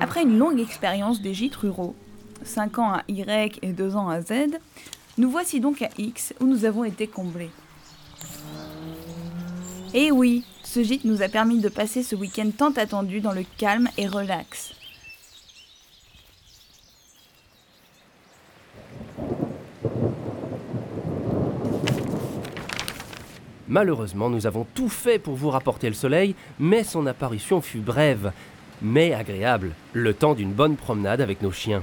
Après 0.00 0.22
une 0.22 0.38
longue 0.38 0.60
expérience 0.60 1.20
des 1.20 1.34
gîtes 1.34 1.56
ruraux, 1.56 1.96
5 2.44 2.78
ans 2.78 2.92
à 2.92 3.02
Y 3.08 3.58
et 3.62 3.72
2 3.72 3.96
ans 3.96 4.08
à 4.08 4.20
Z, 4.20 4.60
nous 5.18 5.28
voici 5.28 5.58
donc 5.58 5.82
à 5.82 5.88
X 5.98 6.32
où 6.38 6.46
nous 6.46 6.64
avons 6.64 6.84
été 6.84 7.08
comblés. 7.08 7.50
Et 9.92 10.12
oui, 10.12 10.44
ce 10.62 10.84
gîte 10.84 11.04
nous 11.04 11.22
a 11.22 11.28
permis 11.28 11.58
de 11.58 11.68
passer 11.68 12.04
ce 12.04 12.14
week-end 12.14 12.52
tant 12.56 12.70
attendu 12.70 13.20
dans 13.20 13.32
le 13.32 13.42
calme 13.58 13.88
et 13.98 14.06
relax. 14.06 14.72
Malheureusement, 23.68 24.28
nous 24.28 24.46
avons 24.46 24.66
tout 24.74 24.88
fait 24.88 25.18
pour 25.18 25.34
vous 25.34 25.50
rapporter 25.50 25.88
le 25.88 25.94
soleil, 25.94 26.34
mais 26.58 26.84
son 26.84 27.06
apparition 27.06 27.60
fut 27.60 27.78
brève, 27.78 28.32
mais 28.82 29.14
agréable, 29.14 29.72
le 29.94 30.12
temps 30.12 30.34
d'une 30.34 30.52
bonne 30.52 30.76
promenade 30.76 31.20
avec 31.20 31.40
nos 31.40 31.52
chiens. 31.52 31.82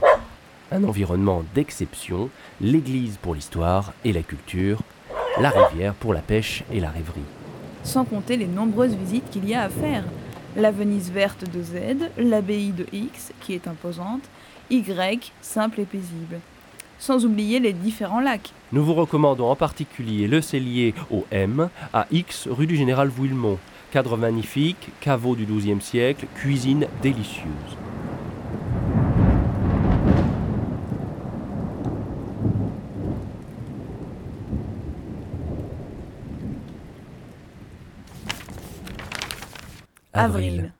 Un 0.72 0.84
environnement 0.84 1.44
d'exception, 1.56 2.30
l'église 2.62 3.18
pour 3.18 3.36
l'histoire 3.36 3.94
et 4.06 4.14
la 4.14 4.22
culture, 4.22 4.80
la 5.40 5.50
rivière 5.50 5.94
pour 5.96 6.14
la 6.14 6.22
pêche 6.22 6.64
et 6.72 6.80
la 6.80 6.90
rêverie. 6.90 7.22
sans 7.84 8.06
compter 8.06 8.38
les 8.38 8.48
nombreuses 8.48 8.96
visites 8.96 9.30
qu'il 9.32 9.50
y 9.50 9.56
a 9.56 9.64
à 9.64 9.70
faire. 9.70 10.04
La 10.56 10.70
Venise 10.72 11.12
verte 11.12 11.46
de 11.50 11.64
Z, 11.64 12.12
l'abbaye 12.18 12.72
de 12.72 12.86
X, 12.94 13.32
qui 13.42 13.54
est 13.54 13.68
imposante, 13.68 14.22
Y, 14.70 15.32
simple 15.42 15.80
et 15.80 15.86
paisible. 15.86 16.40
Sans 17.02 17.26
oublier 17.26 17.60
les 17.60 17.74
différents 17.74 18.20
lacs. 18.20 18.54
Nous 18.72 18.86
vous 18.86 18.94
recommandons 18.94 19.50
en 19.50 19.56
particulier 19.56 20.28
le 20.28 20.40
cellier 20.40 20.94
au 21.10 21.26
M, 21.32 21.70
à 21.94 22.06
X 22.12 22.48
rue 22.48 22.68
du 22.68 22.76
Général 22.76 23.08
Vouillemont. 23.08 23.58
Cadre 23.90 24.18
magnifique, 24.18 24.90
caveau 25.00 25.36
du 25.36 25.48
XIIe 25.48 25.82
siècle, 25.82 26.28
cuisine 26.36 26.86
délicieuse. 27.02 27.50
Avril. 40.14 40.72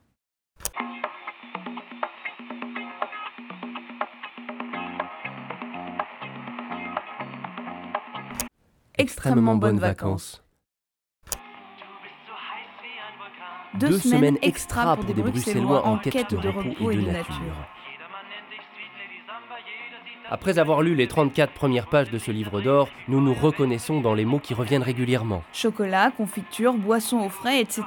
Extrêmement 9.02 9.56
bonnes 9.56 9.80
vacances. 9.80 10.44
Deux, 13.74 13.98
semaines 13.98 14.38
extra 14.42 14.96
pour 14.96 15.12
des 15.12 15.22
Bruxellois 15.22 15.84
en 15.84 15.98
quête 15.98 16.30
de 16.34 16.48
repos 16.48 16.90
et 16.92 16.96
de 16.96 17.10
nature. 17.10 17.56
Après 20.30 20.58
avoir 20.60 20.82
lu 20.82 20.94
les 20.94 21.08
34 21.08 21.52
premières 21.52 21.88
pages 21.88 22.10
de 22.10 22.18
ce 22.18 22.30
livre 22.30 22.60
d'or, 22.60 22.88
nous 23.08 23.20
nous 23.20 23.34
reconnaissons 23.34 24.00
dans 24.00 24.14
les 24.14 24.24
mots 24.24 24.38
qui 24.38 24.54
reviennent 24.54 24.84
régulièrement. 24.84 25.42
Chocolat, 25.52 26.12
confiture, 26.12 26.74
boissons 26.74 27.18
au 27.18 27.28
frais, 27.28 27.60
etc. 27.60 27.84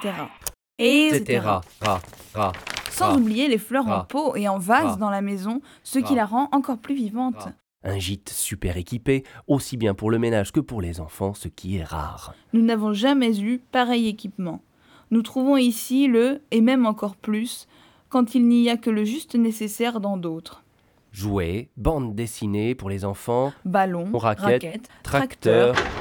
Et 0.78 1.07
Etc. 1.13 1.39
Ra, 1.39 1.61
ra, 1.82 2.51
Sans 2.91 3.11
ra. 3.11 3.16
oublier 3.16 3.47
les 3.47 3.57
fleurs 3.57 3.88
en 3.88 4.03
pot 4.03 4.36
et 4.36 4.49
en 4.49 4.59
vase 4.59 4.97
dans 4.97 5.09
la 5.09 5.22
maison, 5.22 5.61
ce 5.84 5.99
qui 5.99 6.13
la 6.13 6.26
rend 6.26 6.49
encore 6.51 6.78
plus 6.78 6.95
vivante. 6.95 7.47
Un 7.88 8.00
gîte 8.00 8.30
super 8.30 8.78
équipé, 8.78 9.24
aussi 9.48 9.78
bien 9.78 9.94
pour 9.94 10.10
le 10.10 10.18
ménage 10.18 10.52
que 10.52 10.60
pour 10.60 10.82
les 10.82 11.00
enfants, 11.00 11.36
ce 11.36 11.48
qui 11.48 11.78
est 11.78 11.84
rare. 11.84 12.34
Nous 12.52 12.64
n'avons 12.64 12.94
jamais 12.94 13.40
eu 13.40 13.60
pareil 13.72 14.08
équipement. 14.08 14.64
Nous 15.12 15.22
trouvons 15.22 15.56
ici 15.56 16.08
le, 16.08 16.42
et 16.50 16.62
même 16.62 16.88
encore 16.88 17.16
plus, 17.16 17.68
quand 18.10 18.34
il 18.34 18.48
n'y 18.48 18.72
a 18.72 18.78
que 18.78 18.90
le 18.90 19.04
juste 19.04 19.36
nécessaire 19.36 20.00
dans 20.00 20.18
d'autres. 20.18 20.64
Jouets, 21.12 21.70
bandes 21.78 22.16
dessinées 22.16 22.74
pour 22.74 22.90
les 22.90 23.06
enfants, 23.06 23.54
Ballons, 23.66 24.10
raquettes, 24.18 24.44
raquettes, 24.44 24.90
tracteurs. 25.04 25.76
tracteurs. 25.76 25.94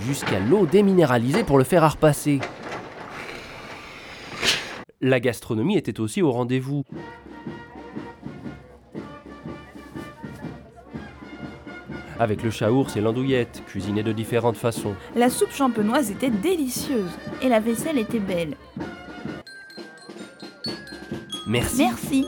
jusqu'à 0.00 0.38
l'eau 0.38 0.66
déminéralisée 0.66 1.44
pour 1.44 1.56
le 1.56 1.64
fer 1.64 1.82
à 1.82 1.88
repasser. 1.88 2.40
La 5.00 5.18
gastronomie 5.18 5.78
était 5.78 5.98
aussi 5.98 6.20
au 6.20 6.30
rendez-vous. 6.30 6.84
Avec 12.18 12.42
le 12.42 12.50
chaours 12.50 12.96
et 12.96 13.00
l'andouillette, 13.00 13.62
cuisinés 13.66 14.02
de 14.02 14.12
différentes 14.12 14.56
façons. 14.56 14.94
La 15.14 15.28
soupe 15.28 15.52
champenoise 15.52 16.10
était 16.10 16.30
délicieuse 16.30 17.10
et 17.42 17.48
la 17.48 17.60
vaisselle 17.60 17.98
était 17.98 18.18
belle. 18.18 18.56
Merci. 21.46 21.82
Merci. 21.84 22.26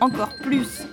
Encore 0.00 0.34
plus. 0.42 0.86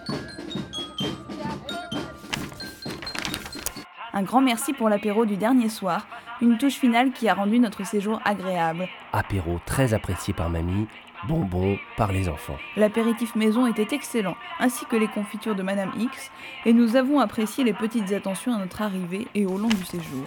Un 4.13 4.23
grand 4.23 4.41
merci 4.41 4.73
pour 4.73 4.89
l'apéro 4.89 5.25
du 5.25 5.37
dernier 5.37 5.69
soir, 5.69 6.07
une 6.41 6.57
touche 6.57 6.75
finale 6.75 7.11
qui 7.11 7.27
a 7.27 7.33
rendu 7.33 7.59
notre 7.59 7.85
séjour 7.85 8.19
agréable. 8.25 8.87
Apéro 9.13 9.59
très 9.65 9.93
apprécié 9.93 10.33
par 10.33 10.49
mamie, 10.49 10.87
bonbons 11.27 11.77
par 11.97 12.11
les 12.11 12.29
enfants. 12.29 12.57
L'apéritif 12.75 13.35
maison 13.35 13.67
était 13.67 13.95
excellent, 13.95 14.35
ainsi 14.59 14.85
que 14.85 14.95
les 14.95 15.07
confitures 15.07 15.55
de 15.55 15.63
Madame 15.63 15.91
X, 15.97 16.31
et 16.65 16.73
nous 16.73 16.95
avons 16.95 17.19
apprécié 17.19 17.63
les 17.63 17.73
petites 17.73 18.11
attentions 18.11 18.53
à 18.53 18.59
notre 18.59 18.81
arrivée 18.81 19.27
et 19.35 19.45
au 19.45 19.57
long 19.57 19.69
du 19.69 19.85
séjour. 19.85 20.25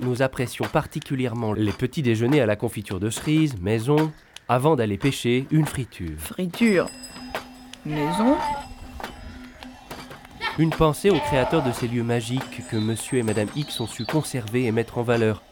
Nous 0.00 0.20
apprécions 0.20 0.64
particulièrement 0.64 1.52
les 1.52 1.70
petits 1.70 2.02
déjeuners 2.02 2.40
à 2.40 2.46
la 2.46 2.56
confiture 2.56 2.98
de 2.98 3.08
cerise, 3.08 3.60
maison, 3.60 4.12
avant 4.48 4.74
d'aller 4.74 4.98
pêcher 4.98 5.46
une 5.52 5.64
friture. 5.64 6.18
Friture. 6.18 6.88
Maison. 7.86 8.36
Une 10.58 10.70
pensée 10.70 11.08
aux 11.08 11.18
créateurs 11.18 11.62
de 11.62 11.72
ces 11.72 11.88
lieux 11.88 12.02
magiques 12.02 12.68
que 12.70 12.76
monsieur 12.76 13.18
et 13.18 13.22
madame 13.22 13.48
X 13.56 13.80
ont 13.80 13.86
su 13.86 14.04
conserver 14.04 14.66
et 14.66 14.72
mettre 14.72 14.98
en 14.98 15.02
valeur. 15.02 15.42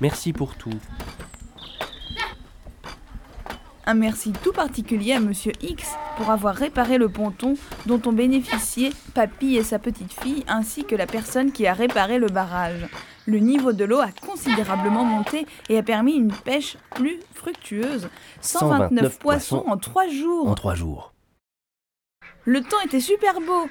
Merci 0.00 0.32
pour 0.32 0.54
tout. 0.54 0.70
Un 3.84 3.94
merci 3.94 4.30
tout 4.30 4.52
particulier 4.52 5.14
à 5.14 5.20
Monsieur 5.20 5.50
X 5.60 5.96
pour 6.16 6.30
avoir 6.30 6.54
réparé 6.54 6.98
le 6.98 7.08
ponton 7.08 7.54
dont 7.86 8.00
ont 8.06 8.12
bénéficié 8.12 8.92
Papy 9.14 9.56
et 9.56 9.64
sa 9.64 9.80
petite 9.80 10.12
fille 10.12 10.44
ainsi 10.46 10.84
que 10.84 10.94
la 10.94 11.06
personne 11.06 11.50
qui 11.50 11.66
a 11.66 11.74
réparé 11.74 12.18
le 12.18 12.28
barrage. 12.28 12.86
Le 13.26 13.38
niveau 13.38 13.72
de 13.72 13.84
l'eau 13.84 13.98
a 13.98 14.10
considérablement 14.24 15.04
monté 15.04 15.46
et 15.68 15.76
a 15.76 15.82
permis 15.82 16.12
une 16.12 16.32
pêche 16.32 16.76
plus 16.94 17.18
fructueuse. 17.34 18.08
129, 18.40 18.78
129 18.78 19.18
poissons 19.18 19.56
poissons 19.56 19.68
en 19.68 19.76
trois 19.76 20.08
jours. 20.08 20.48
En 20.48 20.54
trois 20.54 20.74
jours. 20.76 21.09
Le 22.44 22.62
temps 22.62 22.80
était 22.84 23.00
super 23.00 23.40
beau. 23.40 23.68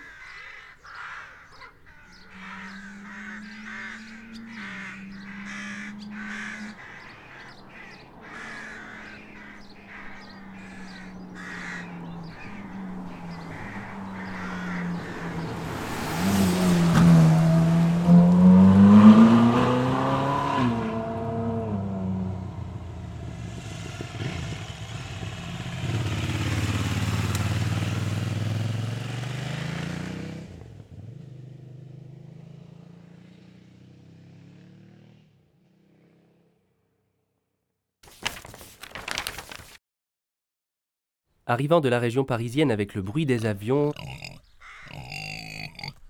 Arrivant 41.50 41.82
de 41.82 41.90
la 41.90 41.98
région 41.98 42.26
parisienne 42.26 42.70
avec 42.70 42.94
le 42.94 43.02
bruit 43.02 43.26
des 43.26 43.48
avions, 43.48 43.92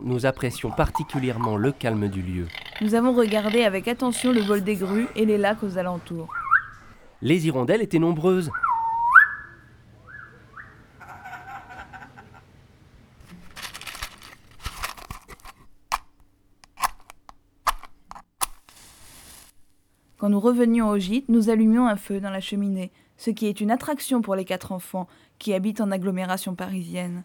nous 0.01 0.25
apprécions 0.25 0.69
particulièrement 0.69 1.55
le 1.55 1.71
calme 1.71 2.09
du 2.09 2.21
lieu. 2.21 2.47
Nous 2.81 2.93
avons 2.93 3.13
regardé 3.13 3.63
avec 3.63 3.87
attention 3.87 4.33
le 4.33 4.41
vol 4.41 4.65
des 4.65 4.75
grues 4.75 5.07
et 5.15 5.25
les 5.25 5.37
lacs 5.37 5.63
aux 5.63 5.77
alentours. 5.77 6.27
Les 7.21 7.47
hirondelles 7.47 7.81
étaient 7.81 7.99
nombreuses. 7.99 8.51
Quand 20.17 20.27
nous 20.27 20.41
revenions 20.41 20.89
au 20.89 20.97
gîte, 20.97 21.29
nous 21.29 21.49
allumions 21.49 21.87
un 21.87 21.95
feu 21.95 22.19
dans 22.19 22.29
la 22.29 22.41
cheminée, 22.41 22.91
ce 23.19 23.29
qui 23.29 23.45
est 23.45 23.61
une 23.61 23.69
attraction 23.69 24.21
pour 24.21 24.33
les 24.33 24.45
quatre 24.45 24.71
enfants 24.71 25.07
qui 25.37 25.53
habitent 25.53 25.81
en 25.81 25.91
agglomération 25.91 26.55
parisienne. 26.55 27.23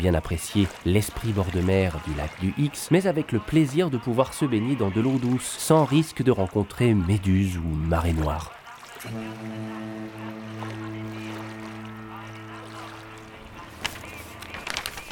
Bien 0.00 0.14
apprécié 0.14 0.66
l'esprit 0.86 1.32
bord 1.32 1.50
de 1.52 1.60
mer 1.60 2.00
du 2.06 2.14
lac 2.14 2.30
du 2.40 2.54
X, 2.56 2.90
mais 2.90 3.06
avec 3.06 3.32
le 3.32 3.38
plaisir 3.38 3.90
de 3.90 3.98
pouvoir 3.98 4.32
se 4.32 4.46
baigner 4.46 4.74
dans 4.74 4.88
de 4.88 4.98
l'eau 4.98 5.18
douce 5.18 5.56
sans 5.58 5.84
risque 5.84 6.22
de 6.22 6.30
rencontrer 6.30 6.94
méduses 6.94 7.58
ou 7.58 7.68
marée 7.68 8.14
noire. 8.14 8.50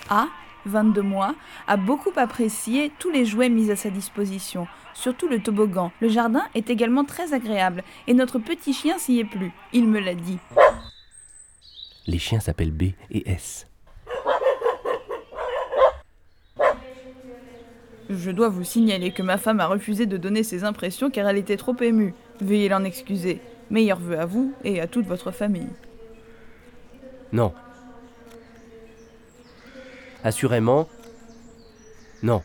A, 0.09 0.29
22 0.65 1.03
mois, 1.03 1.35
a 1.67 1.77
beaucoup 1.77 2.13
apprécié 2.17 2.91
tous 2.99 3.11
les 3.11 3.27
jouets 3.27 3.51
mis 3.51 3.71
à 3.71 3.77
sa 3.77 3.91
disposition, 3.91 4.67
surtout 4.95 5.29
le 5.29 5.41
toboggan. 5.41 5.93
Le 6.01 6.09
jardin 6.09 6.45
est 6.55 6.71
également 6.71 7.05
très 7.05 7.35
agréable 7.35 7.85
et 8.07 8.15
notre 8.15 8.39
petit 8.39 8.73
chien 8.73 8.99
s'y 8.99 9.19
est 9.19 9.25
plu, 9.25 9.53
il 9.75 9.87
me 9.87 10.01
l'a 10.01 10.15
dit. 10.15 10.39
Les 12.07 12.19
chiens 12.19 12.41
s'appellent 12.41 12.73
B 12.73 12.85
et 13.11 13.31
S. 13.31 13.67
Je 18.11 18.31
dois 18.31 18.49
vous 18.49 18.65
signaler 18.65 19.13
que 19.13 19.23
ma 19.23 19.37
femme 19.37 19.61
a 19.61 19.67
refusé 19.67 20.07
de 20.07 20.17
donner 20.17 20.43
ses 20.43 20.65
impressions 20.65 21.11
car 21.11 21.29
elle 21.29 21.37
était 21.37 21.57
trop 21.57 21.77
émue. 21.81 22.15
Veuillez 22.41 22.69
l'en 22.69 22.85
excuser. 22.85 23.41
Meilleurs 23.71 24.01
vœux 24.01 24.19
à 24.19 24.25
vous 24.25 24.55
et 24.65 24.81
à 24.81 24.87
toute 24.87 25.07
votre 25.07 25.31
famille. 25.31 25.69
Non. 27.33 27.53
Assurément, 30.25 30.89
non. 32.23 32.43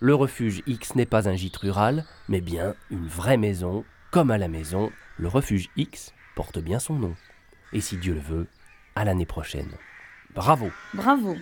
Le 0.00 0.14
refuge 0.14 0.62
X 0.66 0.94
n'est 0.94 1.06
pas 1.06 1.28
un 1.28 1.34
gîte 1.34 1.56
rural, 1.56 2.04
mais 2.28 2.40
bien 2.40 2.74
une 2.90 3.06
vraie 3.06 3.36
maison. 3.36 3.84
Comme 4.10 4.30
à 4.30 4.38
la 4.38 4.48
maison, 4.48 4.90
le 5.18 5.28
refuge 5.28 5.68
X 5.76 6.14
porte 6.34 6.58
bien 6.58 6.78
son 6.78 6.94
nom. 6.94 7.14
Et 7.72 7.80
si 7.80 7.96
Dieu 7.98 8.14
le 8.14 8.20
veut, 8.20 8.46
à 8.94 9.04
l'année 9.04 9.26
prochaine. 9.26 9.70
Bravo 10.34 10.70
Bravo. 10.94 11.36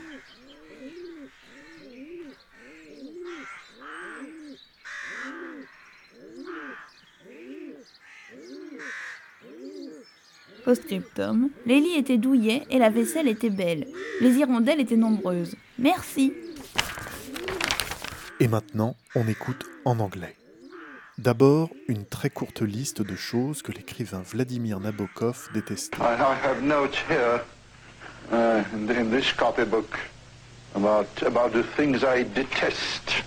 Postscriptum. 10.66 11.50
Les 11.64 11.78
lits 11.78 11.94
étaient 11.96 12.18
douillets 12.18 12.66
et 12.70 12.80
la 12.80 12.90
vaisselle 12.90 13.28
était 13.28 13.50
belle. 13.50 13.86
Les 14.20 14.32
hirondelles 14.32 14.80
étaient 14.80 14.96
nombreuses. 14.96 15.54
Merci. 15.78 16.32
Et 18.40 18.48
maintenant, 18.48 18.96
on 19.14 19.28
écoute 19.28 19.64
en 19.84 20.00
anglais. 20.00 20.34
D'abord, 21.18 21.70
une 21.86 22.04
très 22.04 22.30
courte 22.30 22.62
liste 22.62 23.00
de 23.00 23.14
choses 23.14 23.62
que 23.62 23.70
l'écrivain 23.70 24.22
Vladimir 24.26 24.80
Nabokov 24.80 25.48
détestait. 25.54 25.98
I 26.00 26.16
have 26.44 26.60
notes 26.62 26.98
here 27.08 27.40
uh, 28.32 28.64
in, 28.74 28.90
in 28.90 29.08
this 29.08 29.32
copybook 29.32 29.96
about 30.74 31.06
about 31.24 31.52
the 31.52 31.62
things 31.76 32.02
I 32.02 32.24
detest. 32.24 33.22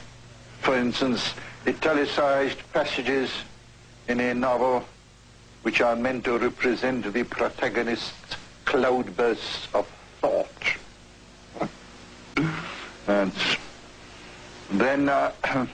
For 0.61 0.75
instance, 0.75 1.33
italicized 1.65 2.59
passages 2.73 3.29
in 4.09 4.19
a 4.19 4.33
novel 4.33 4.83
which 5.63 5.81
are 5.81 5.95
meant 5.95 6.23
to 6.23 6.37
represent 6.37 7.11
the 7.13 7.23
protagonist's 7.23 8.35
cloudbursts 8.65 9.67
of 9.73 9.87
thought. 10.21 10.47
and 13.07 13.31
then 14.71 15.09
uh, 15.09 15.31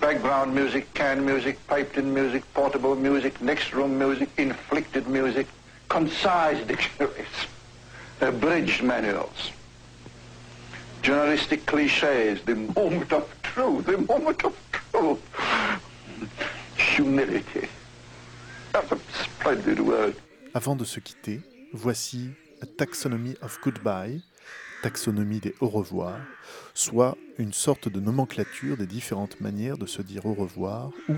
background 0.00 0.54
music, 0.54 0.92
canned 0.94 1.24
music, 1.24 1.64
piped-in 1.66 2.12
music, 2.12 2.42
portable 2.54 2.96
music, 2.96 3.40
next 3.40 3.72
room 3.72 3.98
music, 3.98 4.28
inflicted 4.36 5.06
music, 5.06 5.46
concise 5.88 6.66
dictionaries, 6.66 7.26
abridged 8.20 8.82
manuals, 8.82 9.50
journalistic 11.02 11.64
cliches, 11.66 12.42
the 12.42 12.54
moment 12.54 13.12
of 13.12 13.28
truth, 13.42 13.86
the 13.86 13.98
moment 13.98 14.44
of 14.44 14.56
truth, 14.72 15.20
humility. 16.76 17.68
Avant 20.54 20.76
de 20.76 20.84
se 20.84 21.00
quitter, 21.00 21.40
voici 21.72 22.30
A 22.62 22.66
Taxonomy 22.66 23.36
of 23.42 23.58
Goodbye, 23.62 24.22
taxonomie 24.82 25.40
des 25.40 25.54
au 25.60 25.68
revoir, 25.68 26.18
soit 26.74 27.16
une 27.38 27.52
sorte 27.52 27.88
de 27.88 28.00
nomenclature 28.00 28.76
des 28.76 28.86
différentes 28.86 29.40
manières 29.40 29.78
de 29.78 29.86
se 29.86 30.02
dire 30.02 30.26
au 30.26 30.34
revoir 30.34 30.90
ou 31.08 31.14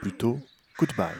plutôt 0.00 0.40
goodbye. 0.78 1.14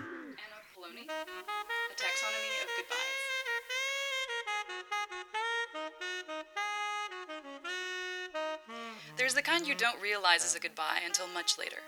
There's 9.17 9.35
the 9.35 9.43
kind 9.43 9.67
you 9.67 9.75
don't 9.75 10.01
realize 10.03 10.45
is 10.45 10.57
a 10.57 10.61
goodbye 10.61 11.01
until 11.07 11.27
much 11.33 11.57
later. 11.57 11.79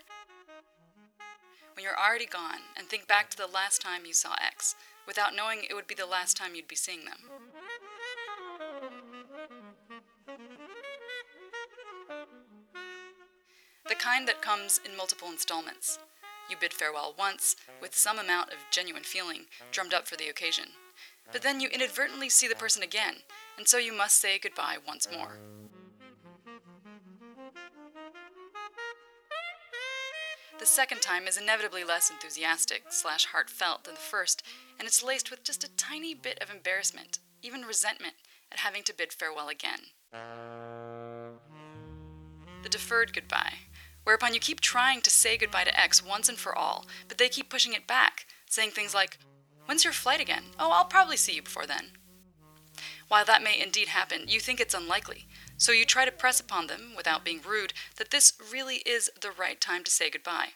When 1.76 1.84
you're 1.84 2.00
already 2.00 2.24
gone 2.24 2.60
and 2.74 2.88
think 2.88 3.06
back 3.06 3.28
to 3.28 3.36
the 3.36 3.46
last 3.46 3.82
time 3.82 4.06
you 4.06 4.14
saw 4.14 4.34
X, 4.42 4.76
without 5.06 5.36
knowing 5.36 5.62
it 5.62 5.74
would 5.74 5.86
be 5.86 5.94
the 5.94 6.06
last 6.06 6.34
time 6.34 6.54
you'd 6.54 6.66
be 6.66 6.74
seeing 6.74 7.04
them. 7.04 7.18
The 13.86 13.94
kind 13.94 14.26
that 14.26 14.40
comes 14.40 14.80
in 14.86 14.96
multiple 14.96 15.28
installments. 15.28 15.98
You 16.48 16.56
bid 16.58 16.72
farewell 16.72 17.14
once, 17.18 17.56
with 17.82 17.94
some 17.94 18.18
amount 18.18 18.52
of 18.52 18.58
genuine 18.70 19.02
feeling 19.02 19.42
drummed 19.70 19.92
up 19.92 20.06
for 20.06 20.16
the 20.16 20.30
occasion. 20.30 20.68
But 21.30 21.42
then 21.42 21.60
you 21.60 21.68
inadvertently 21.68 22.30
see 22.30 22.48
the 22.48 22.54
person 22.54 22.82
again, 22.82 23.16
and 23.58 23.68
so 23.68 23.76
you 23.76 23.94
must 23.94 24.18
say 24.18 24.38
goodbye 24.38 24.78
once 24.86 25.06
more. 25.12 25.36
The 30.66 30.72
second 30.72 31.00
time 31.00 31.28
is 31.28 31.38
inevitably 31.38 31.84
less 31.84 32.10
enthusiastic 32.10 32.86
slash 32.88 33.26
heartfelt 33.26 33.84
than 33.84 33.94
the 33.94 34.00
first, 34.00 34.42
and 34.80 34.88
it's 34.88 35.00
laced 35.00 35.30
with 35.30 35.44
just 35.44 35.62
a 35.62 35.70
tiny 35.76 36.12
bit 36.12 36.42
of 36.42 36.50
embarrassment, 36.50 37.20
even 37.40 37.62
resentment, 37.62 38.14
at 38.50 38.58
having 38.58 38.82
to 38.82 38.92
bid 38.92 39.12
farewell 39.12 39.48
again. 39.48 39.78
The 42.64 42.68
deferred 42.68 43.12
goodbye, 43.12 43.52
whereupon 44.02 44.34
you 44.34 44.40
keep 44.40 44.58
trying 44.60 45.02
to 45.02 45.08
say 45.08 45.36
goodbye 45.36 45.62
to 45.62 45.80
X 45.80 46.04
once 46.04 46.28
and 46.28 46.36
for 46.36 46.52
all, 46.52 46.84
but 47.06 47.18
they 47.18 47.28
keep 47.28 47.48
pushing 47.48 47.72
it 47.72 47.86
back, 47.86 48.26
saying 48.50 48.72
things 48.72 48.92
like, 48.92 49.18
When's 49.66 49.84
your 49.84 49.92
flight 49.92 50.20
again? 50.20 50.46
Oh, 50.58 50.72
I'll 50.72 50.84
probably 50.84 51.16
see 51.16 51.36
you 51.36 51.42
before 51.42 51.66
then. 51.66 51.92
While 53.06 53.24
that 53.24 53.40
may 53.40 53.62
indeed 53.62 53.86
happen, 53.86 54.24
you 54.26 54.40
think 54.40 54.58
it's 54.58 54.74
unlikely, 54.74 55.28
so 55.56 55.72
you 55.72 55.84
try 55.84 56.04
to 56.04 56.12
press 56.12 56.40
upon 56.40 56.66
them, 56.66 56.92
without 56.96 57.24
being 57.24 57.40
rude, 57.46 57.72
that 57.96 58.10
this 58.10 58.32
really 58.52 58.76
is 58.86 59.10
the 59.20 59.30
right 59.30 59.60
time 59.60 59.84
to 59.84 59.90
say 59.90 60.10
goodbye. 60.10 60.50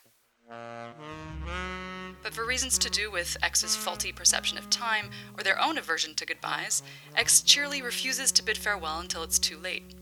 But 2.22 2.34
for 2.34 2.44
reasons 2.44 2.76
to 2.78 2.90
do 2.90 3.10
with 3.10 3.36
X's 3.42 3.76
faulty 3.76 4.12
perception 4.12 4.58
of 4.58 4.68
time 4.68 5.10
or 5.36 5.42
their 5.42 5.60
own 5.60 5.78
aversion 5.78 6.14
to 6.16 6.26
goodbyes, 6.26 6.82
X 7.16 7.40
cheerily 7.40 7.80
refuses 7.80 8.30
to 8.32 8.42
bid 8.42 8.58
farewell 8.58 9.00
until 9.00 9.22
it's 9.22 9.38
too 9.38 9.56
late. 9.58 9.94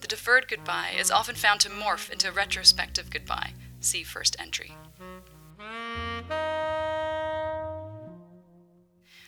The 0.00 0.06
deferred 0.08 0.48
goodbye 0.48 0.94
is 0.96 1.10
often 1.10 1.34
found 1.34 1.60
to 1.60 1.68
morph 1.68 2.10
into 2.10 2.28
a 2.28 2.32
retrospective 2.32 3.10
goodbye. 3.10 3.52
See 3.80 4.02
first 4.02 4.36
entry. 4.38 4.72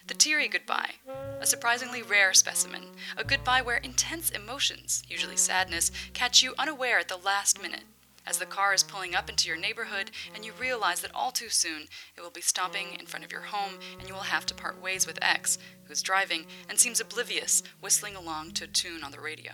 The 0.08 0.14
teary 0.14 0.48
goodbye, 0.48 0.94
a 1.38 1.46
surprisingly 1.46 2.02
rare 2.02 2.32
specimen, 2.32 2.84
a 3.16 3.24
goodbye 3.24 3.60
where 3.60 3.76
intense 3.76 4.30
emotions, 4.30 5.02
usually 5.06 5.36
sadness, 5.36 5.90
catch 6.14 6.42
you 6.42 6.54
unaware 6.58 6.98
at 6.98 7.08
the 7.08 7.18
last 7.18 7.60
minute, 7.60 7.84
as 8.26 8.38
the 8.38 8.46
car 8.46 8.72
is 8.72 8.82
pulling 8.82 9.14
up 9.14 9.28
into 9.28 9.48
your 9.48 9.58
neighborhood 9.58 10.10
and 10.34 10.44
you 10.44 10.52
realize 10.58 11.00
that 11.02 11.14
all 11.14 11.30
too 11.30 11.48
soon 11.48 11.88
it 12.16 12.20
will 12.20 12.30
be 12.30 12.40
stopping 12.40 12.94
in 12.98 13.06
front 13.06 13.24
of 13.24 13.32
your 13.32 13.42
home 13.42 13.74
and 13.98 14.08
you 14.08 14.14
will 14.14 14.22
have 14.22 14.46
to 14.46 14.54
part 14.54 14.80
ways 14.82 15.06
with 15.06 15.18
X, 15.22 15.58
who's 15.84 16.02
driving 16.02 16.46
and 16.68 16.78
seems 16.78 17.00
oblivious, 17.00 17.62
whistling 17.80 18.16
along 18.16 18.52
to 18.52 18.64
a 18.64 18.68
tune 18.68 19.02
on 19.02 19.12
the 19.12 19.20
radio. 19.20 19.52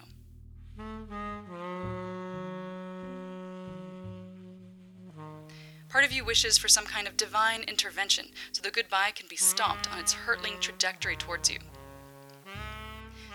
Part 5.94 6.04
of 6.04 6.10
you 6.10 6.24
wishes 6.24 6.58
for 6.58 6.66
some 6.66 6.86
kind 6.86 7.06
of 7.06 7.16
divine 7.16 7.62
intervention 7.68 8.26
so 8.50 8.60
the 8.60 8.72
goodbye 8.72 9.12
can 9.14 9.28
be 9.28 9.36
stopped 9.36 9.88
on 9.92 10.00
its 10.00 10.12
hurtling 10.12 10.54
trajectory 10.58 11.14
towards 11.14 11.48
you. 11.48 11.58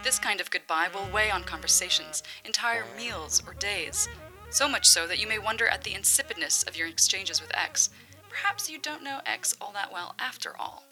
This 0.03 0.19
kind 0.19 0.41
of 0.41 0.51
goodbye 0.51 0.89
will 0.93 1.09
weigh 1.09 1.31
on 1.31 1.45
conversations, 1.45 2.21
entire 2.43 2.83
meals, 2.97 3.41
or 3.47 3.53
days. 3.53 4.09
So 4.49 4.67
much 4.67 4.85
so 4.85 5.07
that 5.07 5.21
you 5.21 5.25
may 5.25 5.39
wonder 5.39 5.69
at 5.69 5.85
the 5.85 5.93
insipidness 5.93 6.67
of 6.67 6.75
your 6.75 6.89
exchanges 6.89 7.39
with 7.39 7.55
X. 7.55 7.91
Perhaps 8.27 8.69
you 8.69 8.77
don't 8.77 9.05
know 9.05 9.21
X 9.25 9.55
all 9.61 9.71
that 9.71 9.93
well 9.93 10.13
after 10.19 10.51
all. 10.59 10.83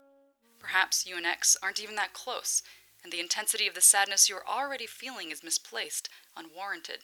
Perhaps 0.60 1.06
you 1.06 1.18
and 1.18 1.26
X 1.26 1.58
aren't 1.62 1.84
even 1.84 1.96
that 1.96 2.14
close, 2.14 2.64
and 3.04 3.12
the 3.12 3.20
intensity 3.20 3.68
of 3.68 3.76
the 3.76 3.82
sadness 3.82 4.30
you're 4.30 4.48
already 4.48 4.86
feeling 4.86 5.32
is 5.32 5.44
misplaced, 5.44 6.08
unwarranted. 6.38 7.00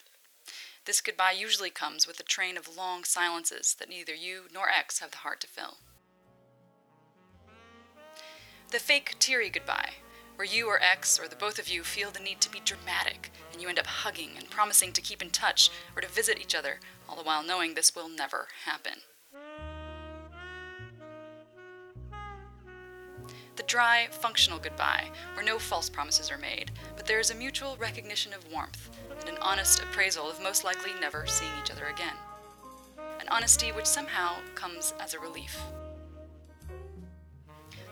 This 0.86 1.00
goodbye 1.00 1.32
usually 1.32 1.70
comes 1.70 2.06
with 2.06 2.20
a 2.20 2.24
train 2.24 2.58
of 2.58 2.76
long 2.76 3.06
silences 3.06 3.74
that 3.80 3.88
neither 3.88 4.14
you 4.14 4.44
nor 4.54 4.68
X 4.68 5.00
have 5.00 5.12
the 5.12 5.18
heart 5.18 5.40
to 5.42 5.48
fill. 5.48 5.78
The 8.72 8.80
fake 8.80 9.16
teary 9.18 9.50
goodbye, 9.50 9.92
where 10.36 10.46
you 10.46 10.68
or 10.68 10.82
X 10.82 11.18
or 11.18 11.30
the 11.30 11.38
both 11.38 11.58
of 11.58 11.70
you 11.70 11.84
feel 11.84 12.12
the 12.12 12.20
need 12.20 12.42
to 12.42 12.52
be 12.52 12.60
dramatic 12.60 13.32
and 13.54 13.62
you 13.62 13.70
end 13.70 13.80
up 13.80 13.88
hugging 13.88 14.32
and 14.38 14.50
promising 14.50 14.92
to 14.92 15.02
keep 15.02 15.22
in 15.22 15.30
touch 15.30 15.70
or 15.96 16.02
to 16.02 16.08
visit 16.10 16.38
each 16.38 16.56
other, 16.56 16.82
all 17.08 17.16
the 17.16 17.24
while 17.24 17.44
knowing 17.44 17.76
this 17.76 17.96
will 17.96 18.10
never 18.10 18.50
happen. 18.66 19.00
The 23.56 23.64
dry, 23.64 24.08
functional 24.10 24.60
goodbye, 24.60 25.12
where 25.36 25.46
no 25.46 25.60
false 25.60 25.88
promises 25.90 26.32
are 26.32 26.40
made, 26.40 26.72
but 26.98 27.06
there 27.06 27.20
is 27.20 27.30
a 27.30 27.36
mutual 27.36 27.78
recognition 27.78 28.34
of 28.34 28.52
warmth 28.52 28.90
and 29.20 29.30
an 29.30 29.38
honest 29.42 29.80
appraisal 29.80 30.30
of 30.30 30.42
most 30.42 30.64
likely 30.64 30.92
never 31.00 31.26
seeing 31.28 31.52
each 31.62 31.72
other 31.72 31.86
again. 31.86 32.16
An 33.20 33.28
honesty 33.30 33.72
which 33.72 33.86
somehow 33.86 34.36
comes 34.56 34.94
as 35.00 35.14
a 35.14 35.20
relief. 35.20 35.60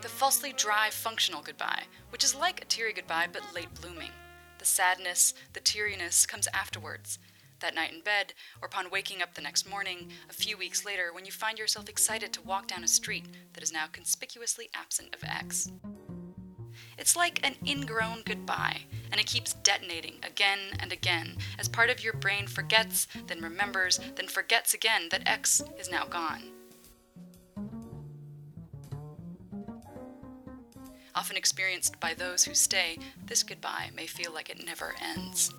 The 0.00 0.08
falsely 0.08 0.52
dry, 0.52 0.90
functional 0.90 1.42
goodbye, 1.42 1.84
which 2.10 2.24
is 2.24 2.34
like 2.34 2.60
a 2.60 2.64
teary 2.66 2.92
goodbye 2.92 3.28
but 3.32 3.54
late 3.54 3.72
blooming. 3.80 4.10
The 4.58 4.64
sadness, 4.64 5.34
the 5.52 5.60
teariness 5.60 6.26
comes 6.26 6.48
afterwards, 6.52 7.18
that 7.62 7.74
night 7.74 7.92
in 7.92 8.00
bed, 8.00 8.34
or 8.60 8.66
upon 8.66 8.90
waking 8.90 9.22
up 9.22 9.34
the 9.34 9.40
next 9.40 9.68
morning, 9.68 10.10
a 10.28 10.32
few 10.32 10.58
weeks 10.58 10.84
later, 10.84 11.12
when 11.12 11.24
you 11.24 11.32
find 11.32 11.58
yourself 11.58 11.88
excited 11.88 12.32
to 12.32 12.42
walk 12.42 12.68
down 12.68 12.84
a 12.84 12.88
street 12.88 13.24
that 13.54 13.62
is 13.62 13.72
now 13.72 13.86
conspicuously 13.90 14.68
absent 14.74 15.14
of 15.14 15.24
X. 15.24 15.70
It's 16.98 17.16
like 17.16 17.40
an 17.46 17.54
ingrown 17.66 18.22
goodbye, 18.24 18.82
and 19.10 19.20
it 19.20 19.26
keeps 19.26 19.54
detonating 19.54 20.14
again 20.22 20.58
and 20.78 20.92
again 20.92 21.38
as 21.58 21.68
part 21.68 21.90
of 21.90 22.02
your 22.02 22.12
brain 22.12 22.46
forgets, 22.46 23.06
then 23.26 23.40
remembers, 23.40 23.98
then 24.16 24.28
forgets 24.28 24.74
again 24.74 25.08
that 25.10 25.26
X 25.26 25.62
is 25.78 25.90
now 25.90 26.04
gone. 26.04 26.42
Often 31.14 31.36
experienced 31.36 32.00
by 32.00 32.14
those 32.14 32.44
who 32.44 32.54
stay, 32.54 32.98
this 33.26 33.42
goodbye 33.42 33.90
may 33.94 34.06
feel 34.06 34.32
like 34.32 34.48
it 34.48 34.64
never 34.64 34.94
ends. 35.00 35.52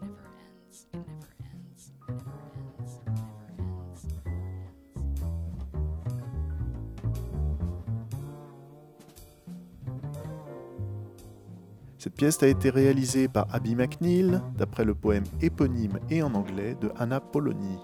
Cette 12.03 12.15
pièce 12.15 12.43
a 12.43 12.47
été 12.47 12.69
réalisée 12.69 13.29
par 13.29 13.47
Abby 13.53 13.75
McNeil, 13.75 14.41
d'après 14.57 14.83
le 14.83 14.93
poème 14.93 15.23
éponyme 15.41 15.99
et 16.09 16.21
en 16.21 16.33
anglais 16.33 16.75
de 16.81 16.91
Anna 16.97 17.21
Poloni. 17.21 17.79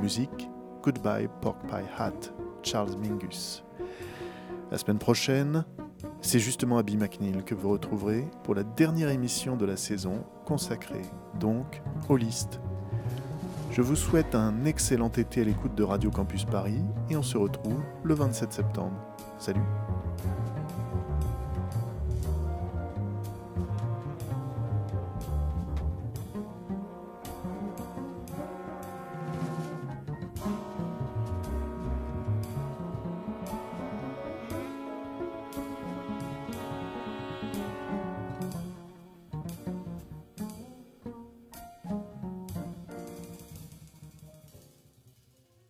Musique 0.00 0.50
Goodbye 0.82 1.30
Pork 1.40 1.62
Pie 1.66 1.88
Hat, 1.96 2.12
Charles 2.62 2.94
Mingus. 2.98 3.64
La 4.70 4.76
semaine 4.76 4.98
prochaine, 4.98 5.64
C'est 6.20 6.40
justement 6.40 6.76
Abby 6.76 6.98
McNeil 6.98 7.42
que 7.42 7.54
vous 7.54 7.70
retrouverez 7.70 8.28
pour 8.42 8.54
la 8.54 8.64
dernière 8.64 9.08
émission 9.08 9.56
de 9.56 9.64
la 9.64 9.78
saison 9.78 10.26
consacrée 10.44 11.00
donc 11.40 11.80
aux 12.10 12.18
listes. 12.18 12.60
Je 13.70 13.80
vous 13.80 13.96
souhaite 13.96 14.34
un 14.34 14.66
excellent 14.66 15.08
été 15.08 15.40
à 15.40 15.44
l'écoute 15.44 15.74
de 15.74 15.84
Radio 15.84 16.10
Campus 16.10 16.44
Paris 16.44 16.84
et 17.08 17.16
on 17.16 17.22
se 17.22 17.38
retrouve 17.38 17.80
le 18.02 18.12
27 18.12 18.52
septembre. 18.52 19.00
Salut 19.38 19.64